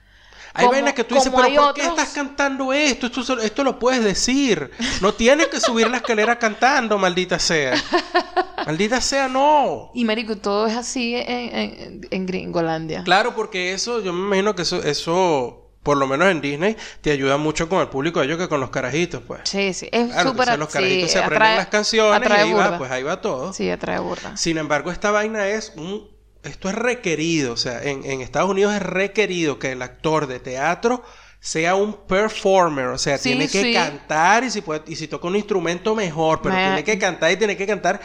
Hay 0.54 0.68
vainas 0.68 0.94
que 0.94 1.06
tú 1.06 1.16
dices, 1.16 1.32
pero 1.34 1.64
¿por 1.64 1.74
qué 1.74 1.84
estás 1.84 2.10
cantando 2.10 2.74
esto? 2.74 3.08
Esto 3.42 3.64
lo 3.64 3.80
puedes 3.80 4.04
decir. 4.04 4.70
No 5.00 5.14
tienes 5.14 5.48
que 5.48 5.62
subir 5.62 5.90
la 5.90 5.98
escalera 5.98 6.38
cantando, 6.38 6.98
maldita 6.98 7.40
sea. 7.40 7.74
Maldita 8.66 9.02
sea, 9.02 9.28
no. 9.28 9.90
Y 9.96 10.06
marico, 10.06 10.36
todo 10.38 10.68
es 10.68 10.76
así 10.76 11.16
en, 11.16 11.56
en, 11.58 12.08
en 12.12 12.26
Gringolandia. 12.28 13.04
Claro, 13.04 13.34
porque 13.34 13.74
eso, 13.74 14.02
yo 14.02 14.14
me 14.14 14.20
imagino 14.28 14.54
que 14.54 14.62
eso, 14.64 14.84
eso, 14.84 15.61
por 15.84 15.98
lo 15.98 16.06
menos 16.08 16.30
en 16.30 16.42
Disney, 16.42 16.78
te 17.02 17.12
ayuda 17.12 17.38
mucho 17.38 17.68
con 17.68 17.80
el 17.82 17.88
público 17.88 18.20
de 18.20 18.28
ellos 18.28 18.38
que 18.38 18.48
con 18.48 18.60
los 18.60 18.70
carajitos, 18.70 19.22
pues. 19.26 19.42
Sí, 19.46 19.74
sí. 19.74 19.90
Es 19.92 20.10
Claro, 20.12 20.30
súper 20.30 20.58
los 20.60 20.68
sí, 20.70 20.74
carajitos 20.74 21.12
se 21.12 21.20
aprenden 21.20 21.50
atrae- 21.50 21.56
las 21.58 21.68
canciones 21.68 22.30
y 22.30 22.34
ahí 22.34 22.54
va, 22.54 22.78
pues 22.78 22.92
ahí 22.92 23.04
va 23.04 23.20
todo. 23.22 23.52
Sí, 23.54 23.70
atrae 23.70 24.00
burda. 24.00 24.38
Sin 24.38 24.58
embargo, 24.58 24.92
esta 24.92 25.12
vaina 25.12 25.48
es 25.48 25.74
un... 25.78 26.10
Esto 26.44 26.70
es 26.70 26.76
requerido, 26.76 27.54
o 27.54 27.58
sea, 27.58 27.84
en, 27.84 28.04
en 28.04 28.22
Estados 28.22 28.50
Unidos 28.50 28.74
es 28.74 28.82
requerido 28.82 29.60
que 29.60 29.74
el 29.74 29.82
actor 29.84 30.26
de 30.26 30.40
teatro 30.40 31.04
sea 31.40 31.76
un 31.76 31.94
performer, 32.08 32.88
o 32.88 32.98
sea, 32.98 33.18
Sí, 33.20 33.30
tiene 33.30 33.48
que 33.48 33.62
sí. 33.62 33.74
cantar 33.74 34.44
y 34.44 34.50
si 34.50 34.62
puede, 34.62 34.82
y 34.88 34.96
si 34.96 35.08
toca 35.08 35.28
un 35.28 35.36
instrumento 35.36 35.94
mejor, 35.96 36.42
pero 36.42 36.56
tiene 36.56 36.84
que 36.84 36.98
cantar 36.98 37.32
y 37.32 37.38
tiene 37.38 37.56
que 37.58 37.68
cantar 37.68 38.02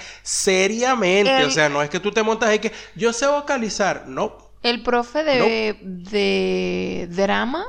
seriamente, 0.51 1.39
El- 1.39 1.45
o 1.47 1.51
sea, 1.51 1.69
no 1.69 1.83
es 1.83 1.89
que 1.91 2.01
tú 2.01 2.13
te 2.13 2.23
montas 2.23 2.49
ahí 2.51 2.59
que 2.59 2.73
yo 2.95 3.13
sé 3.13 3.27
vocalizar, 3.27 4.05
no. 4.07 4.46
El 4.67 4.83
profe 4.83 5.23
de, 5.23 5.79
de 5.81 7.07
drama, 7.09 7.67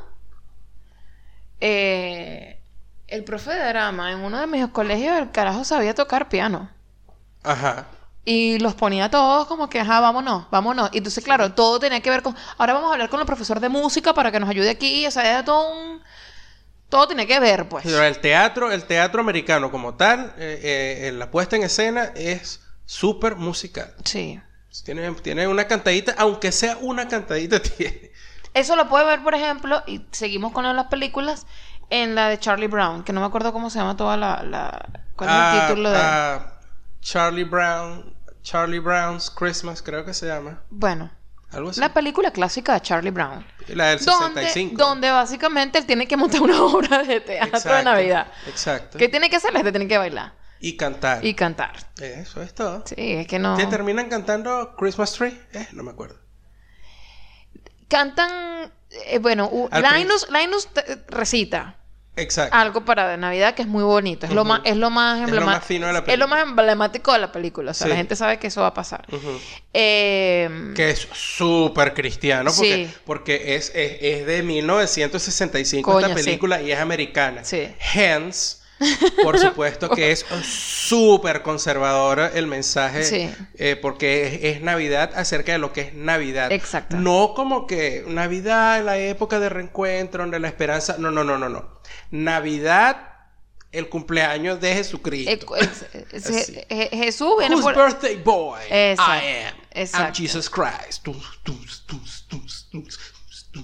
eh, 1.61 2.59
el 3.07 3.23
profe 3.23 3.51
de 3.51 3.67
drama 3.69 4.11
en 4.11 4.19
uno 4.19 4.39
de 4.39 4.47
mis 4.47 4.65
colegios, 4.69 5.15
el 5.15 5.29
carajo 5.29 5.63
sabía 5.63 5.93
tocar 5.93 6.27
piano. 6.27 6.71
Ajá. 7.43 7.85
Y 8.25 8.57
los 8.57 8.73
ponía 8.73 9.11
todos 9.11 9.45
como 9.45 9.69
que, 9.69 9.79
ajá, 9.79 9.99
vámonos, 9.99 10.49
vámonos. 10.49 10.89
Y 10.91 10.97
entonces, 10.97 11.23
claro, 11.23 11.53
todo 11.53 11.79
tenía 11.79 12.01
que 12.01 12.09
ver 12.09 12.23
con, 12.23 12.35
ahora 12.57 12.73
vamos 12.73 12.89
a 12.89 12.93
hablar 12.93 13.09
con 13.09 13.19
el 13.19 13.27
profesor 13.27 13.59
de 13.59 13.69
música 13.69 14.15
para 14.15 14.31
que 14.31 14.39
nos 14.39 14.49
ayude 14.49 14.71
aquí. 14.71 15.05
O 15.05 15.11
sea, 15.11 15.23
era 15.29 15.45
todo 15.45 15.71
un... 15.71 16.01
Todo 16.89 17.05
tiene 17.05 17.27
que 17.27 17.39
ver, 17.39 17.69
pues. 17.69 17.83
Pero 17.85 18.01
el 18.01 18.17
teatro, 18.19 18.71
el 18.71 18.85
teatro 18.85 19.21
americano 19.21 19.69
como 19.69 19.93
tal, 19.93 20.33
eh, 20.39 21.03
eh, 21.03 21.11
la 21.11 21.29
puesta 21.29 21.55
en 21.57 21.63
escena 21.63 22.05
es 22.15 22.61
súper 22.85 23.35
musical. 23.35 23.93
Sí. 24.03 24.41
Tiene, 24.83 25.11
tiene 25.13 25.47
una 25.47 25.65
cantadita, 25.67 26.15
aunque 26.17 26.51
sea 26.51 26.77
una 26.81 27.07
cantadita, 27.07 27.59
tiene. 27.77 28.11
Eso 28.53 28.75
lo 28.75 28.87
puede 28.89 29.05
ver, 29.05 29.23
por 29.23 29.35
ejemplo, 29.35 29.83
y 29.85 30.05
seguimos 30.11 30.51
con 30.51 30.63
las 30.75 30.87
películas, 30.87 31.45
en 31.89 32.15
la 32.15 32.29
de 32.29 32.39
Charlie 32.39 32.67
Brown, 32.67 33.03
que 33.03 33.13
no 33.13 33.21
me 33.21 33.27
acuerdo 33.27 33.53
cómo 33.53 33.69
se 33.69 33.79
llama 33.79 33.95
toda 33.95 34.17
la... 34.17 34.43
la 34.43 34.89
¿Cuál 35.15 35.29
es 35.29 35.35
Ah, 35.37 35.53
el 35.61 35.67
título 35.67 35.89
de...? 35.91 35.99
ah, 36.01 36.53
Charlie 37.01 37.43
Brown, 37.43 38.13
Charlie 38.41 38.79
Brown's 38.79 39.29
Christmas, 39.29 39.81
creo 39.81 40.03
que 40.03 40.13
se 40.13 40.27
llama. 40.27 40.61
Bueno, 40.69 41.09
Algo 41.51 41.69
así. 41.69 41.79
la 41.79 41.93
película 41.93 42.31
clásica 42.31 42.73
de 42.73 42.81
Charlie 42.81 43.11
Brown. 43.11 43.45
La 43.67 43.87
del 43.89 44.03
Donde, 44.03 44.41
65. 44.41 44.75
donde 44.83 45.11
básicamente 45.11 45.77
él 45.79 45.85
tiene 45.85 46.07
que 46.07 46.17
montar 46.17 46.41
una 46.41 46.61
obra 46.63 47.03
de 47.03 47.21
teatro 47.21 47.73
de 47.73 47.83
Navidad. 47.83 48.27
Exacto. 48.47 48.97
¿Qué 48.97 49.07
tiene 49.07 49.29
que 49.29 49.37
hacer? 49.37 49.51
Tiene 49.53 49.87
que 49.87 49.97
bailar 49.97 50.33
Y 50.59 50.75
cantar. 50.77 51.23
y 51.25 51.33
cantar. 51.35 51.73
Eso 52.01 52.41
es 52.41 52.53
todo. 52.53 52.83
Sí, 52.87 52.95
es 52.97 53.27
que 53.27 53.39
no... 53.39 53.55
¿Qué 53.57 53.65
terminan 53.67 54.09
cantando 54.09 54.75
Christmas 54.75 55.13
Tree? 55.13 55.39
Eh, 55.53 55.67
no 55.73 55.83
me 55.83 55.91
acuerdo. 55.91 56.17
Cantan... 57.87 58.71
eh, 59.05 59.19
bueno, 59.19 59.49
Linus, 59.95 60.27
Linus 60.29 60.67
te- 60.73 61.03
recita 61.09 61.77
Exacto. 62.17 62.55
algo 62.55 62.83
para 62.83 63.07
de 63.07 63.17
Navidad 63.17 63.53
que 63.53 63.61
es 63.61 63.67
muy 63.67 63.83
bonito. 63.83 64.25
Es, 64.25 64.31
lo, 64.33 64.43
más, 64.43 64.61
es 64.65 64.75
lo 64.75 64.89
más 64.89 65.21
Es 65.29 65.33
lo 65.33 65.41
más 65.41 65.63
fino 65.63 65.85
de 65.87 65.93
la 65.93 65.99
Es 65.99 66.03
lo 66.03 66.05
película. 66.07 66.27
más 66.27 66.43
emblemático 66.43 67.13
de 67.13 67.19
la 67.19 67.31
película. 67.31 67.71
O 67.71 67.73
sea, 67.75 67.85
Sí. 67.85 67.89
la 67.91 67.95
gente 67.95 68.15
sabe 68.15 68.39
que 68.39 68.47
eso 68.47 68.61
va 68.61 68.67
a 68.67 68.73
pasar. 68.73 69.05
Eh, 69.73 70.73
Que 70.75 70.89
es 70.89 71.07
súper 71.13 71.93
cristiano 71.93 72.51
porque, 72.55 72.87
Sí. 72.87 72.93
porque 73.05 73.55
es, 73.55 73.69
es, 73.75 73.97
es 74.01 74.25
de 74.25 74.41
1965 74.43 75.91
Coño, 75.91 76.07
esta 76.07 76.17
sí. 76.19 76.25
película 76.25 76.61
y 76.61 76.71
es 76.71 76.79
americana. 76.79 77.43
Sí. 77.45 77.69
Hence, 77.93 78.57
Por 79.23 79.39
supuesto 79.39 79.89
que 79.89 80.11
es 80.11 80.25
súper 80.43 81.41
conservador 81.41 82.31
el 82.33 82.47
mensaje, 82.47 83.03
Sí. 83.03 83.29
eh, 83.55 83.75
porque 83.75 84.27
es, 84.49 84.55
es 84.57 84.61
Navidad 84.61 85.11
acerca 85.15 85.51
de 85.53 85.57
lo 85.57 85.73
que 85.73 85.81
es 85.81 85.93
Navidad. 85.93 86.51
Exacto. 86.51 86.95
No 86.97 87.33
como 87.35 87.65
que 87.67 88.03
Navidad, 88.07 88.83
la 88.83 88.97
época 88.97 89.39
de 89.39 89.49
reencuentro, 89.49 90.27
de 90.27 90.39
la 90.39 90.47
esperanza. 90.47 90.95
No, 90.99 91.11
no, 91.11 91.23
no, 91.23 91.37
no, 91.37 91.49
no. 91.49 91.79
Navidad, 92.11 93.15
el 93.71 93.89
cumpleaños 93.89 94.61
de 94.61 94.73
Jesucristo. 94.75 95.55
Jesús 96.91 97.33
viene 97.39 97.55
Whose 97.55 97.63
por... 97.63 97.75
birthday 97.75 98.15
boy 98.17 98.61
Exacto, 98.69 99.25
I 99.25 99.27
am. 99.47 99.55
exacto. 99.71 100.07
I'm 100.07 100.13
Jesus 100.13 100.49
Christ. 100.49 101.03
Tus, 101.03 101.39
tus, 101.43 101.83
tus, 101.85 102.27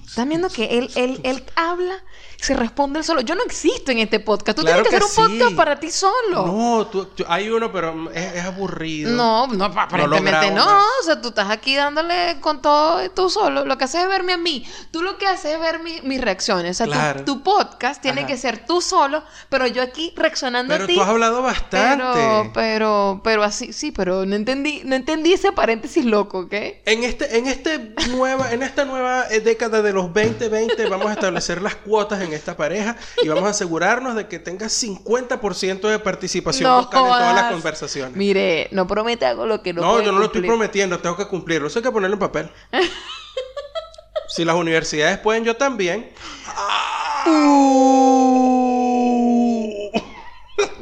Estás 0.06 0.28
viendo 0.28 0.50
que 0.50 0.78
él, 0.78 0.90
él, 0.96 1.20
él 1.24 1.44
habla, 1.56 1.96
se 2.38 2.56
responde 2.56 3.00
él 3.00 3.06
solo. 3.06 3.22
Yo 3.22 3.36
no 3.36 3.44
existo 3.44 3.92
en 3.92 4.00
este 4.00 4.20
podcast. 4.20 4.58
Tú 4.58 4.64
Claro 4.64 4.84
tienes 4.84 4.92
que, 4.92 4.98
que 5.00 5.06
hacer 5.12 5.26
un 5.26 5.32
podcast 5.40 5.56
para 5.56 5.80
ti 5.80 5.90
solo. 5.92 6.46
No, 6.46 6.88
tú- 6.88 7.06
tú- 7.06 7.24
hay 7.28 7.50
uno, 7.50 7.72
pero 7.72 8.12
es, 8.14 8.36
es 8.36 8.44
aburrido. 8.46 9.12
No, 9.12 9.48
no, 9.48 9.66
aparentemente 9.66 10.52
no. 10.52 10.66
O 10.66 11.04
sea, 11.04 11.22
tú 11.22 11.30
estás 11.30 11.50
aquí 11.50 11.76
dándole 11.76 12.38
con 12.42 12.62
todo 12.62 13.10
tú 13.12 13.30
solo. 13.30 13.66
Lo 13.66 13.78
que 13.78 13.86
haces 13.86 14.02
es 14.02 14.08
verme 14.08 14.34
a 14.34 14.38
mí. 14.38 14.66
Tú 14.92 15.02
lo 15.02 15.18
que 15.18 15.26
haces 15.28 15.54
es 15.54 15.60
ver 15.60 15.80
mi- 15.82 16.02
mis 16.02 16.20
reacciones. 16.20 16.72
O 16.76 16.78
sea, 16.78 16.86
tu- 16.88 16.92
Claro. 16.94 17.24
tu, 17.26 17.44
podcast 17.44 18.02
tiene 18.02 18.22
Ajá. 18.22 18.28
que 18.28 18.38
ser 18.38 18.66
tú 18.66 18.82
solo, 18.82 19.24
pero 19.50 19.68
yo 19.68 19.82
aquí 19.84 20.14
reaccionando 20.16 20.74
Pero 20.74 20.84
a 20.84 20.88
ti. 20.88 20.96
tú 20.96 21.02
has 21.02 21.10
hablado 21.10 21.42
bastante. 21.42 22.04
Pero, 22.14 22.52
pero, 22.54 23.22
pero 23.24 23.44
así, 23.44 23.74
sí, 23.74 23.92
pero 23.92 24.26
no 24.26 24.36
entendí, 24.36 24.82
no 24.86 24.96
entendí 24.96 25.34
ese 25.34 25.52
paréntesis 25.52 26.04
loco, 26.06 26.40
¿ok? 26.40 26.54
En 26.86 27.04
este, 27.04 27.38
en 27.38 27.48
este 27.48 27.94
nueva, 28.10 28.52
en 28.52 28.64
esta 28.64 28.86
nueva 28.86 29.26
eh, 29.30 29.40
década 29.40 29.82
de 29.84 29.94
los 29.94 30.06
2020 30.14 30.88
vamos 30.88 31.08
a 31.08 31.14
establecer 31.14 31.62
las 31.62 31.76
cuotas 31.76 32.22
en 32.22 32.34
esta 32.34 32.58
pareja 32.58 32.96
y 33.22 33.28
vamos 33.28 33.44
a 33.46 33.50
asegurarnos 33.50 34.16
de 34.16 34.28
que 34.28 34.40
tenga 34.40 34.68
50% 34.68 35.82
de 35.90 36.00
participación 36.00 36.70
No 36.70 36.82
en 36.84 36.90
todas 36.90 37.36
las 37.36 37.52
conversaciones. 37.52 38.16
Mire, 38.16 38.70
no 38.72 38.88
promete 38.88 39.26
algo 39.26 39.46
lo 39.46 39.62
que 39.62 39.74
no 39.74 39.82
No, 39.82 39.92
puede 39.94 40.06
yo 40.06 40.12
no 40.12 40.20
lo 40.20 40.26
estoy 40.26 40.42
prometiendo, 40.42 41.00
tengo 41.00 41.16
que 41.18 41.28
cumplirlo. 41.28 41.68
Eso 41.68 41.80
hay 41.80 41.84
que 41.84 41.92
ponerlo 41.92 42.16
en 42.16 42.20
papel. 42.20 42.50
si 44.28 44.46
las 44.46 44.56
universidades 44.56 45.20
pueden, 45.20 45.44
yo 45.44 45.56
también. 45.56 46.12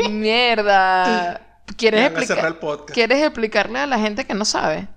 Mierda. 0.09 1.41
¿Quieres, 1.77 2.01
Ya 2.01 2.07
van 2.09 2.15
a 2.15 2.19
explicar- 2.19 2.37
cerrar 2.37 2.51
el 2.51 2.57
podcast. 2.59 2.91
¿Quieres 2.93 3.23
explicarle 3.23 3.79
a 3.79 3.87
la 3.87 3.99
gente 3.99 4.25
que 4.25 4.33
no 4.33 4.45
sabe? 4.45 4.87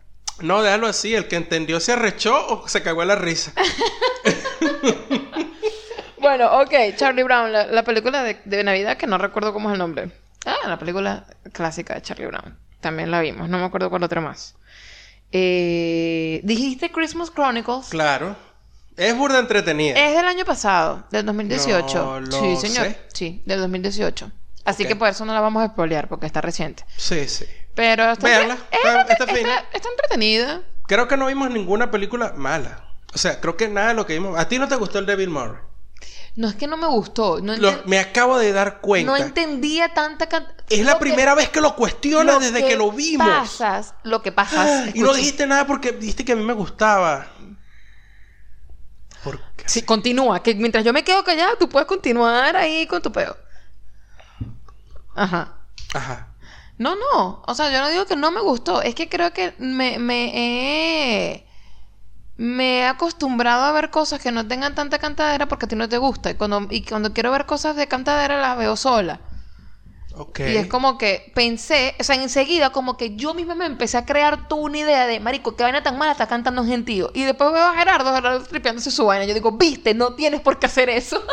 No, 0.40 0.62
déjalo 0.62 0.86
así. 0.88 1.14
El 1.14 1.28
que 1.28 1.36
entendió 1.36 1.78
se 1.80 1.92
arrechó 1.92 2.46
o 2.48 2.68
se 2.68 2.82
cagó 2.82 3.04
la 3.04 3.14
risa. 3.16 3.52
Bueno, 6.18 6.62
ok, 6.62 6.72
Charlie 6.96 7.22
Brown, 7.22 7.52
la, 7.52 7.66
la 7.66 7.82
película 7.82 8.22
de, 8.22 8.40
de 8.46 8.64
Navidad 8.64 8.96
que 8.96 9.06
no 9.06 9.18
recuerdo 9.18 9.52
cómo 9.52 9.68
es 9.68 9.74
el 9.74 9.78
nombre. 9.78 10.10
Ah, 10.46 10.56
la 10.68 10.78
película 10.78 11.26
clásica 11.52 11.94
de 11.94 12.00
Charlie 12.02 12.26
Brown. 12.26 12.56
También 12.80 13.10
la 13.10 13.20
vimos, 13.20 13.48
no 13.50 13.58
me 13.58 13.64
acuerdo 13.64 13.90
cuál 13.90 14.04
otra 14.04 14.22
más. 14.22 14.54
Eh, 15.32 16.40
Dijiste 16.42 16.90
Christmas 16.90 17.30
Chronicles. 17.30 17.88
Claro. 17.90 18.36
Es 18.96 19.14
burda 19.16 19.38
entretenida. 19.38 19.98
Es 19.98 20.16
del 20.16 20.26
año 20.26 20.46
pasado, 20.46 21.04
del 21.10 21.26
2018. 21.26 21.98
No 22.04 22.20
lo 22.20 22.40
sí, 22.40 22.56
señor. 22.68 22.86
sé. 22.86 22.98
Sí, 23.12 23.42
del 23.44 23.60
2018. 23.60 24.30
Así 24.64 24.86
que 24.86 24.96
por 24.96 25.08
eso 25.08 25.26
no 25.26 25.34
la 25.34 25.40
vamos 25.40 25.62
a 25.62 25.66
spoilear, 25.68 26.08
porque 26.08 26.24
está 26.24 26.40
reciente. 26.40 26.84
Sí, 26.96 27.28
sí. 27.28 27.44
Pero 27.74 28.10
está, 28.12 28.26
Véanla, 28.26 28.54
es 28.54 28.78
está- 28.78 29.00
entrete- 29.00 29.12
está 29.12 29.26
fina. 29.26 29.54
está- 29.56 29.68
está 29.76 29.88
entretenida. 29.88 30.62
Creo 30.86 31.08
que 31.08 31.16
no 31.16 31.26
vimos 31.26 31.50
ninguna 31.50 31.90
película 31.90 32.32
mala. 32.36 32.84
O 33.14 33.18
sea, 33.18 33.40
creo 33.40 33.56
que 33.56 33.68
nada 33.68 33.88
de 33.88 33.94
lo 33.94 34.06
que 34.06 34.14
vimos. 34.14 34.38
¿A 34.38 34.48
ti 34.48 34.58
no 34.58 34.68
te 34.68 34.76
gustó 34.76 34.98
el 34.98 35.06
Devil 35.06 35.30
Murray? 35.30 35.60
No 36.36 36.48
es 36.48 36.56
que 36.56 36.66
no 36.66 36.76
me 36.76 36.88
gustó. 36.88 37.40
No, 37.40 37.56
Lo- 37.56 37.70
enten- 37.70 37.82
me 37.86 38.00
acabo 38.00 38.38
de 38.38 38.52
dar 38.52 38.80
cuenta. 38.80 39.10
no 39.12 39.16
entendía 39.16 39.94
tanta 39.94 40.28
cantidad. 40.28 40.54
es 40.68 40.84
la 40.84 40.98
primera 40.98 41.34
vez 41.34 41.48
que 41.50 41.60
lo 41.60 41.76
cuestionas 41.76 42.40
desde 42.40 42.66
que, 42.66 42.74
lo 42.76 42.90
vimos. 42.90 43.26
Pasas, 43.28 43.94
lo 44.02 44.20
que 44.22 44.32
pasas. 44.32 44.94
y 44.94 45.00
no 45.00 45.12
dijiste 45.14 45.46
nada 45.46 45.66
porque 45.66 45.92
dijiste 45.92 46.24
que 46.24 46.32
a 46.32 46.36
mí 46.36 46.44
me 46.44 46.54
gustaba. 46.54 47.26
¿Por 49.22 49.40
qué? 49.56 49.64
Sí, 49.68 49.82
continúa. 49.82 50.42
Que 50.42 50.54
mientras 50.54 50.84
yo 50.84 50.92
me 50.92 51.04
quedo 51.04 51.22
callada, 51.24 51.56
tú 51.58 51.68
puedes 51.68 51.86
continuar 51.86 52.56
ahí 52.56 52.86
con 52.86 53.00
tu 53.00 53.12
peo. 53.12 53.36
Ajá. 55.14 55.52
Ajá. 55.94 56.28
No, 56.78 56.96
no. 56.96 57.42
O 57.46 57.54
sea, 57.54 57.70
yo 57.70 57.80
no 57.80 57.88
digo 57.88 58.06
que 58.06 58.16
no 58.16 58.30
me 58.30 58.40
gustó. 58.40 58.82
Es 58.82 58.94
que 58.94 59.08
creo 59.08 59.32
que 59.32 59.54
me, 59.58 59.98
me 59.98 60.32
he... 60.34 61.46
Me 62.36 62.80
he 62.80 62.86
acostumbrado 62.86 63.62
a 63.62 63.70
ver 63.70 63.90
cosas 63.90 64.20
que 64.20 64.32
no 64.32 64.48
tengan 64.48 64.74
tanta 64.74 64.98
cantadera 64.98 65.46
porque 65.46 65.66
a 65.66 65.68
ti 65.68 65.76
no 65.76 65.88
te 65.88 65.98
gusta. 65.98 66.30
Y 66.30 66.34
cuando, 66.34 66.66
y 66.68 66.82
cuando 66.82 67.12
quiero 67.12 67.30
ver 67.30 67.46
cosas 67.46 67.76
de 67.76 67.86
cantadera 67.86 68.40
las 68.40 68.58
veo 68.58 68.76
sola. 68.76 69.20
Ok. 70.16 70.40
Y 70.40 70.56
es 70.56 70.66
como 70.66 70.98
que 70.98 71.30
pensé, 71.34 71.94
o 71.98 72.04
sea, 72.04 72.16
enseguida 72.16 72.70
como 72.70 72.96
que 72.96 73.14
yo 73.16 73.34
misma 73.34 73.54
me 73.54 73.66
empecé 73.66 73.98
a 73.98 74.04
crear 74.04 74.48
toda 74.48 74.62
una 74.62 74.78
idea 74.78 75.06
de, 75.06 75.20
marico, 75.20 75.54
qué 75.56 75.62
vaina 75.62 75.82
tan 75.82 75.96
mala 75.98 76.12
está 76.12 76.26
cantando 76.26 76.62
un 76.62 76.68
gentío. 76.68 77.10
Y 77.14 77.22
después 77.22 77.52
veo 77.52 77.64
a 77.64 77.74
Gerardo, 77.74 78.12
Gerardo 78.12 78.44
tripeándose 78.44 78.90
su 78.90 79.06
vaina. 79.06 79.26
Yo 79.26 79.34
digo, 79.34 79.52
viste, 79.52 79.94
no 79.94 80.14
tienes 80.14 80.40
por 80.40 80.58
qué 80.58 80.66
hacer 80.66 80.88
eso. 80.88 81.22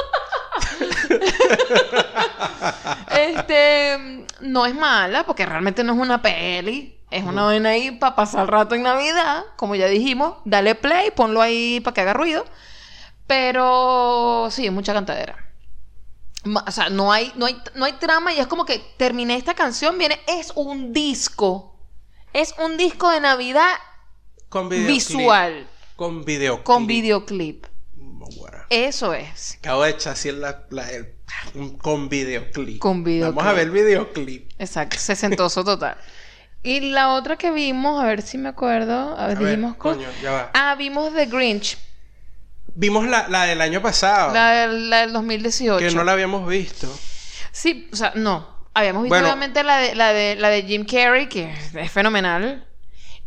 este, 3.12 4.26
no 4.42 4.66
es 4.66 4.76
mala, 4.76 5.26
porque 5.26 5.46
realmente 5.46 5.84
no 5.84 5.94
es 5.94 6.00
una 6.00 6.22
peli. 6.22 6.98
Es 7.10 7.24
una 7.26 7.44
vaina 7.44 7.70
ahí 7.70 7.92
para 7.92 8.16
pasar 8.16 8.44
el 8.44 8.48
rato 8.48 8.74
en 8.76 8.84
Navidad. 8.84 9.44
Como 9.58 9.76
ya 9.76 9.88
dijimos, 9.88 10.36
dale 10.46 10.76
play, 10.76 11.12
ponlo 11.12 11.42
ahí 11.42 11.82
para 11.82 11.94
que 11.94 12.02
haga 12.02 12.14
ruido. 12.14 12.46
Pero 13.28 14.48
sí, 14.50 14.66
es 14.66 14.72
mucha 14.72 14.94
cantadera. 14.94 15.38
O 16.68 16.72
sea, 16.72 16.90
no 16.90 17.12
hay, 17.12 17.32
no, 17.36 17.46
hay, 17.46 17.62
no 17.76 17.86
hay 17.86 17.94
trama 17.94 18.34
y 18.34 18.40
es 18.40 18.48
como 18.48 18.66
que 18.66 18.80
terminé 18.98 19.36
esta 19.36 19.54
canción, 19.54 19.98
viene, 19.98 20.20
es 20.28 20.52
un 20.56 20.92
disco. 20.94 21.76
Es 22.34 22.56
un 22.60 22.78
disco 22.78 23.12
de 23.12 23.20
Navidad 23.20 23.74
Con 24.50 24.70
visual, 24.70 25.68
Con 25.98 26.24
videoclip. 26.24 26.64
con 26.66 26.88
videoclip. 26.88 27.66
Bueno. 27.94 28.58
Eso 28.70 29.14
es. 29.14 29.58
Acabo 29.60 29.84
de 29.84 29.92
echar 29.92 30.14
así 30.14 30.32
la, 30.32 30.64
la- 30.70 30.90
el- 30.92 31.14
un- 31.56 31.78
con 31.78 32.10
videoclip. 32.10 32.80
Con 32.80 33.04
videoclip. 33.04 33.36
Vamos 33.36 33.52
a 33.52 33.54
ver 33.56 33.66
el 33.68 33.72
videoclip. 33.72 34.52
Exacto, 34.60 34.98
sesentoso 34.98 35.64
total. 35.64 35.98
Y 36.64 36.92
la 36.92 37.10
otra 37.14 37.38
que 37.38 37.52
vimos, 37.52 38.02
a 38.04 38.06
ver 38.06 38.22
si 38.22 38.38
me 38.38 38.50
acuerdo, 38.50 39.18
a 39.18 39.28
ver, 39.28 39.38
A 39.38 39.40
ver, 39.40 39.48
dijimos 39.50 39.76
con- 39.78 39.96
coño, 39.96 40.08
ya 40.22 40.32
va. 40.32 40.52
Ah, 40.54 40.76
vimos 40.78 41.14
The 41.14 41.26
Grinch, 41.26 41.78
Vimos 42.74 43.06
la, 43.06 43.28
la 43.28 43.44
del 43.46 43.60
año 43.62 43.82
pasado. 43.82 44.34
la, 44.34 44.52
del- 44.52 44.90
la 44.90 45.02
del 45.02 45.12
2018. 45.12 45.86
que 45.90 45.94
no 45.94 46.04
la 46.06 46.14
habíamos 46.14 46.48
visto. 46.48 46.88
Sí, 47.52 47.90
o 47.92 47.96
sea, 47.96 48.14
no. 48.16 48.48
Habíamos 48.74 49.04
visto 49.04 49.14
Bueno. 49.14 49.28
obviamente 49.28 49.64
la 49.64 49.78
de, 49.80 49.94
la, 49.96 50.14
de, 50.14 50.36
la 50.38 50.48
de 50.50 50.64
Jim 50.64 50.86
Carrey, 50.86 51.28
que 51.28 51.52
es 51.74 51.92
fenomenal. 51.92 52.66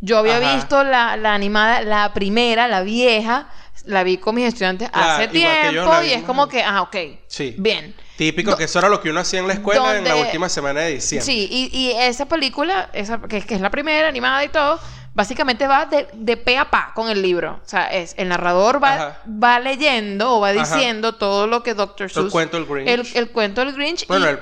Yo 0.01 0.17
había 0.17 0.37
Ajá. 0.37 0.55
visto 0.55 0.83
la, 0.83 1.15
la 1.17 1.35
animada, 1.35 1.81
la 1.81 2.11
primera, 2.13 2.67
la 2.67 2.81
vieja, 2.81 3.47
la 3.85 4.03
vi 4.03 4.17
con 4.17 4.33
mis 4.33 4.47
estudiantes 4.47 4.89
hace 4.91 5.27
tiempo 5.27 6.01
y 6.03 6.11
es 6.13 6.23
como 6.23 6.47
que, 6.47 6.63
ah, 6.63 6.81
ok. 6.81 6.95
Sí. 7.27 7.53
Bien. 7.59 7.93
Típico 8.17 8.51
Do- 8.51 8.57
que 8.57 8.63
eso 8.65 8.79
era 8.79 8.89
lo 8.89 9.01
que 9.01 9.09
uno 9.09 9.19
hacía 9.19 9.39
en 9.39 9.47
la 9.47 9.53
escuela 9.53 9.97
en 9.97 10.03
la 10.05 10.15
última 10.15 10.47
semana 10.49 10.81
de 10.81 10.93
diciembre. 10.95 11.25
Sí, 11.25 11.47
y, 11.51 11.77
y 11.77 11.91
esa 11.91 12.25
película, 12.27 12.89
esa, 12.93 13.19
que, 13.21 13.41
que 13.41 13.55
es 13.55 13.61
la 13.61 13.69
primera 13.69 14.07
animada 14.07 14.43
y 14.43 14.49
todo, 14.49 14.79
básicamente 15.13 15.67
va 15.67 15.85
de, 15.85 16.07
de 16.13 16.37
pe 16.37 16.57
a 16.57 16.69
pa 16.69 16.91
con 16.95 17.09
el 17.09 17.21
libro. 17.21 17.59
O 17.63 17.67
sea, 17.67 17.87
es 17.87 18.13
el 18.17 18.29
narrador 18.29 18.81
va, 18.83 18.93
Ajá. 18.93 19.21
va 19.27 19.59
leyendo 19.59 20.37
o 20.37 20.39
va 20.39 20.49
Ajá. 20.49 20.59
diciendo 20.75 21.15
todo 21.15 21.47
lo 21.47 21.61
que 21.63 21.73
Dr. 21.73 22.09
Seuss... 22.09 22.31
cuento 22.31 22.57
del 22.57 22.65
Grinch. 22.65 22.87
El, 22.89 23.07
el 23.17 23.29
cuento 23.31 23.63
del 23.65 23.73
Grinch. 23.73 24.07
Bueno, 24.07 24.25
y- 24.27 24.29
el 24.29 24.39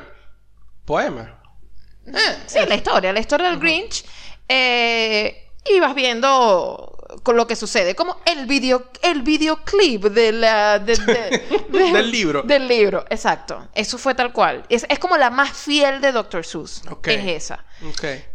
poema. 0.86 1.40
Sí, 2.48 2.60
la 2.68 2.76
historia, 2.76 3.14
la 3.14 3.20
historia 3.20 3.48
del 3.50 3.60
Grinch. 3.60 4.04
eh, 4.50 5.40
y 5.66 5.80
vas 5.80 5.96
viendo 5.96 6.93
con 7.22 7.38
lo 7.38 7.46
que 7.46 7.56
sucede. 7.56 7.96
Como 7.96 8.18
el 8.26 8.46
video, 8.48 8.90
el 9.02 9.22
videoclip 9.22 10.06
de 10.06 10.32
la, 10.32 10.80
de- 10.80 10.96
de- 10.98 11.66
de- 11.70 11.92
Del 11.92 12.12
libro. 12.12 12.42
Del 12.44 12.68
libro, 12.68 13.06
exacto. 13.10 13.68
Eso 13.76 13.98
fue 13.98 14.16
tal 14.16 14.34
cual. 14.34 14.64
Es, 14.70 14.86
es 14.90 14.98
como 15.00 15.18
la 15.18 15.30
más 15.30 15.52
fiel 15.52 16.02
de 16.02 16.12
Dr. 16.12 16.46
Seuss. 16.46 16.82
Ok. 16.90 17.08
Es 17.10 17.26
esa. 17.44 17.64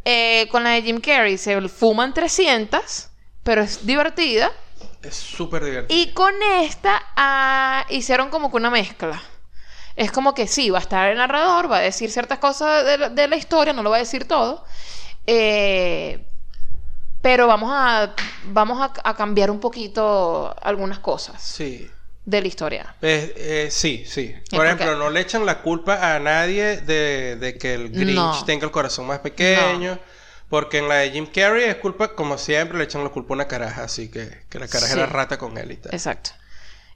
Eh, 0.05 0.47
con 0.51 0.63
la 0.65 0.71
de 0.71 0.83
Jim 0.83 1.01
Carrey 1.01 1.37
se 1.39 1.61
fuman 1.69 2.15
300, 2.15 3.09
pero 3.43 3.63
es 3.63 3.85
divertida. 3.87 4.53
Es 5.03 5.17
súper 5.17 5.65
divertido. 5.65 5.99
Y 6.01 6.13
con 6.13 6.33
esta 6.61 7.03
ah, 7.17 7.85
hicieron 7.89 8.31
como 8.31 8.51
que 8.51 8.57
una 8.59 8.71
mezcla. 8.71 9.21
Es 9.97 10.13
como 10.13 10.33
que 10.35 10.47
sí, 10.47 10.71
va 10.71 10.79
a 10.79 10.83
estar 10.83 11.09
el 11.11 11.19
narrador, 11.19 11.71
va 11.71 11.79
a 11.79 11.81
decir 11.81 12.11
ciertas 12.13 12.39
cosas 12.39 12.85
de 12.85 12.99
la, 12.99 13.09
de 13.09 13.27
la 13.27 13.35
historia, 13.37 13.73
no 13.73 13.83
lo 13.83 13.91
va 13.91 13.97
a 13.97 14.01
decir 14.01 14.29
todo. 14.29 14.65
Eh, 15.27 16.28
pero 17.23 17.47
vamos 17.47 17.71
a, 17.73 18.15
vamos 18.45 18.81
a, 18.81 18.93
a 19.09 19.15
cambiar 19.17 19.51
un 19.51 19.61
poquito 19.61 20.55
algunas 20.63 20.99
cosas 20.99 21.43
Sí. 21.43 21.91
de 22.25 22.41
la 22.41 22.47
historia. 22.49 22.95
Eh, 23.03 23.35
eh, 23.37 23.69
sí, 23.71 24.05
sí. 24.07 24.35
Por 24.51 24.67
ejemplo, 24.67 24.97
no 24.97 25.11
le 25.11 25.21
echan 25.21 25.45
la 25.47 25.63
culpa 25.63 26.15
a 26.15 26.19
nadie 26.19 26.79
de, 26.83 27.37
de 27.37 27.57
que 27.59 27.75
el 27.75 27.91
Grinch 27.91 28.15
No. 28.15 28.45
tenga 28.45 28.65
el 28.65 28.71
corazón 28.71 29.07
más 29.07 29.19
pequeño. 29.21 29.99
Porque 30.51 30.79
en 30.79 30.89
la 30.89 30.95
de 30.97 31.11
Jim 31.11 31.27
Carrey 31.27 31.65
es 31.65 31.75
culpa, 31.77 32.15
como 32.15 32.39
siempre, 32.39 32.79
le 32.79 32.85
echan 32.85 33.05
la 33.05 33.11
culpa 33.11 33.35
a 33.35 33.37
una 33.37 33.47
caraja. 33.49 33.85
Así 33.85 34.11
que, 34.11 34.31
que 34.49 34.59
la 34.59 34.67
caraja 34.67 34.95
Sí. 34.95 34.99
era 34.99 35.07
rata 35.07 35.37
con 35.37 35.59
él 35.59 35.73
y 35.73 35.77
tal. 35.77 35.93
Exacto. 35.93 36.31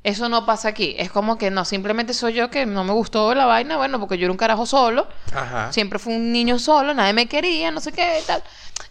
Eso 0.05 0.29
no 0.29 0.45
pasa 0.47 0.69
aquí. 0.69 0.95
Es 0.99 1.11
como 1.11 1.39
que 1.39 1.51
no, 1.51 1.65
simplemente 1.65 2.13
soy 2.13 2.33
yo 2.35 2.51
que 2.51 2.67
no 2.67 2.83
me 2.83 2.93
gustó 2.93 3.35
la 3.35 3.47
vaina, 3.47 3.77
bueno, 3.77 4.01
porque 4.01 4.19
yo 4.19 4.25
era 4.25 4.33
un 4.33 4.37
carajo 4.39 4.67
solo. 4.67 5.07
Ajá. 5.33 5.73
Siempre 5.73 5.99
fui 6.01 6.15
un 6.15 6.33
niño 6.33 6.59
solo, 6.59 6.93
nadie 6.93 7.13
me 7.13 7.27
quería, 7.27 7.71
no 7.71 7.81
sé 7.81 7.93
qué, 7.93 8.21
tal. 8.27 8.43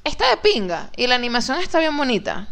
Está 0.05 0.29
de 0.29 0.37
pinga. 0.37 0.89
Y 0.95 1.07
la 1.07 1.15
animación 1.15 1.59
está 1.59 1.79
bien 1.79 1.97
bonita. 1.97 2.47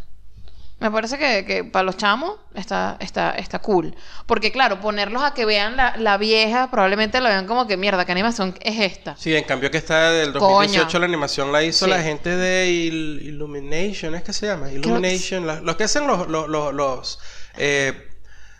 Me 0.81 0.89
parece 0.91 1.17
que, 1.17 1.43
que 1.45 1.63
para 1.65 1.83
los 1.83 1.97
chamos 1.97 2.35
está, 2.55 2.95
está, 3.01 3.31
está 3.31 3.59
cool. 3.59 3.95
Porque, 4.25 4.51
claro, 4.51 4.79
ponerlos 4.79 5.23
a 5.23 5.33
que 5.33 5.43
vean 5.45 5.75
la, 5.75 5.95
la 5.97 6.17
vieja, 6.17 6.69
probablemente 6.71 7.19
la 7.19 7.27
vean 7.29 7.47
como 7.47 7.67
que 7.67 7.75
mierda, 7.75 8.05
¿qué 8.05 8.13
animación 8.13 8.57
es 8.61 8.79
esta? 8.79 9.15
Sí, 9.17 9.35
en 9.35 9.43
cambio 9.43 9.71
que 9.71 9.77
está 9.77 10.11
del 10.11 10.31
Coño. 10.31 10.41
2018 10.53 10.99
la 10.99 11.05
animación 11.05 11.51
la 11.51 11.63
hizo 11.63 11.83
Sí. 11.85 11.91
la 11.91 12.01
gente 12.01 12.33
de 12.35 12.67
Il- 12.69 13.21
Illumination, 13.23 14.15
¿es 14.15 14.23
que 14.23 14.31
se 14.31 14.47
llama? 14.47 14.71
Illumination, 14.71 15.45
la- 15.47 15.59
los 15.59 15.75
que 15.75 15.83
hacen 15.83 16.07
los 16.07 16.29
los 16.29 16.47
los 16.47 16.73
los, 16.73 17.19
eh, 17.57 18.08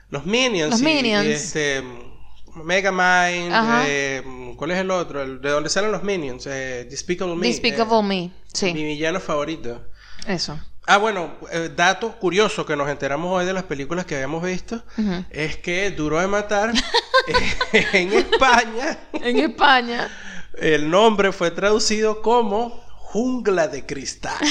los 0.10 0.26
Minions 0.26 0.72
Los 0.72 0.82
y- 0.82 0.84
y 0.84 0.86
Minions. 0.94 1.26
este 1.28 1.84
Megamind, 2.56 3.54
Ajá. 3.54 3.84
eh, 3.88 4.24
¿cuál 4.58 4.72
es 4.72 4.80
el 4.80 4.92
otro? 4.92 5.22
El 5.22 5.42
de 5.42 5.50
donde 5.50 5.70
salen 5.70 5.92
los 5.92 6.04
Minions, 6.04 6.46
eh, 6.48 6.86
Despicable 6.90 7.36
Me. 7.36 7.48
Despicable 7.48 8.00
eh, 8.00 8.32
Me. 8.62 8.74
Mi 8.74 8.84
villano 8.84 9.20
favorito. 9.20 9.86
eso. 10.28 10.60
Ah, 10.88 10.98
bueno, 10.98 11.36
eh, 11.52 11.70
dato 11.76 12.18
curioso 12.20 12.66
que 12.66 12.76
nos 12.76 12.90
enteramos 12.90 13.32
hoy 13.32 13.46
de 13.46 13.54
las 13.54 13.64
películas 13.64 14.06
que 14.08 14.16
habíamos 14.16 14.42
visto 14.44 14.84
es 15.30 15.58
que 15.58 15.92
Duro 15.92 16.20
de 16.20 16.26
Matar 16.28 16.74
eh, 17.74 17.86
en 17.94 18.12
España 18.14 18.98
En 19.14 19.38
España. 19.38 20.10
el 20.58 20.90
nombre 20.90 21.32
fue 21.32 21.52
traducido 21.52 22.24
como 22.24 22.84
Jungla 22.96 23.68
de 23.68 23.86
Cristal. 23.86 24.34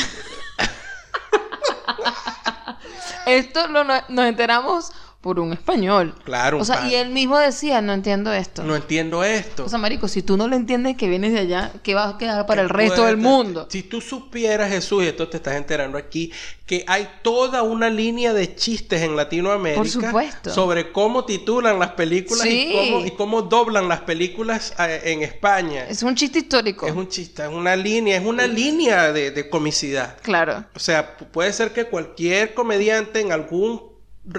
Esto 3.26 3.68
lo, 3.68 3.84
no- 3.84 4.02
nos 4.08 4.26
enteramos 4.26 4.92
por 5.20 5.40
un 5.40 5.52
español. 5.52 6.14
Claro, 6.24 6.60
O 6.60 6.64
sea, 6.64 6.76
pan. 6.76 6.90
y 6.90 6.94
él 6.94 7.10
mismo 7.10 7.36
decía, 7.38 7.80
no 7.82 7.92
entiendo 7.92 8.32
esto. 8.32 8.62
No 8.62 8.76
entiendo 8.76 9.24
esto. 9.24 9.64
O 9.64 9.68
sea, 9.68 9.78
marico, 9.78 10.06
si 10.06 10.22
tú 10.22 10.36
no 10.36 10.46
lo 10.46 10.54
entiendes 10.54 10.96
que 10.96 11.08
vienes 11.08 11.32
de 11.32 11.40
allá, 11.40 11.72
¿qué 11.82 11.94
va 11.94 12.08
a 12.10 12.18
quedar 12.18 12.46
para 12.46 12.62
el 12.62 12.68
resto 12.68 13.04
del 13.04 13.16
mundo? 13.16 13.66
Si 13.68 13.82
tú 13.82 14.00
supieras, 14.00 14.70
Jesús, 14.70 15.02
y 15.02 15.08
esto 15.08 15.28
te 15.28 15.38
estás 15.38 15.54
enterando 15.56 15.98
aquí, 15.98 16.32
que 16.66 16.84
hay 16.86 17.08
toda 17.22 17.62
una 17.62 17.90
línea 17.90 18.32
de 18.32 18.54
chistes 18.54 19.02
en 19.02 19.16
Latinoamérica 19.16 19.80
Por 19.80 19.88
supuesto. 19.88 20.50
sobre 20.54 20.92
cómo 20.92 21.24
titulan 21.24 21.80
las 21.80 21.92
películas 21.92 22.42
Sí. 22.42 22.68
y, 22.70 22.72
cómo, 22.92 23.06
y 23.06 23.10
cómo 23.12 23.42
doblan 23.42 23.88
las 23.88 24.02
películas 24.02 24.72
eh, 24.78 25.00
en 25.06 25.22
España. 25.24 25.86
Es 25.88 26.04
un 26.04 26.14
chiste 26.14 26.38
histórico. 26.40 26.86
Es 26.86 26.94
un 26.94 27.08
chiste, 27.08 27.42
es 27.42 27.48
una 27.48 27.74
línea, 27.74 28.16
es 28.18 28.24
una 28.24 28.46
línea 28.46 29.12
de, 29.12 29.32
de 29.32 29.50
comicidad. 29.50 30.16
Claro. 30.22 30.64
O 30.76 30.78
sea, 30.78 31.16
pu- 31.18 31.26
puede 31.26 31.52
ser 31.52 31.72
que 31.72 31.86
cualquier 31.86 32.54
comediante 32.54 33.20
en 33.20 33.32
algún, 33.32 33.82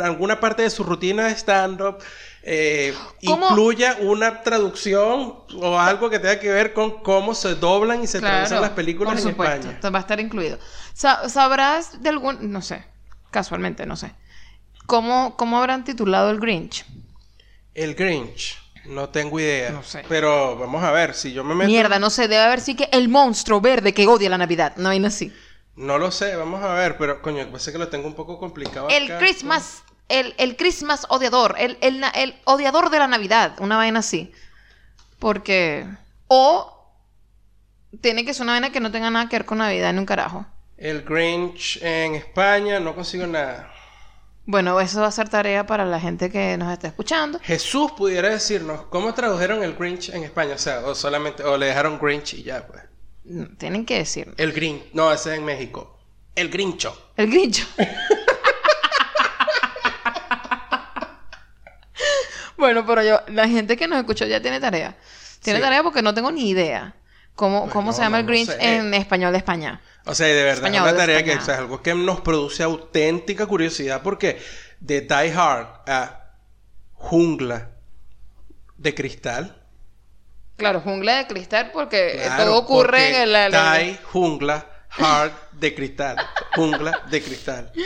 alguna 0.04 0.40
parte 0.40 0.64
de 0.64 0.70
su 0.70 0.84
rutina 0.84 1.28
de 1.28 1.32
stand-up 1.36 1.98
eh, 2.44 2.94
incluya 3.22 3.98
una 4.02 4.42
traducción 4.44 5.36
o 5.56 5.80
algo 5.80 6.10
que 6.10 6.20
tenga 6.20 6.40
que 6.40 6.50
ver 6.52 6.74
con 6.74 7.02
cómo 7.04 7.36
se 7.36 7.56
doblan 7.56 8.04
y 8.04 8.08
se 8.08 8.20
traducen 8.22 8.62
las 8.62 8.72
películas 8.72 9.14
por 9.14 9.22
en 9.22 9.30
supuesto, 9.32 9.70
España. 9.70 9.92
Va 9.92 10.00
a 10.00 10.02
estar 10.02 10.20
incluido. 10.20 10.58
Sa- 10.94 11.28
¿Sabrás 11.30 12.02
de 12.02 12.10
algún, 12.10 12.52
no 12.52 12.62
sé, 12.62 12.86
casualmente, 13.32 13.86
no 13.86 13.96
sé, 13.96 14.12
cómo, 14.86 15.36
cómo 15.38 15.58
habrán 15.58 15.84
titulado 15.84 16.32
el 16.32 16.40
Grinch? 16.40 16.86
El 17.76 17.96
Grinch, 17.96 18.58
no 18.86 19.10
tengo 19.10 19.40
idea. 19.40 19.72
No 19.72 19.84
sé. 19.84 20.04
Pero 20.08 20.58
vamos 20.58 20.84
a 20.84 20.92
ver, 20.92 21.14
si 21.14 21.34
yo 21.34 21.44
me 21.44 21.56
meto... 21.56 21.68
Mierda, 21.68 22.00
no 22.00 22.10
sé, 22.10 22.28
debe 22.28 22.42
haber 22.44 22.62
sí 22.62 22.76
que 22.76 22.90
el 22.92 23.10
monstruo 23.10 23.62
verde 23.62 23.94
que 23.94 24.08
odia 24.08 24.30
la 24.30 24.38
Navidad. 24.38 24.74
No 24.78 24.90
hay 24.90 25.04
así. 25.04 25.28
No 25.28 25.49
lo 25.98 26.12
sé, 26.12 26.36
vamos 26.36 26.62
a 26.62 26.74
ver, 26.74 26.98
pero 26.98 27.22
coño, 27.22 27.46
parece 27.48 27.72
que 27.72 27.78
lo 27.78 27.88
tengo 27.88 28.08
un 28.08 28.14
poco 28.14 28.38
complicado. 28.38 28.90
El 28.90 29.06
acá. 29.06 29.18
Christmas, 29.20 29.84
el, 30.10 30.36
el 30.38 30.58
Christmas 30.58 31.06
odiador, 31.10 31.56
el, 31.58 31.78
el, 31.80 32.04
el 32.16 32.36
odiador 32.44 32.90
de 32.90 33.00
la 33.00 33.08
Navidad, 33.08 33.56
una 33.60 33.78
vaina 33.78 34.00
así. 34.00 34.32
Porque, 35.20 35.88
o 36.28 36.94
tiene 38.02 38.26
que 38.26 38.34
ser 38.34 38.44
una 38.44 38.54
vaina 38.54 38.72
que 38.72 38.82
no 38.82 38.92
tenga 38.92 39.10
nada 39.10 39.30
que 39.30 39.38
ver 39.38 39.46
con 39.46 39.60
Navidad 39.60 39.94
ni 39.94 40.00
un 40.00 40.06
carajo. 40.06 40.46
El 40.76 41.04
Grinch 41.04 41.80
en 41.82 42.16
España, 42.16 42.80
no 42.80 42.94
consigo 42.94 43.26
nada. 43.26 43.72
Bueno, 44.46 44.80
eso 44.82 45.02
va 45.02 45.08
a 45.08 45.12
ser 45.12 45.30
tarea 45.30 45.66
para 45.66 45.86
la 45.86 46.00
gente 46.00 46.30
que 46.30 46.58
nos 46.58 46.74
está 46.74 46.88
escuchando. 46.88 47.40
Jesús 47.44 47.92
pudiera 47.92 48.30
decirnos 48.30 48.82
cómo 48.90 49.14
tradujeron 49.14 49.64
el 49.64 49.76
Grinch 49.76 50.10
en 50.10 50.24
España, 50.24 50.56
o 50.56 50.58
sea, 50.58 50.80
o 50.80 50.96
solamente, 50.96 51.44
o 51.44 51.56
le 51.56 51.68
dejaron 51.68 52.00
Grinch 52.00 52.34
y 52.34 52.44
ya, 52.44 52.66
pues. 52.66 52.89
No, 53.30 53.48
Tienen 53.58 53.86
que 53.86 53.98
decir. 54.00 54.34
El 54.38 54.52
Grinch, 54.54 54.86
no, 54.94 55.12
ese 55.14 55.32
es 55.34 55.38
en 55.40 55.46
México. 55.46 55.98
El 56.36 56.50
Grincho. 56.50 57.12
El 57.16 57.30
Grincho. 57.30 57.66
bueno, 62.58 62.86
pero 62.86 63.04
yo, 63.04 63.20
la 63.28 63.48
gente 63.48 63.78
que 63.78 63.88
nos 63.88 64.00
escuchó 64.00 64.26
ya 64.26 64.42
tiene 64.42 64.60
tarea. 64.60 64.98
Tiene 65.42 65.60
Sí. 65.60 65.64
tarea 65.64 65.84
porque 65.84 66.02
no 66.02 66.14
tengo 66.14 66.32
ni 66.32 66.50
idea 66.50 66.96
cómo, 67.36 67.60
Bueno, 67.60 67.74
cómo 67.74 67.94
se 67.94 68.02
llama 68.02 68.18
no, 68.18 68.20
el 68.22 68.26
no 68.26 68.32
Grinch 68.32 68.50
sé. 68.50 68.76
en 68.78 68.94
español 68.94 69.32
de 69.32 69.38
España. 69.38 69.82
O 70.06 70.14
sea, 70.16 70.28
de 70.28 70.34
verdad 70.34 70.56
Español, 70.56 70.86
es 70.88 70.92
una 70.94 70.98
tarea 71.00 71.24
que 71.24 71.36
o 71.36 71.42
sea, 71.42 71.54
es 71.56 71.60
algo 71.62 71.82
que 71.82 71.94
nos 71.96 72.22
produce 72.22 72.64
auténtica 72.64 73.46
curiosidad 73.46 74.02
porque 74.04 74.42
de 74.80 75.02
Die 75.02 75.34
Hard 75.34 75.68
a 75.88 76.34
Jungla 76.94 77.70
de 78.78 78.96
Cristal. 78.96 79.59
Claro, 80.60 80.82
jungla 80.82 81.18
de 81.18 81.28
cristal 81.28 81.72
porque 81.74 82.12
eh, 82.18 82.22
claro, 82.26 82.44
todo 82.46 82.58
ocurre 82.60 82.90
porque 83.00 83.16
en 83.16 83.22
el... 83.24 83.32
la- 83.52 83.78
Die, 83.80 83.98
Jungla, 84.12 84.66
Hard 84.90 85.32
de 85.54 85.74
Cristal. 85.76 86.18
Jungla 86.56 87.02
de 87.10 87.22
Cristal. 87.24 87.72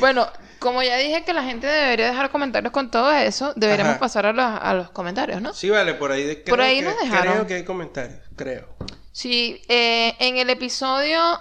Bueno, 0.00 0.28
como 0.58 0.82
ya 0.82 0.98
dije 0.98 1.24
que 1.24 1.32
la 1.32 1.42
gente 1.42 1.66
debería 1.66 2.08
dejar 2.08 2.30
comentarios 2.30 2.70
con 2.74 2.90
todo 2.90 3.10
eso, 3.10 3.54
deberíamos 3.56 3.92
Ajá. 3.92 4.00
pasar 4.00 4.26
a 4.26 4.34
los, 4.34 4.44
a 4.44 4.74
los 4.74 4.90
comentarios, 4.90 5.40
¿no? 5.40 5.54
Sí, 5.54 5.70
vale, 5.70 5.94
por 5.94 6.12
ahí, 6.12 6.24
de- 6.24 6.36
Por 6.36 6.60
ahí 6.60 6.80
que- 6.80 6.84
nos 6.84 6.98
dejaron. 7.00 7.32
Creo 7.32 7.46
que 7.46 7.54
hay 7.54 7.64
comentarios, 7.64 8.20
creo. 8.36 8.68
Sí, 9.12 9.62
eh, 9.68 10.14
en 10.18 10.36
el 10.36 10.50
episodio, 10.50 11.40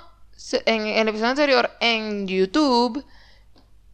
en 0.65 0.87
el 0.87 1.09
episodio 1.09 1.31
anterior 1.31 1.71
en 1.81 2.25
YouTube 2.25 3.03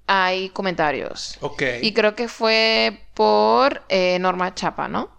hay 0.06 0.50
comentarios. 0.50 1.38
Ok. 1.42 1.64
Y 1.82 1.92
creo 1.94 2.14
que 2.16 2.28
fue 2.28 3.02
por 3.16 3.82
eh, 3.90 4.20
Norma 4.20 4.54
Chapa, 4.54 4.88
¿no? 4.88 5.10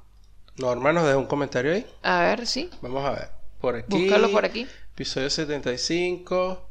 Norma 0.57 0.93
nos 0.93 1.07
dejó 1.07 1.19
un 1.19 1.27
comentario 1.27 1.73
ahí. 1.73 1.87
A 2.03 2.21
ver, 2.21 2.47
sí. 2.47 2.71
Vamos 2.81 3.05
a 3.05 3.11
ver. 3.11 3.29
Por 3.61 3.77
aquí. 3.77 3.87
Búscalo 4.05 4.31
por 4.31 4.45
aquí. 4.45 4.67
Episodio 4.93 5.29
75. 5.31 6.69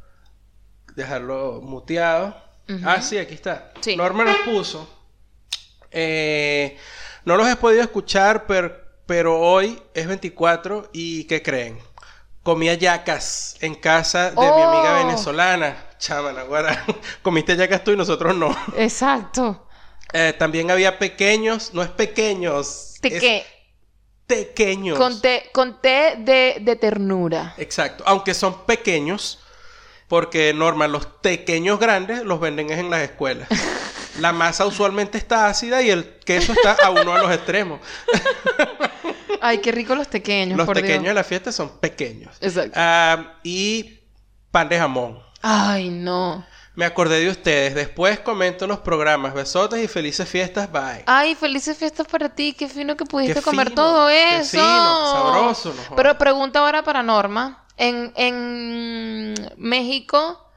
Dejarlo 0.95 1.59
muteado. 1.61 2.35
Ujú. 2.69 2.79
Ah, 2.85 3.01
sí, 3.01 3.17
aquí 3.17 3.33
está. 3.33 3.73
Sí. 3.81 3.95
Norma 3.97 4.23
nos 4.23 4.37
puso. 4.45 4.87
eh, 5.91 6.77
no 7.25 7.35
los 7.37 7.47
he 7.47 7.55
podido 7.55 7.81
escuchar, 7.81 8.45
pero, 8.47 8.75
pero 9.05 9.39
hoy 9.39 9.81
es 9.93 10.07
24 10.07 10.89
y 10.93 11.23
¿qué 11.25 11.41
creen? 11.41 11.77
Comía 12.41 12.73
yacas 12.73 13.55
en 13.61 13.75
casa 13.75 14.31
de 14.31 14.35
mi 14.35 14.45
amiga 14.45 14.99
Oh. 15.01 15.05
venezolana. 15.05 15.89
Chamana, 15.97 16.43
guara. 16.43 16.85
Comiste 17.21 17.55
yacas 17.55 17.83
tú 17.83 17.91
y 17.91 17.97
nosotros 17.97 18.35
no. 18.35 18.55
Exacto. 18.75 19.67
Eh, 20.11 20.33
también 20.37 20.69
había 20.69 20.99
pequeños, 20.99 21.73
no 21.73 21.81
es 21.81 21.89
pequeños. 21.89 22.95
Te 23.01 23.07
es 23.15 23.21
pequeños. 24.27 24.97
con 24.97 25.21
té, 25.21 25.49
con 25.53 25.81
té 25.81 26.15
de, 26.19 26.57
de 26.61 26.75
ternura. 26.75 27.53
Exacto, 27.57 28.03
aunque 28.07 28.33
son 28.33 28.65
pequeños, 28.65 29.39
porque 30.07 30.53
normal, 30.53 30.91
los 30.91 31.05
pequeños 31.05 31.79
grandes 31.79 32.23
los 32.23 32.39
venden 32.39 32.69
es 32.69 32.79
en 32.79 32.89
las 32.89 33.01
escuelas. 33.01 33.47
La 34.19 34.31
masa 34.31 34.67
usualmente 34.67 35.17
está 35.17 35.47
ácida 35.47 35.81
y 35.81 35.89
el 35.89 36.19
queso 36.19 36.53
está 36.53 36.73
a 36.73 36.91
uno 36.91 37.15
a 37.15 37.17
los 37.17 37.31
extremos. 37.31 37.79
Ay, 39.41 39.57
qué 39.57 39.71
rico 39.71 39.95
los 39.95 40.07
pequeños, 40.07 40.55
los 40.55 40.69
pequeños 40.69 41.05
de 41.05 41.13
la 41.15 41.23
fiesta 41.23 41.51
son 41.51 41.79
pequeños. 41.79 42.37
Exacto. 42.39 42.73
Ah, 42.75 43.39
y 43.43 44.01
pan 44.51 44.69
de 44.69 44.77
jamón. 44.77 45.19
Ay, 45.41 45.89
no. 45.89 46.45
Me 46.75 46.85
acordé 46.85 47.19
de 47.19 47.29
ustedes. 47.29 47.75
Después 47.75 48.19
comento 48.19 48.65
los 48.65 48.79
programas. 48.79 49.33
Besotes 49.33 49.83
y 49.83 49.87
felices 49.87 50.27
fiestas. 50.27 50.71
Bye. 50.71 51.03
Ay, 51.05 51.35
felices 51.35 51.77
fiestas 51.77 52.07
para 52.07 52.29
ti. 52.29 52.53
Qué 52.53 52.67
fino 52.67 52.97
que 52.97 53.05
pudiste 53.05 53.35
Qué 53.35 53.41
comer 53.41 53.69
fino, 53.69 53.75
todo 53.81 54.07
qué 54.07 54.37
eso. 54.37 54.51
fino, 54.57 55.11
sabroso, 55.13 55.73
no. 55.89 55.95
Pero 55.95 56.17
pregunta 56.17 56.59
ahora 56.59 56.83
para 56.83 57.03
Norma. 57.03 57.65
En, 57.77 58.11
en 58.15 59.33
México, 59.57 60.47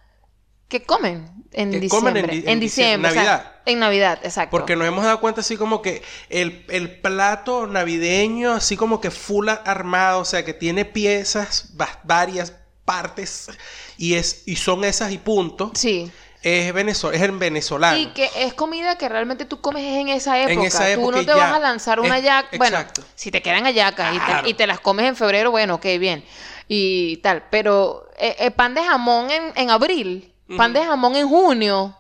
¿qué 0.68 0.82
comen 0.82 1.30
en 1.52 1.70
¿Qué 1.70 1.80
diciembre? 1.80 2.22
comen 2.22 2.30
en 2.44 2.48
en 2.48 2.60
diciembre. 2.60 2.60
diciembre? 2.60 3.10
o 3.10 3.14
sea, 3.14 3.22
Navidad. 3.24 3.52
en 3.64 3.78
Navidad, 3.78 4.18
exacto. 4.22 4.50
Porque 4.50 4.76
nos 4.76 4.86
hemos 4.86 5.04
dado 5.04 5.20
cuenta 5.20 5.40
así 5.40 5.56
como 5.56 5.80
que 5.80 6.02
el, 6.28 6.64
el 6.68 7.00
plato 7.00 7.66
navideño, 7.66 8.52
así 8.52 8.76
como 8.76 9.00
que 9.00 9.10
full 9.10 9.48
armado, 9.48 10.20
o 10.20 10.24
sea, 10.26 10.44
que 10.44 10.52
tiene 10.54 10.84
piezas, 10.84 11.72
va- 11.80 12.00
varias 12.04 12.52
partes, 12.87 13.51
y, 13.99 14.14
es, 14.14 14.45
y 14.47 14.57
son 14.57 14.82
esas 14.84 15.12
y 15.12 15.18
punto, 15.18 15.72
Sí. 15.74 16.11
es, 16.43 16.72
venezo- 16.72 17.12
es 17.12 17.20
el 17.20 17.32
venezolano. 17.32 17.99
Y 17.99 18.07
que 18.14 18.30
es 18.37 18.55
comida 18.55 18.97
que 18.97 19.09
realmente 19.09 19.45
tú 19.45 19.61
comes 19.61 19.82
en 19.84 20.09
esa 20.09 20.41
época. 20.41 20.66
esa 20.66 20.84
tú 20.87 20.91
época 21.01 21.16
no 21.16 21.22
y 21.22 21.26
te 21.26 21.32
ya. 21.32 21.37
vas 21.37 21.53
a 21.53 21.59
lanzar 21.59 22.01
una 22.01 22.18
yaca. 22.20 22.57
Bueno, 22.57 22.78
si 23.14 23.30
te 23.30 23.43
quedan 23.43 23.64
hallacas 23.64 24.14
y, 24.14 24.18
te, 24.20 24.49
y 24.51 24.55
te 24.55 24.66
las 24.66 24.80
comes 24.80 25.07
en 25.07 25.16
febrero, 25.16 25.51
bueno, 25.51 25.74
ok, 25.74 25.84
bien. 25.99 26.24
Y 26.68 27.18
tal. 27.18 27.45
Pero 27.51 28.09
eh, 28.18 28.37
eh, 28.39 28.51
pan 28.51 28.72
de 28.74 28.82
jamón 28.82 29.30
en, 29.30 29.53
en 29.57 29.70
abril, 29.70 30.32
pan 30.57 30.72
de 30.72 30.82
jamón 30.84 31.16
en 31.16 31.28
junio. 31.28 31.95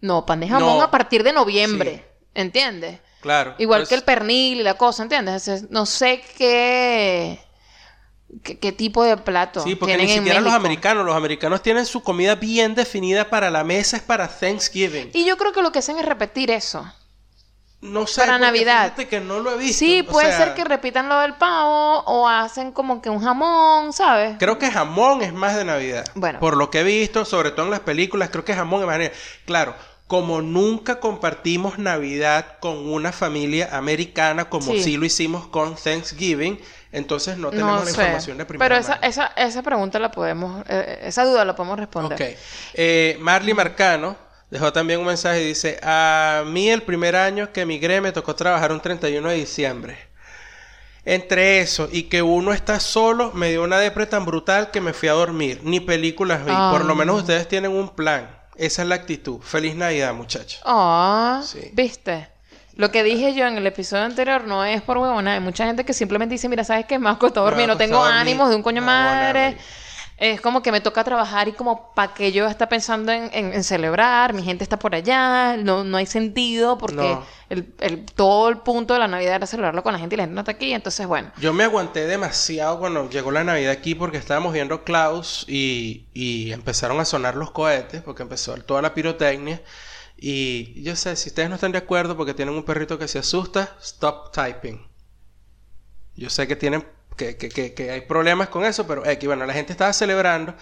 No, 0.00 0.24
pan 0.26 0.40
de 0.40 0.48
jamón 0.48 0.78
No. 0.78 0.82
a 0.82 0.90
partir 0.90 1.22
de 1.22 1.32
noviembre. 1.32 2.04
¿Entiendes? 2.34 3.00
Claro. 3.20 3.54
Igual 3.58 3.80
Pues, 3.80 3.88
que 3.88 3.94
el 3.96 4.02
pernil 4.02 4.60
y 4.60 4.62
la 4.62 4.74
cosa, 4.74 5.02
¿entiendes? 5.02 5.34
O 5.36 5.44
sea, 5.44 5.58
no 5.70 5.84
sé 5.86 6.22
qué, 6.38 7.40
qué, 8.42 8.58
qué 8.58 8.72
tipo 8.72 9.02
de 9.04 9.16
plato 9.16 9.62
Sí, 9.62 9.74
porque 9.74 9.96
tienen 9.96 10.06
ni 10.06 10.12
en 10.12 10.18
siquiera 10.18 10.40
los 10.40 10.52
americanos, 10.52 11.04
los 11.04 11.16
americanos 11.16 11.62
tienen 11.62 11.86
su 11.86 12.02
comida 12.02 12.34
bien 12.34 12.74
definida 12.74 13.28
para 13.30 13.50
la 13.50 13.64
mesa, 13.64 13.96
es 13.96 14.02
para 14.02 14.28
Thanksgiving. 14.28 15.10
Y 15.14 15.24
yo 15.24 15.36
creo 15.36 15.52
que 15.52 15.62
lo 15.62 15.72
que 15.72 15.78
hacen 15.80 15.98
es 15.98 16.04
repetir 16.04 16.50
eso. 16.50 16.86
No 17.82 18.06
sé, 18.06 18.22
para 18.22 18.38
Navidad. 18.38 18.94
Que 18.94 19.20
no 19.20 19.38
lo 19.40 19.52
he 19.52 19.58
visto. 19.58 19.78
Sí, 19.78 20.00
o 20.00 20.10
puede 20.10 20.28
sea, 20.28 20.38
ser 20.38 20.54
que 20.54 20.64
repitan 20.64 21.08
lo 21.08 21.20
del 21.20 21.34
pavo 21.34 22.00
o 22.06 22.26
hacen 22.26 22.72
como 22.72 23.02
que 23.02 23.10
un 23.10 23.20
jamón, 23.20 23.92
¿sabes? 23.92 24.36
Creo 24.38 24.58
que 24.58 24.70
jamón 24.70 25.22
es 25.22 25.32
más 25.32 25.54
de 25.54 25.64
Navidad. 25.64 26.04
Bueno. 26.14 26.40
Por 26.40 26.56
lo 26.56 26.70
que 26.70 26.80
he 26.80 26.84
visto, 26.84 27.24
sobre 27.24 27.50
todo 27.50 27.66
en 27.66 27.70
las 27.70 27.80
películas, 27.80 28.30
creo 28.30 28.44
que 28.44 28.54
jamón 28.54 28.80
es 28.80 28.86
más 28.86 28.98
de 28.98 29.04
Navidad. 29.04 29.20
Claro, 29.44 29.74
como 30.06 30.40
nunca 30.40 31.00
compartimos 31.00 31.78
Navidad 31.78 32.58
con 32.60 32.88
una 32.88 33.12
familia 33.12 33.68
americana, 33.76 34.48
como 34.48 34.72
Sí. 34.72 34.82
sí, 34.82 34.96
lo 34.96 35.04
hicimos 35.04 35.46
con 35.48 35.76
Thanksgiving, 35.76 36.58
entonces 36.96 37.36
no 37.38 37.50
tenemos 37.50 37.80
la 37.80 37.84
sé. 37.86 37.90
información 37.92 38.38
de 38.38 38.44
primera 38.46 38.68
Pero 38.68 38.80
esa, 38.80 38.94
mano. 38.96 39.06
esa, 39.06 39.26
esa 39.36 39.62
pregunta 39.62 39.98
la 39.98 40.10
podemos, 40.10 40.64
eh, 40.68 41.00
esa 41.04 41.24
duda 41.24 41.44
la 41.44 41.54
podemos 41.54 41.78
responder. 41.78 42.12
Ok. 42.20 42.36
Eh, 42.74 43.16
Marley 43.20 43.54
Marcano 43.54 44.16
dejó 44.50 44.72
también 44.72 45.00
un 45.00 45.06
mensaje 45.06 45.42
y 45.42 45.46
dice: 45.46 45.78
A 45.82 46.42
mí 46.46 46.68
el 46.70 46.82
primer 46.82 47.16
año 47.16 47.52
que 47.52 47.62
emigré 47.62 48.00
me 48.00 48.12
tocó 48.12 48.34
trabajar 48.34 48.72
un 48.72 48.80
31 48.80 49.28
de 49.28 49.34
diciembre. 49.34 49.98
Entre 51.04 51.60
eso 51.60 51.88
y 51.92 52.04
que 52.04 52.20
uno 52.22 52.52
está 52.52 52.80
solo, 52.80 53.30
me 53.32 53.50
dio 53.50 53.62
una 53.62 53.78
depre 53.78 54.06
tan 54.06 54.24
brutal 54.24 54.72
que 54.72 54.80
me 54.80 54.92
fui 54.92 55.08
a 55.08 55.12
dormir. 55.12 55.60
Ni 55.62 55.78
películas 55.78 56.44
vi. 56.44 56.50
Por 56.52 56.84
lo 56.84 56.94
Ay. 56.94 56.98
menos 56.98 57.20
ustedes 57.20 57.46
tienen 57.46 57.70
un 57.70 57.90
plan. 57.94 58.28
Esa 58.56 58.82
es 58.82 58.88
la 58.88 58.96
actitud. 58.96 59.40
Feliz 59.40 59.76
Navidad, 59.76 60.14
muchachos. 60.14 60.60
Ah, 60.64 61.42
Sí. 61.44 61.70
¿viste? 61.74 62.28
Lo 62.76 62.90
que 62.90 63.02
dije 63.02 63.34
yo 63.34 63.46
en 63.46 63.56
el 63.56 63.66
episodio 63.66 64.04
anterior 64.04 64.44
no 64.46 64.64
es 64.64 64.82
por 64.82 64.98
huevona. 64.98 65.34
Hay 65.34 65.40
mucha 65.40 65.64
gente 65.66 65.84
que 65.84 65.92
simplemente 65.94 66.34
dice, 66.34 66.48
mira, 66.48 66.62
¿sabes 66.62 66.84
qué? 66.86 66.98
Me 66.98 67.08
ha 67.10 67.14
costado 67.16 67.46
dormir, 67.46 67.66
no 67.66 67.76
tengo 67.76 68.02
ánimos 68.04 68.50
de 68.50 68.56
un 68.56 68.62
coño 68.62 68.82
madre. 68.82 69.56
Es 70.18 70.40
como 70.40 70.62
que 70.62 70.72
me 70.72 70.80
toca 70.80 71.04
trabajar 71.04 71.46
y 71.46 71.52
como 71.52 71.92
para 71.92 72.14
que 72.14 72.32
yo 72.32 72.46
esté 72.46 72.66
pensando 72.66 73.12
en, 73.12 73.28
en- 73.34 73.52
en 73.52 73.62
celebrar, 73.62 74.32
mi 74.32 74.42
gente 74.42 74.64
está 74.64 74.78
por 74.78 74.94
allá, 74.94 75.58
no, 75.58 75.84
no 75.84 75.98
hay 75.98 76.06
sentido 76.06 76.78
porque 76.78 76.96
No. 76.96 77.22
el, 77.50 77.70
el- 77.80 78.06
todo 78.06 78.48
el 78.48 78.56
punto 78.56 78.94
de 78.94 79.00
la 79.00 79.08
Navidad 79.08 79.34
era 79.34 79.46
celebrarlo 79.46 79.82
con 79.82 79.92
la 79.92 79.98
gente 79.98 80.14
y 80.14 80.16
la 80.16 80.22
gente 80.22 80.34
no 80.34 80.40
está 80.40 80.52
aquí, 80.52 80.72
entonces 80.72 81.06
bueno. 81.06 81.30
Yo 81.36 81.52
me 81.52 81.64
aguanté 81.64 82.06
demasiado 82.06 82.78
cuando 82.78 83.10
llegó 83.10 83.30
la 83.30 83.44
Navidad 83.44 83.72
aquí 83.72 83.94
porque 83.94 84.16
estábamos 84.16 84.54
viendo 84.54 84.84
Klaus 84.84 85.44
y, 85.48 86.06
y 86.14 86.50
empezaron 86.52 86.98
a 86.98 87.04
sonar 87.04 87.34
los 87.36 87.50
cohetes 87.50 88.00
porque 88.00 88.22
empezó 88.22 88.54
toda 88.54 88.80
la 88.80 88.94
pirotecnia. 88.94 89.60
Y 90.16 90.82
yo 90.82 90.96
sé, 90.96 91.16
si 91.16 91.28
ustedes 91.28 91.48
no 91.48 91.56
están 91.56 91.72
de 91.72 91.78
acuerdo 91.78 92.16
porque 92.16 92.34
tienen 92.34 92.54
un 92.54 92.64
perrito 92.64 92.98
que 92.98 93.08
se 93.08 93.18
asusta, 93.18 93.76
stop 93.82 94.32
typing. 94.32 94.86
Yo 96.14 96.30
sé 96.30 96.48
que 96.48 96.56
tienen 96.56 96.86
que, 97.16 97.36
que, 97.36 97.48
que, 97.48 97.74
que 97.74 97.90
hay 97.90 98.02
problemas 98.02 98.48
con 98.48 98.64
eso, 98.64 98.86
pero 98.86 99.08
aquí, 99.08 99.26
bueno, 99.26 99.46
la 99.46 99.52
gente 99.52 99.72
estaba 99.72 99.92
celebrando. 99.92 100.54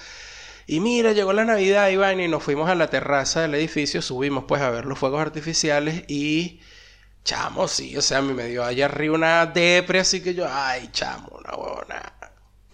Y 0.66 0.80
mira, 0.80 1.12
llegó 1.12 1.32
la 1.32 1.44
Navidad, 1.44 1.88
Iván, 1.90 2.20
y 2.20 2.28
nos 2.28 2.42
fuimos 2.42 2.70
a 2.70 2.74
la 2.74 2.88
terraza 2.90 3.42
del 3.42 3.54
edificio, 3.54 4.00
subimos 4.02 4.44
pues 4.44 4.62
a 4.62 4.70
ver 4.70 4.86
los 4.86 4.98
fuegos 4.98 5.20
artificiales 5.20 6.04
y 6.08 6.60
chamo, 7.24 7.68
sí, 7.68 7.96
o 7.96 8.02
sea, 8.02 8.18
a 8.18 8.22
mí 8.22 8.34
me 8.34 8.46
dio 8.46 8.64
allá 8.64 8.86
arriba 8.86 9.14
una 9.14 9.46
depre, 9.46 10.00
así 10.00 10.22
que 10.22 10.34
yo, 10.34 10.46
ay, 10.50 10.90
chamo, 10.92 11.28
una 11.38 11.54
huevona. 11.56 12.14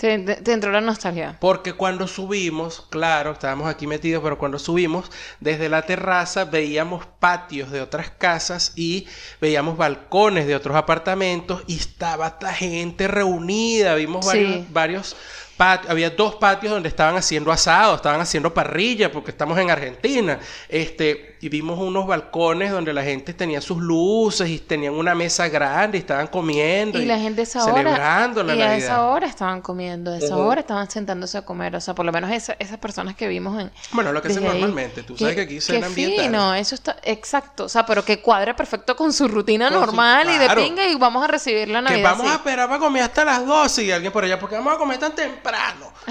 Te, 0.01 0.19
te- 0.19 0.53
entró 0.53 0.73
la 0.73 0.81
nostalgia. 0.81 1.37
Porque 1.41 1.75
cuando 1.75 2.09
subimos, 2.09 2.87
claro, 2.89 3.33
estábamos 3.33 3.69
aquí 3.69 3.87
metidos, 3.87 4.23
pero 4.23 4.39
cuando 4.39 4.59
subimos, 4.59 5.11
desde 5.41 5.69
la 5.69 5.83
terraza 5.83 6.47
veíamos 6.47 7.05
patios 7.19 7.71
de 7.71 7.83
otras 7.83 8.09
casas 8.11 8.73
y 8.77 9.07
veíamos 9.43 9.77
balcones 9.77 10.47
de 10.47 10.55
otros 10.57 10.75
apartamentos 10.75 11.63
y 11.67 11.77
estaba 11.77 12.29
esta 12.29 12.55
gente 12.55 13.09
reunida. 13.09 13.95
Vimos 13.95 14.25
varios, 14.25 14.53
Sí. 14.55 14.67
varios 14.71 15.17
patios, 15.61 15.91
había 15.91 16.09
dos 16.11 16.37
patios 16.37 16.73
donde 16.73 16.89
estaban 16.89 17.17
haciendo 17.17 17.53
asado, 17.53 17.95
estaban 17.97 18.21
haciendo 18.21 18.53
parrilla, 18.55 19.13
porque 19.13 19.31
estamos 19.31 19.59
en 19.59 19.71
Argentina. 19.71 20.39
Este, 20.69 21.37
y 21.43 21.49
vimos 21.49 21.79
unos 21.79 22.07
balcones 22.07 22.71
donde 22.71 22.93
la 22.93 23.03
gente 23.03 23.35
tenía 23.35 23.61
sus 23.61 23.79
luces 23.79 24.49
y 24.49 24.59
tenían 24.59 24.95
una 24.95 25.15
mesa 25.15 25.49
grande 25.49 25.99
y 25.99 26.01
estaban 26.01 26.27
comiendo 26.29 26.99
Y 27.01 27.05
la 27.07 27.19
gente 27.19 27.43
esa 27.43 27.65
hora. 27.65 27.75
celebrando 27.75 28.43
la 28.43 28.55
y 28.55 28.63
a 28.63 28.77
esa 28.77 29.03
hora 29.07 29.27
estaban 29.27 29.61
comiendo, 29.61 30.13
a 30.13 30.19
esa 30.19 30.37
hora 30.37 30.61
estaban 30.61 30.91
sentándose 30.91 31.37
a 31.39 31.43
comer. 31.43 31.77
O 31.77 31.81
sea, 31.81 31.95
por 31.95 32.05
lo 32.07 32.13
menos 32.13 32.31
esa- 32.31 32.57
esas 32.59 32.79
personas 32.79 33.15
que 33.17 33.29
vimos 33.29 33.61
en. 33.61 33.71
Bueno, 33.93 34.13
lo 34.13 34.23
que 34.23 34.29
hacen 34.29 34.45
normalmente. 34.45 35.03
Tú 35.03 35.17
sabes 35.19 35.35
que 35.35 35.43
aquí 35.43 35.61
cenan 35.61 35.95
bien 35.95 36.11
tarde. 36.17 36.23
fino, 36.29 36.55
eso 36.55 36.75
está. 36.75 36.97
Exacto. 37.05 37.65
O 37.65 37.69
sea, 37.69 37.85
pero 37.87 38.05
que 38.05 38.21
cuadre 38.21 38.55
perfecto 38.55 38.97
con 38.97 39.13
su 39.13 39.29
rutina 39.29 39.69
Con 39.69 39.75
su- 39.81 39.87
normal 39.87 40.29
y 40.31 40.39
de 40.39 40.49
pinga 40.51 40.87
y 40.89 40.95
vamos 40.97 41.23
a 41.25 41.27
recibir 41.27 41.69
la 41.69 41.81
Que 41.81 41.91
Navidad. 41.91 42.11
vamos 42.13 42.31
a 42.31 42.35
esperar 42.37 42.67
para 42.69 42.79
comer 42.81 43.03
hasta 43.03 43.25
las 43.25 43.47
12 43.47 43.85
y 43.85 43.91
alguien 43.93 44.13
por 44.13 44.25
allá, 44.25 44.39
porque 44.39 44.57
vamos 44.57 44.75
a 44.75 44.79
comer 44.79 44.99
tan 44.99 45.15
temprano. 45.15 45.50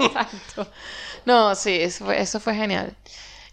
Exacto. 0.00 0.66
No, 1.24 1.54
sí, 1.54 1.78
eso 1.80 2.04
fue, 2.06 2.20
eso 2.20 2.40
fue 2.40 2.54
genial. 2.54 2.96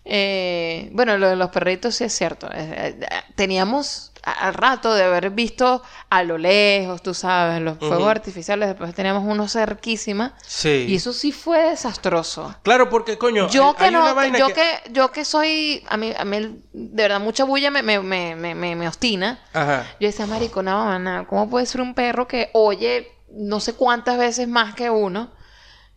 Eh, 0.09 0.89
bueno, 0.93 1.17
lo 1.17 1.27
de 1.27 1.35
los 1.35 1.49
perritos 1.49 1.95
sí 1.95 2.05
es 2.05 2.13
cierto. 2.13 2.47
Eh, 2.53 2.97
eh, 3.01 3.05
teníamos 3.35 4.13
al 4.23 4.53
rato 4.53 4.93
de 4.93 5.03
haber 5.03 5.29
visto 5.31 5.81
a 6.09 6.23
lo 6.23 6.37
lejos, 6.37 7.01
tú 7.01 7.13
sabes, 7.13 7.61
los 7.61 7.77
fuegos 7.77 8.09
artificiales, 8.09 8.67
después 8.69 8.93
teníamos 8.93 9.23
uno 9.25 9.47
cerquísima. 9.47 10.33
Sí. 10.45 10.85
Y 10.89 10.95
eso 10.95 11.11
sí 11.13 11.31
fue 11.31 11.69
desastroso. 11.69 12.55
Claro, 12.63 12.89
porque 12.89 13.17
coño, 13.17 13.49
Yo 13.49 13.69
hay- 13.69 13.73
que 13.75 13.83
hay 13.85 13.89
una 13.89 14.09
no, 14.09 14.15
vaina 14.15 14.39
yo 14.39 14.47
que... 14.53 14.65
yo 14.91 15.11
que 15.11 15.23
soy, 15.25 15.83
a 15.89 15.95
mí, 15.97 16.13
a 16.17 16.23
mí 16.25 16.39
de 16.73 17.03
verdad 17.03 17.19
mucha 17.21 17.43
bulla 17.45 17.69
me, 17.71 17.83
me, 17.83 17.99
me, 17.99 18.35
me, 18.35 18.55
me- 18.75 18.87
obstina. 18.87 19.39
Ajá. 19.53 19.85
Yo 19.99 20.07
decía, 20.07 20.25
marico, 20.25 20.61
no, 20.63 20.85
mana, 20.85 21.25
¿cómo 21.27 21.49
puede 21.49 21.65
ser 21.65 21.81
un 21.81 21.93
perro 21.93 22.27
que 22.27 22.49
oye 22.53 23.11
no 23.31 23.59
sé 23.59 23.73
cuántas 23.75 24.17
veces 24.17 24.47
más 24.47 24.75
que 24.75 24.89
uno? 24.89 25.31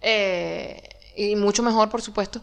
Eh, 0.00 0.82
y 1.16 1.36
mucho 1.36 1.62
mejor, 1.62 1.88
por 1.90 2.02
supuesto. 2.02 2.42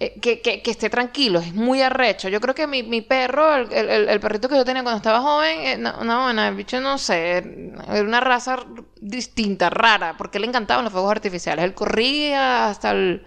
eh, 0.00 0.20
que, 0.20 0.40
que, 0.42 0.62
esté 0.70 0.90
tranquilo, 0.90 1.40
es 1.40 1.52
muy 1.54 1.82
arrecho. 1.82 2.28
Yo 2.28 2.40
creo 2.40 2.54
que 2.54 2.66
mi, 2.68 2.82
mi 2.84 3.02
perro, 3.02 3.56
el, 3.56 3.72
el- 3.72 4.20
perrito 4.20 4.48
que 4.48 4.56
yo 4.56 4.64
tenía 4.64 4.82
cuando 4.84 4.98
estaba 4.98 5.20
joven, 5.20 5.58
eh, 5.60 5.76
no, 5.78 6.04
no, 6.04 6.30
el 6.30 6.54
bicho 6.54 6.80
no 6.80 6.98
sé, 6.98 7.38
era 7.38 8.02
una 8.02 8.20
raza 8.20 8.58
distinta, 9.00 9.70
rara, 9.70 10.16
porque 10.16 10.38
le 10.38 10.46
encantaban 10.46 10.84
los 10.84 10.92
fuegos 10.92 11.10
artificiales. 11.10 11.64
Él 11.64 11.74
corría 11.74 12.68
hasta 12.68 12.92
el, 12.92 13.26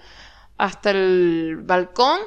hasta 0.57 0.91
el 0.91 1.57
balcón, 1.63 2.19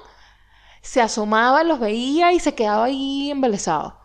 se 0.83 1.01
asomaba, 1.01 1.65
los 1.65 1.81
veía 1.81 2.33
y 2.33 2.41
se 2.41 2.55
quedaba 2.55 2.85
ahí 2.87 3.31
embelesado. 3.31 3.99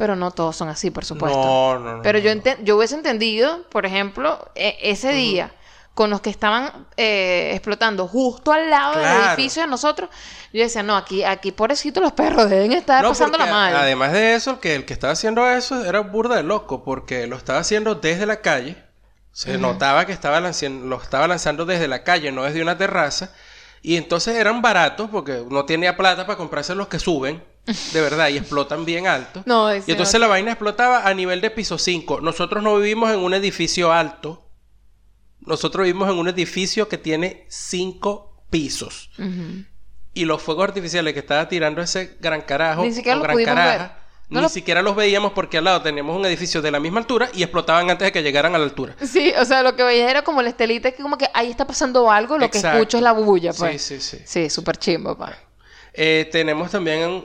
Pero 0.00 0.16
no 0.16 0.30
todos 0.30 0.56
son 0.56 0.68
así, 0.70 0.90
por 0.90 1.04
supuesto. 1.04 1.38
No, 1.38 1.78
no, 1.78 1.96
no. 1.98 2.02
Pero 2.02 2.18
yo, 2.18 2.32
yo 2.62 2.76
hubiese 2.76 2.94
entendido, 2.94 3.64
por 3.68 3.84
ejemplo, 3.84 4.50
e- 4.54 4.78
ese 4.80 5.12
día, 5.12 5.52
con 5.94 6.08
los 6.08 6.22
que 6.22 6.30
estaban 6.30 6.86
eh, 6.96 7.50
explotando 7.52 8.08
justo 8.08 8.50
al 8.50 8.70
lado 8.70 8.98
del 8.98 9.06
edificio 9.06 9.60
de 9.60 9.68
nosotros, 9.68 10.08
yo 10.54 10.62
decía, 10.62 10.82
no, 10.82 10.96
aquí, 10.96 11.22
aquí 11.22 11.52
pobrecito 11.52 12.00
los 12.00 12.12
perros 12.12 12.48
deben 12.48 12.72
estar 12.72 13.02
No, 13.02 13.10
pasándola 13.10 13.44
porque 13.44 13.52
mal. 13.52 13.76
Además 13.76 14.12
de 14.12 14.34
eso, 14.34 14.52
el 14.52 14.58
que, 14.60 14.74
el 14.74 14.86
que 14.86 14.94
estaba 14.94 15.12
haciendo 15.12 15.46
eso 15.46 15.84
era 15.84 16.00
burda 16.00 16.36
de 16.36 16.42
loco, 16.44 16.82
porque 16.82 17.26
lo 17.26 17.36
estaba 17.36 17.58
haciendo 17.58 17.94
desde 17.94 18.24
la 18.24 18.40
calle. 18.40 18.76
Se 19.32 19.58
notaba 19.58 20.06
que 20.06 20.12
estaba 20.12 20.40
lo 20.40 20.96
estaba 21.02 21.28
lanzando 21.28 21.66
desde 21.66 21.88
la 21.88 22.02
calle, 22.04 22.32
no 22.32 22.44
desde 22.44 22.62
una 22.62 22.78
terraza. 22.78 23.32
Y 23.82 23.96
entonces 23.96 24.36
eran 24.36 24.62
baratos, 24.62 25.08
porque 25.10 25.44
no 25.48 25.66
tenía 25.66 25.96
plata 25.96 26.26
para 26.26 26.36
comprarse 26.38 26.74
los 26.74 26.88
que 26.88 26.98
suben, 26.98 27.42
de 27.66 28.00
verdad, 28.00 28.28
y 28.28 28.36
explotan 28.38 28.84
bien 28.84 29.06
alto. 29.06 29.42
No, 29.46 29.70
es 29.70 29.86
y 29.88 29.92
entonces 29.92 30.18
la 30.20 30.26
vaina 30.26 30.52
explotaba 30.52 31.06
a 31.06 31.14
nivel 31.14 31.40
de 31.40 31.50
piso 31.50 31.78
5. 31.78 32.20
Nosotros 32.20 32.62
no 32.62 32.76
vivimos 32.76 33.10
en 33.12 33.20
un 33.20 33.34
edificio 33.34 33.92
alto. 33.92 34.46
Nosotros 35.40 35.84
vivimos 35.84 36.10
en 36.10 36.16
un 36.18 36.28
edificio 36.28 36.88
que 36.88 36.98
tiene 36.98 37.46
5 37.48 38.44
pisos. 38.50 39.10
Y 40.12 40.24
los 40.24 40.42
fuegos 40.42 40.64
artificiales 40.64 41.14
que 41.14 41.20
estaba 41.20 41.48
tirando 41.48 41.80
ese 41.80 42.16
gran 42.20 42.42
carajo 42.42 42.82
Ni 42.82 42.92
siquiera 42.92 43.16
o 43.16 43.18
los 43.20 43.24
gran 43.24 43.34
pudimos 43.36 43.54
caraja, 43.54 43.78
ver. 43.78 44.00
No 44.28 44.38
ni 44.40 44.42
lo- 44.42 44.48
siquiera 44.48 44.82
los 44.82 44.94
veíamos 44.96 45.32
porque 45.32 45.58
al 45.58 45.64
lado 45.64 45.82
teníamos 45.82 46.16
un 46.16 46.24
edificio 46.26 46.60
de 46.62 46.70
la 46.70 46.78
misma 46.80 47.00
altura 47.00 47.30
y 47.32 47.42
explotaban 47.42 47.90
antes 47.90 48.06
de 48.06 48.12
que 48.12 48.22
llegaran 48.22 48.54
a 48.54 48.58
la 48.58 48.64
altura. 48.64 48.96
Sí, 49.04 49.32
o 49.40 49.44
sea, 49.44 49.62
lo 49.62 49.74
que 49.76 49.82
veía 49.82 50.10
era 50.10 50.22
como 50.22 50.42
la 50.42 50.48
estelita 50.50 50.90
que 50.92 51.02
como 51.02 51.16
que 51.16 51.28
ahí 51.34 51.50
está 51.50 51.66
pasando 51.66 52.10
algo, 52.10 52.38
lo 52.38 52.50
que 52.50 52.58
escucho 52.58 52.96
es 52.96 53.02
la 53.02 53.12
bulla, 53.12 53.52
pues. 53.52 53.82
Sí, 53.82 53.98
sí, 54.00 54.18
sí. 54.18 54.22
Sí, 54.24 54.50
súper 54.50 54.76
chimbo, 54.76 55.16
pa. 55.16 55.36
Eh, 55.92 56.28
tenemos 56.30 56.70
también 56.70 57.24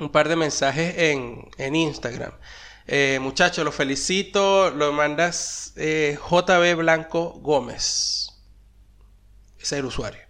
un, 0.00 0.10
par 0.10 0.28
de 0.28 0.36
mensajes 0.36 0.94
en, 0.98 1.48
en 1.58 1.74
Instagram. 1.74 2.32
Eh, 2.86 3.18
muchachos, 3.20 3.64
los 3.64 3.74
felicito. 3.74 4.70
Lo 4.70 4.92
mandas 4.92 5.72
eh, 5.76 6.18
JB 6.30 6.76
Blanco 6.76 7.38
Gómez. 7.40 8.30
Ese 9.58 9.76
es 9.76 9.80
el 9.80 9.84
usuario. 9.84 10.20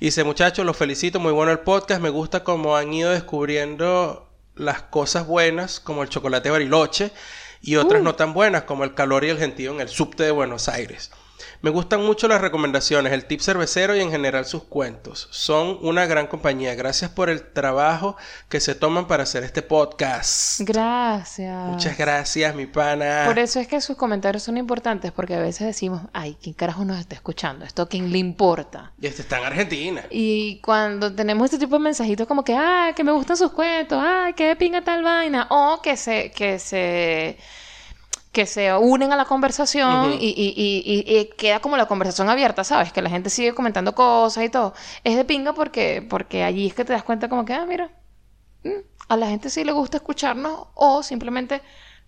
Dice, 0.00 0.24
muchachos, 0.24 0.64
los 0.64 0.76
felicito. 0.76 1.20
Muy 1.20 1.32
bueno 1.32 1.52
el 1.52 1.60
podcast. 1.60 2.00
Me 2.00 2.10
gusta 2.10 2.44
cómo 2.44 2.76
han 2.76 2.92
ido 2.92 3.10
descubriendo 3.10 4.28
las 4.54 4.82
cosas 4.82 5.26
buenas, 5.26 5.80
como 5.80 6.02
el 6.02 6.08
chocolate 6.08 6.50
bariloche, 6.50 7.10
y 7.60 7.76
otras 7.76 8.00
Uh. 8.00 8.04
no 8.04 8.14
tan 8.14 8.34
buenas, 8.34 8.64
como 8.64 8.84
el 8.84 8.94
calor 8.94 9.24
y 9.24 9.30
el 9.30 9.38
gentío 9.38 9.72
en 9.72 9.80
el 9.80 9.88
subte 9.88 10.24
de 10.24 10.30
Buenos 10.30 10.68
Aires. 10.68 11.10
Me 11.60 11.70
gustan 11.70 12.04
mucho 12.04 12.28
las 12.28 12.40
recomendaciones, 12.40 13.12
el 13.12 13.26
tip 13.26 13.40
cervecero 13.40 13.96
y 13.96 14.00
en 14.00 14.10
general 14.10 14.44
sus 14.44 14.64
cuentos. 14.64 15.28
Son 15.30 15.78
una 15.82 16.06
gran 16.06 16.26
compañía. 16.26 16.74
Gracias 16.74 17.10
por 17.10 17.30
el 17.30 17.52
trabajo 17.52 18.16
que 18.48 18.60
se 18.60 18.74
toman 18.74 19.06
para 19.06 19.22
hacer 19.22 19.44
este 19.44 19.62
podcast. 19.62 20.60
Gracias. 20.60 21.68
Muchas 21.68 21.96
gracias, 21.96 22.54
mi 22.54 22.66
pana. 22.66 23.24
Por 23.26 23.38
eso 23.38 23.60
es 23.60 23.68
que 23.68 23.80
sus 23.80 23.96
comentarios 23.96 24.42
son 24.42 24.56
importantes, 24.56 25.12
porque 25.12 25.34
a 25.34 25.40
veces 25.40 25.66
decimos, 25.66 26.02
ay, 26.12 26.36
¿quién 26.40 26.54
carajo 26.54 26.84
nos 26.84 26.98
está 26.98 27.14
escuchando? 27.14 27.64
¿Esto 27.64 27.82
a 27.82 27.88
quién 27.88 28.10
le 28.10 28.18
importa? 28.18 28.92
Y 29.00 29.06
este 29.06 29.22
está 29.22 29.38
en 29.38 29.44
Argentina. 29.44 30.04
Y 30.10 30.60
cuando 30.60 31.14
tenemos 31.14 31.46
este 31.46 31.58
tipo 31.58 31.76
de 31.76 31.84
mensajitos 31.84 32.26
como 32.26 32.44
que, 32.44 32.54
ah, 32.54 32.92
que 32.94 33.04
me 33.04 33.12
gustan 33.12 33.36
sus 33.36 33.52
cuentos, 33.52 33.98
ah, 34.00 34.32
que 34.36 34.56
pinga 34.56 34.82
tal 34.82 35.02
vaina, 35.02 35.46
o 35.50 35.80
que 35.82 35.96
se, 35.96 36.30
que 36.30 36.58
se, 36.58 37.38
que 38.32 38.46
se 38.46 38.74
unen 38.74 39.12
a 39.12 39.16
la 39.16 39.26
conversación 39.26 40.10
Ujú. 40.12 40.18
y, 40.18 40.28
y- 40.28 40.54
y- 40.56 41.04
y- 41.06 41.18
y 41.18 41.24
queda 41.36 41.60
como 41.60 41.76
la 41.76 41.86
conversación 41.86 42.30
abierta, 42.30 42.64
¿sabes? 42.64 42.92
Que 42.92 43.02
la 43.02 43.10
gente 43.10 43.28
sigue 43.30 43.52
comentando 43.54 43.94
cosas 43.94 44.44
y 44.44 44.48
todo. 44.48 44.72
Es 45.04 45.16
de 45.16 45.24
pinga 45.26 45.52
porque, 45.52 46.04
porque 46.08 46.42
allí 46.42 46.66
es 46.68 46.74
que 46.74 46.84
te 46.86 46.94
das 46.94 47.02
cuenta 47.02 47.28
como 47.28 47.44
que, 47.44 47.52
ah, 47.52 47.66
mira, 47.66 47.90
mm, 48.64 48.70
a 49.08 49.16
la 49.18 49.28
gente 49.28 49.50
sí 49.50 49.64
le 49.64 49.72
gusta 49.72 49.98
escucharnos 49.98 50.68
o 50.74 51.02
simplemente, 51.02 51.60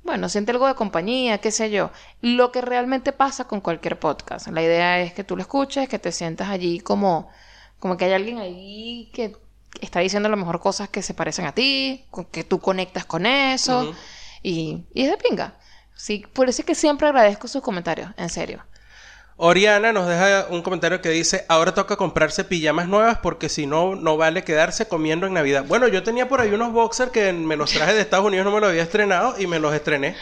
bueno, 0.02 0.30
siente 0.30 0.52
algo 0.52 0.66
de 0.66 0.74
compañía, 0.74 1.38
qué 1.38 1.50
sé 1.50 1.70
yo. 1.70 1.90
Lo 2.22 2.52
que 2.52 2.62
realmente 2.62 3.12
pasa 3.12 3.44
con 3.46 3.60
cualquier 3.60 3.98
podcast. 3.98 4.48
La 4.48 4.62
idea 4.62 5.00
es 5.02 5.12
que 5.12 5.24
tú 5.24 5.36
lo 5.36 5.42
escuches, 5.42 5.88
que 5.90 5.98
te 5.98 6.10
sientas 6.10 6.48
allí 6.48 6.80
como, 6.80 7.28
como 7.78 7.98
que 7.98 8.06
hay 8.06 8.12
alguien 8.14 8.38
ahí 8.38 9.10
que 9.12 9.36
está 9.82 10.00
diciendo 10.00 10.28
a 10.28 10.30
lo 10.30 10.36
mejor 10.38 10.60
cosas 10.60 10.88
que 10.88 11.02
se 11.02 11.12
parecen 11.12 11.44
a 11.44 11.52
ti, 11.52 12.06
que 12.30 12.44
tú 12.44 12.60
conectas 12.60 13.04
con 13.04 13.26
eso 13.26 13.92
y 14.42 14.84
es 14.94 15.10
de 15.10 15.18
pinga. 15.18 15.58
Sí, 15.96 16.24
por 16.32 16.48
eso 16.48 16.62
es 16.62 16.66
que 16.66 16.74
siempre 16.74 17.08
agradezco 17.08 17.48
sus 17.48 17.62
comentarios, 17.62 18.10
en 18.16 18.28
serio. 18.28 18.64
Oriana 19.36 19.92
nos 19.92 20.06
deja 20.06 20.46
un 20.50 20.62
comentario 20.62 21.00
que 21.00 21.08
dice, 21.08 21.44
ahora 21.48 21.74
toca 21.74 21.96
comprarse 21.96 22.44
pijamas 22.44 22.86
nuevas 22.86 23.18
porque 23.18 23.48
si 23.48 23.66
no, 23.66 23.96
no 23.96 24.16
vale 24.16 24.44
quedarse 24.44 24.86
comiendo 24.86 25.26
en 25.26 25.32
Navidad. 25.34 25.64
Bueno, 25.66 25.88
yo 25.88 26.04
tenía 26.04 26.28
por 26.28 26.40
ahí 26.40 26.50
unos 26.52 26.72
boxers 26.72 27.10
que 27.10 27.32
me 27.32 27.56
los 27.56 27.72
traje 27.72 27.94
de 27.94 28.00
Estados 28.00 28.24
Unidos, 28.26 28.44
no 28.44 28.52
me 28.52 28.60
los 28.60 28.70
había 28.70 28.84
estrenado 28.84 29.34
y 29.38 29.48
me 29.48 29.58
los 29.58 29.74
estrené 29.74 30.14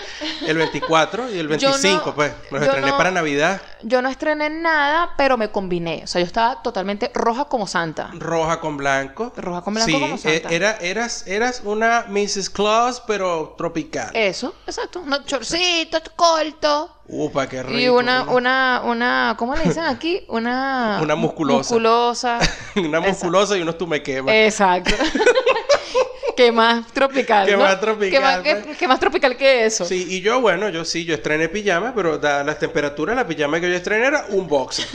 el 0.46 0.56
24 0.56 1.28
y 1.30 1.38
el 1.38 1.48
Yo 1.58 1.68
no- 1.68 1.72
25, 1.78 2.14
pues. 2.14 2.32
Me 2.50 2.58
los 2.58 2.68
estrené 2.68 2.90
no- 2.90 2.96
para 2.96 3.10
Navidad. 3.10 3.60
Yo 3.82 4.00
no 4.00 4.08
estrené 4.08 4.48
nada, 4.48 5.10
pero 5.18 5.36
me 5.36 5.50
combiné. 5.50 6.00
O 6.04 6.06
sea, 6.06 6.20
yo 6.22 6.26
estaba 6.26 6.62
totalmente 6.62 7.10
roja 7.12 7.44
como 7.44 7.66
santa. 7.66 8.10
Roja 8.14 8.60
con 8.60 8.78
blanco. 8.78 9.30
Roja 9.36 9.60
con 9.60 9.74
blanco 9.74 9.92
sí, 9.92 10.00
como 10.00 10.16
santa. 10.16 10.48
e- 10.50 10.54
Era, 10.56 10.76
eras, 10.80 11.26
eras 11.26 11.60
una 11.64 12.06
Mrs. 12.08 12.48
Claus, 12.48 13.02
pero 13.06 13.54
tropical. 13.58 14.10
Eso, 14.14 14.54
exacto. 14.66 15.00
Unos 15.00 15.26
chorcitos 15.26 16.00
cortos. 16.16 16.90
Upa, 17.08 17.48
qué 17.48 17.62
rico. 17.62 17.78
Y 17.78 17.88
una, 17.88 18.22
una, 18.24 18.82
una, 18.84 19.34
¿cómo 19.38 19.54
le 19.56 19.64
dicen 19.64 19.84
aquí? 19.84 20.24
Una... 20.28 21.00
Una 21.02 21.14
musculosa. 21.14 21.58
Musculosa. 21.58 22.38
Una 22.76 23.00
musculosa 23.00 23.56
y 23.58 23.62
unos 23.62 23.76
tú 23.76 23.86
me 23.86 24.02
quemas. 24.02 24.34
Exacto. 24.34 24.94
¿Qué 26.36 26.50
más 26.50 26.86
tropical? 26.92 27.46
Qué 27.46 27.52
¿no? 27.52 27.58
más 27.58 27.78
tropical, 27.78 28.10
¿Qué 28.10 28.20
más, 28.20 28.38
qué- 28.40 28.56
pues. 28.64 28.78
qué 28.78 28.88
más 28.88 28.98
tropical 28.98 29.36
que 29.36 29.66
eso? 29.66 29.84
Sí, 29.84 30.06
y 30.08 30.22
yo, 30.22 30.40
bueno, 30.40 30.70
yo 30.70 30.84
sí, 30.84 31.04
yo 31.04 31.14
estrené 31.14 31.48
pijama, 31.50 31.92
pero 31.94 32.16
dadas 32.18 32.46
las 32.46 32.58
temperaturas, 32.58 33.14
la 33.14 33.26
pijama 33.26 33.60
que 33.60 33.68
yo 33.68 33.76
estrené 33.76 34.06
era 34.06 34.24
un 34.30 34.48
boxer. 34.48 34.86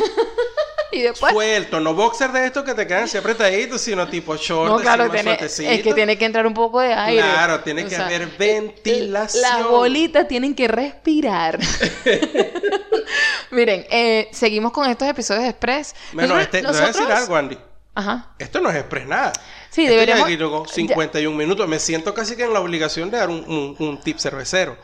Y 0.98 1.02
después... 1.04 1.32
Suelto, 1.34 1.80
no 1.80 1.94
boxer 1.94 2.32
de 2.32 2.46
estos 2.48 2.64
que 2.64 2.74
te 2.74 2.88
quedan 2.88 3.04
así 3.04 3.18
apretaditos, 3.18 3.80
sino 3.82 4.08
tipo 4.08 4.36
short, 4.36 4.72
No, 4.72 4.78
claro, 4.80 5.10
tiene, 5.12 5.38
es 5.42 5.56
que 5.58 5.94
tiene 5.94 6.18
que 6.18 6.26
entrar 6.26 6.48
un 6.48 6.54
poco 6.54 6.80
de 6.82 6.94
aire. 6.94 7.22
Claro, 7.22 7.60
tiene 7.62 7.84
O 7.86 7.90
que 7.90 7.96
sea, 7.96 8.06
haber 8.08 8.24
el- 8.24 8.30
ventilación. 8.38 9.42
Las 9.42 9.64
bolitas 9.68 10.28
tienen 10.28 10.56
que 10.56 10.68
respirar. 10.68 11.60
Miren, 13.52 13.86
eh, 13.90 14.28
seguimos 14.32 14.72
con 14.72 14.90
estos 14.90 15.08
episodios 15.08 15.44
de 15.44 15.50
Express. 15.50 15.96
Bueno, 16.14 16.36
Nosotros- 16.36 16.44
este, 16.56 16.62
te 16.62 16.68
voy 16.68 16.82
a 16.82 16.88
decir 16.88 17.12
algo, 17.12 17.36
Andy. 17.36 17.58
Ajá. 17.96 18.32
Esto 18.38 18.62
no 18.62 18.70
es 18.70 18.76
express 18.76 19.08
nada. 19.08 19.34
Sí, 19.72 19.82
Esto 19.82 19.86
ya 19.86 19.90
deberíamos- 19.92 20.26
aquí 20.26 20.38
llegó 20.38 20.68
51 20.68 21.36
minutos. 21.36 21.68
Me 21.68 21.80
siento 21.80 22.14
casi 22.14 22.36
que 22.36 22.44
en 22.44 22.54
la 22.54 22.60
obligación 22.60 23.10
de 23.10 23.18
dar 23.18 23.30
un, 23.30 23.44
un- 23.48 23.76
un 23.80 24.00
tip 24.02 24.20
cervecero. 24.20 24.78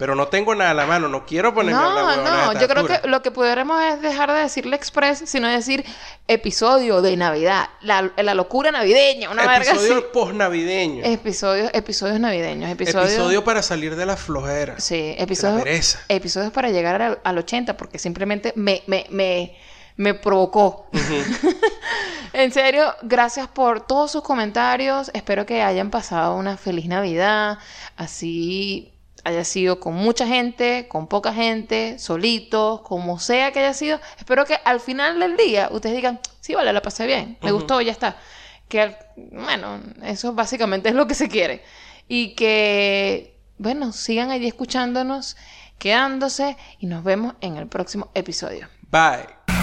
Pero 0.00 0.14
no 0.14 0.28
tengo 0.28 0.54
nada 0.54 0.70
a 0.70 0.74
la 0.74 0.86
mano. 0.86 1.08
No 1.08 1.26
quiero 1.26 1.52
ponerme 1.52 1.78
a 1.78 1.84
la 1.84 2.16
No, 2.16 2.54
no, 2.54 2.58
yo 2.58 2.66
creo 2.68 2.86
que 2.86 3.06
lo 3.06 3.20
que 3.20 3.30
pudiéramos 3.30 3.82
es 3.82 4.00
dejar 4.00 4.32
de 4.32 4.40
decirle 4.40 4.74
Express, 4.74 5.24
sino 5.26 5.46
decir 5.46 5.84
episodio 6.26 7.02
de 7.02 7.18
Navidad, 7.18 7.68
la, 7.82 8.10
la 8.16 8.32
locura 8.32 8.72
navideña, 8.72 9.28
una 9.28 9.46
verga. 9.46 9.72
Episodio 9.72 10.10
post-navideño. 10.10 11.04
Episodios, 11.04 11.70
episodios 11.74 12.18
navideños, 12.18 12.70
episodios... 12.70 13.10
Episodio 13.12 13.44
para 13.44 13.62
salir 13.62 13.94
de 13.94 14.06
la 14.06 14.16
flojera. 14.16 14.80
Sí, 14.80 15.14
episodios, 15.18 15.64
pereza. 15.64 16.00
episodios 16.08 16.50
para 16.50 16.70
llegar 16.70 17.02
al, 17.02 17.18
al 17.22 17.36
80, 17.36 17.76
porque 17.76 17.98
simplemente 17.98 18.54
me, 18.56 18.82
me, 18.86 19.04
me, 19.10 19.54
me 19.96 20.14
provocó. 20.14 20.88
en 22.32 22.52
serio, 22.52 22.94
gracias 23.02 23.48
por 23.48 23.86
todos 23.86 24.12
sus 24.12 24.22
comentarios. 24.22 25.10
Espero 25.12 25.44
que 25.44 25.60
hayan 25.60 25.90
pasado 25.90 26.36
una 26.36 26.56
feliz 26.56 26.86
Navidad. 26.86 27.58
Así 27.98 28.89
haya 29.24 29.44
sido 29.44 29.80
con 29.80 29.94
mucha 29.94 30.26
gente, 30.26 30.86
con 30.88 31.06
poca 31.06 31.32
gente, 31.32 31.98
solitos, 31.98 32.80
como 32.82 33.18
sea 33.18 33.52
que 33.52 33.58
haya 33.60 33.74
sido. 33.74 34.00
Espero 34.18 34.44
que 34.46 34.56
al 34.64 34.80
final 34.80 35.20
del 35.20 35.36
día 35.36 35.68
ustedes 35.72 35.96
digan, 35.96 36.20
sí, 36.40 36.54
vale, 36.54 36.72
la 36.72 36.82
pasé 36.82 37.06
bien, 37.06 37.38
me 37.42 37.50
Ujú. 37.52 37.60
gustó, 37.60 37.80
ya 37.80 37.92
está. 37.92 38.16
Que, 38.68 38.80
al- 38.80 38.98
bueno, 39.32 39.80
eso 40.04 40.32
básicamente 40.32 40.88
es 40.88 40.94
lo 40.94 41.06
que 41.06 41.14
se 41.14 41.28
quiere. 41.28 41.62
Y 42.08 42.34
que, 42.34 43.36
bueno, 43.58 43.92
sigan 43.92 44.30
allí 44.30 44.46
escuchándonos, 44.46 45.36
quedándose 45.78 46.56
y 46.78 46.86
nos 46.86 47.04
vemos 47.04 47.34
en 47.40 47.56
el 47.56 47.66
próximo 47.66 48.10
episodio. 48.14 48.68
Bye. 48.90 49.59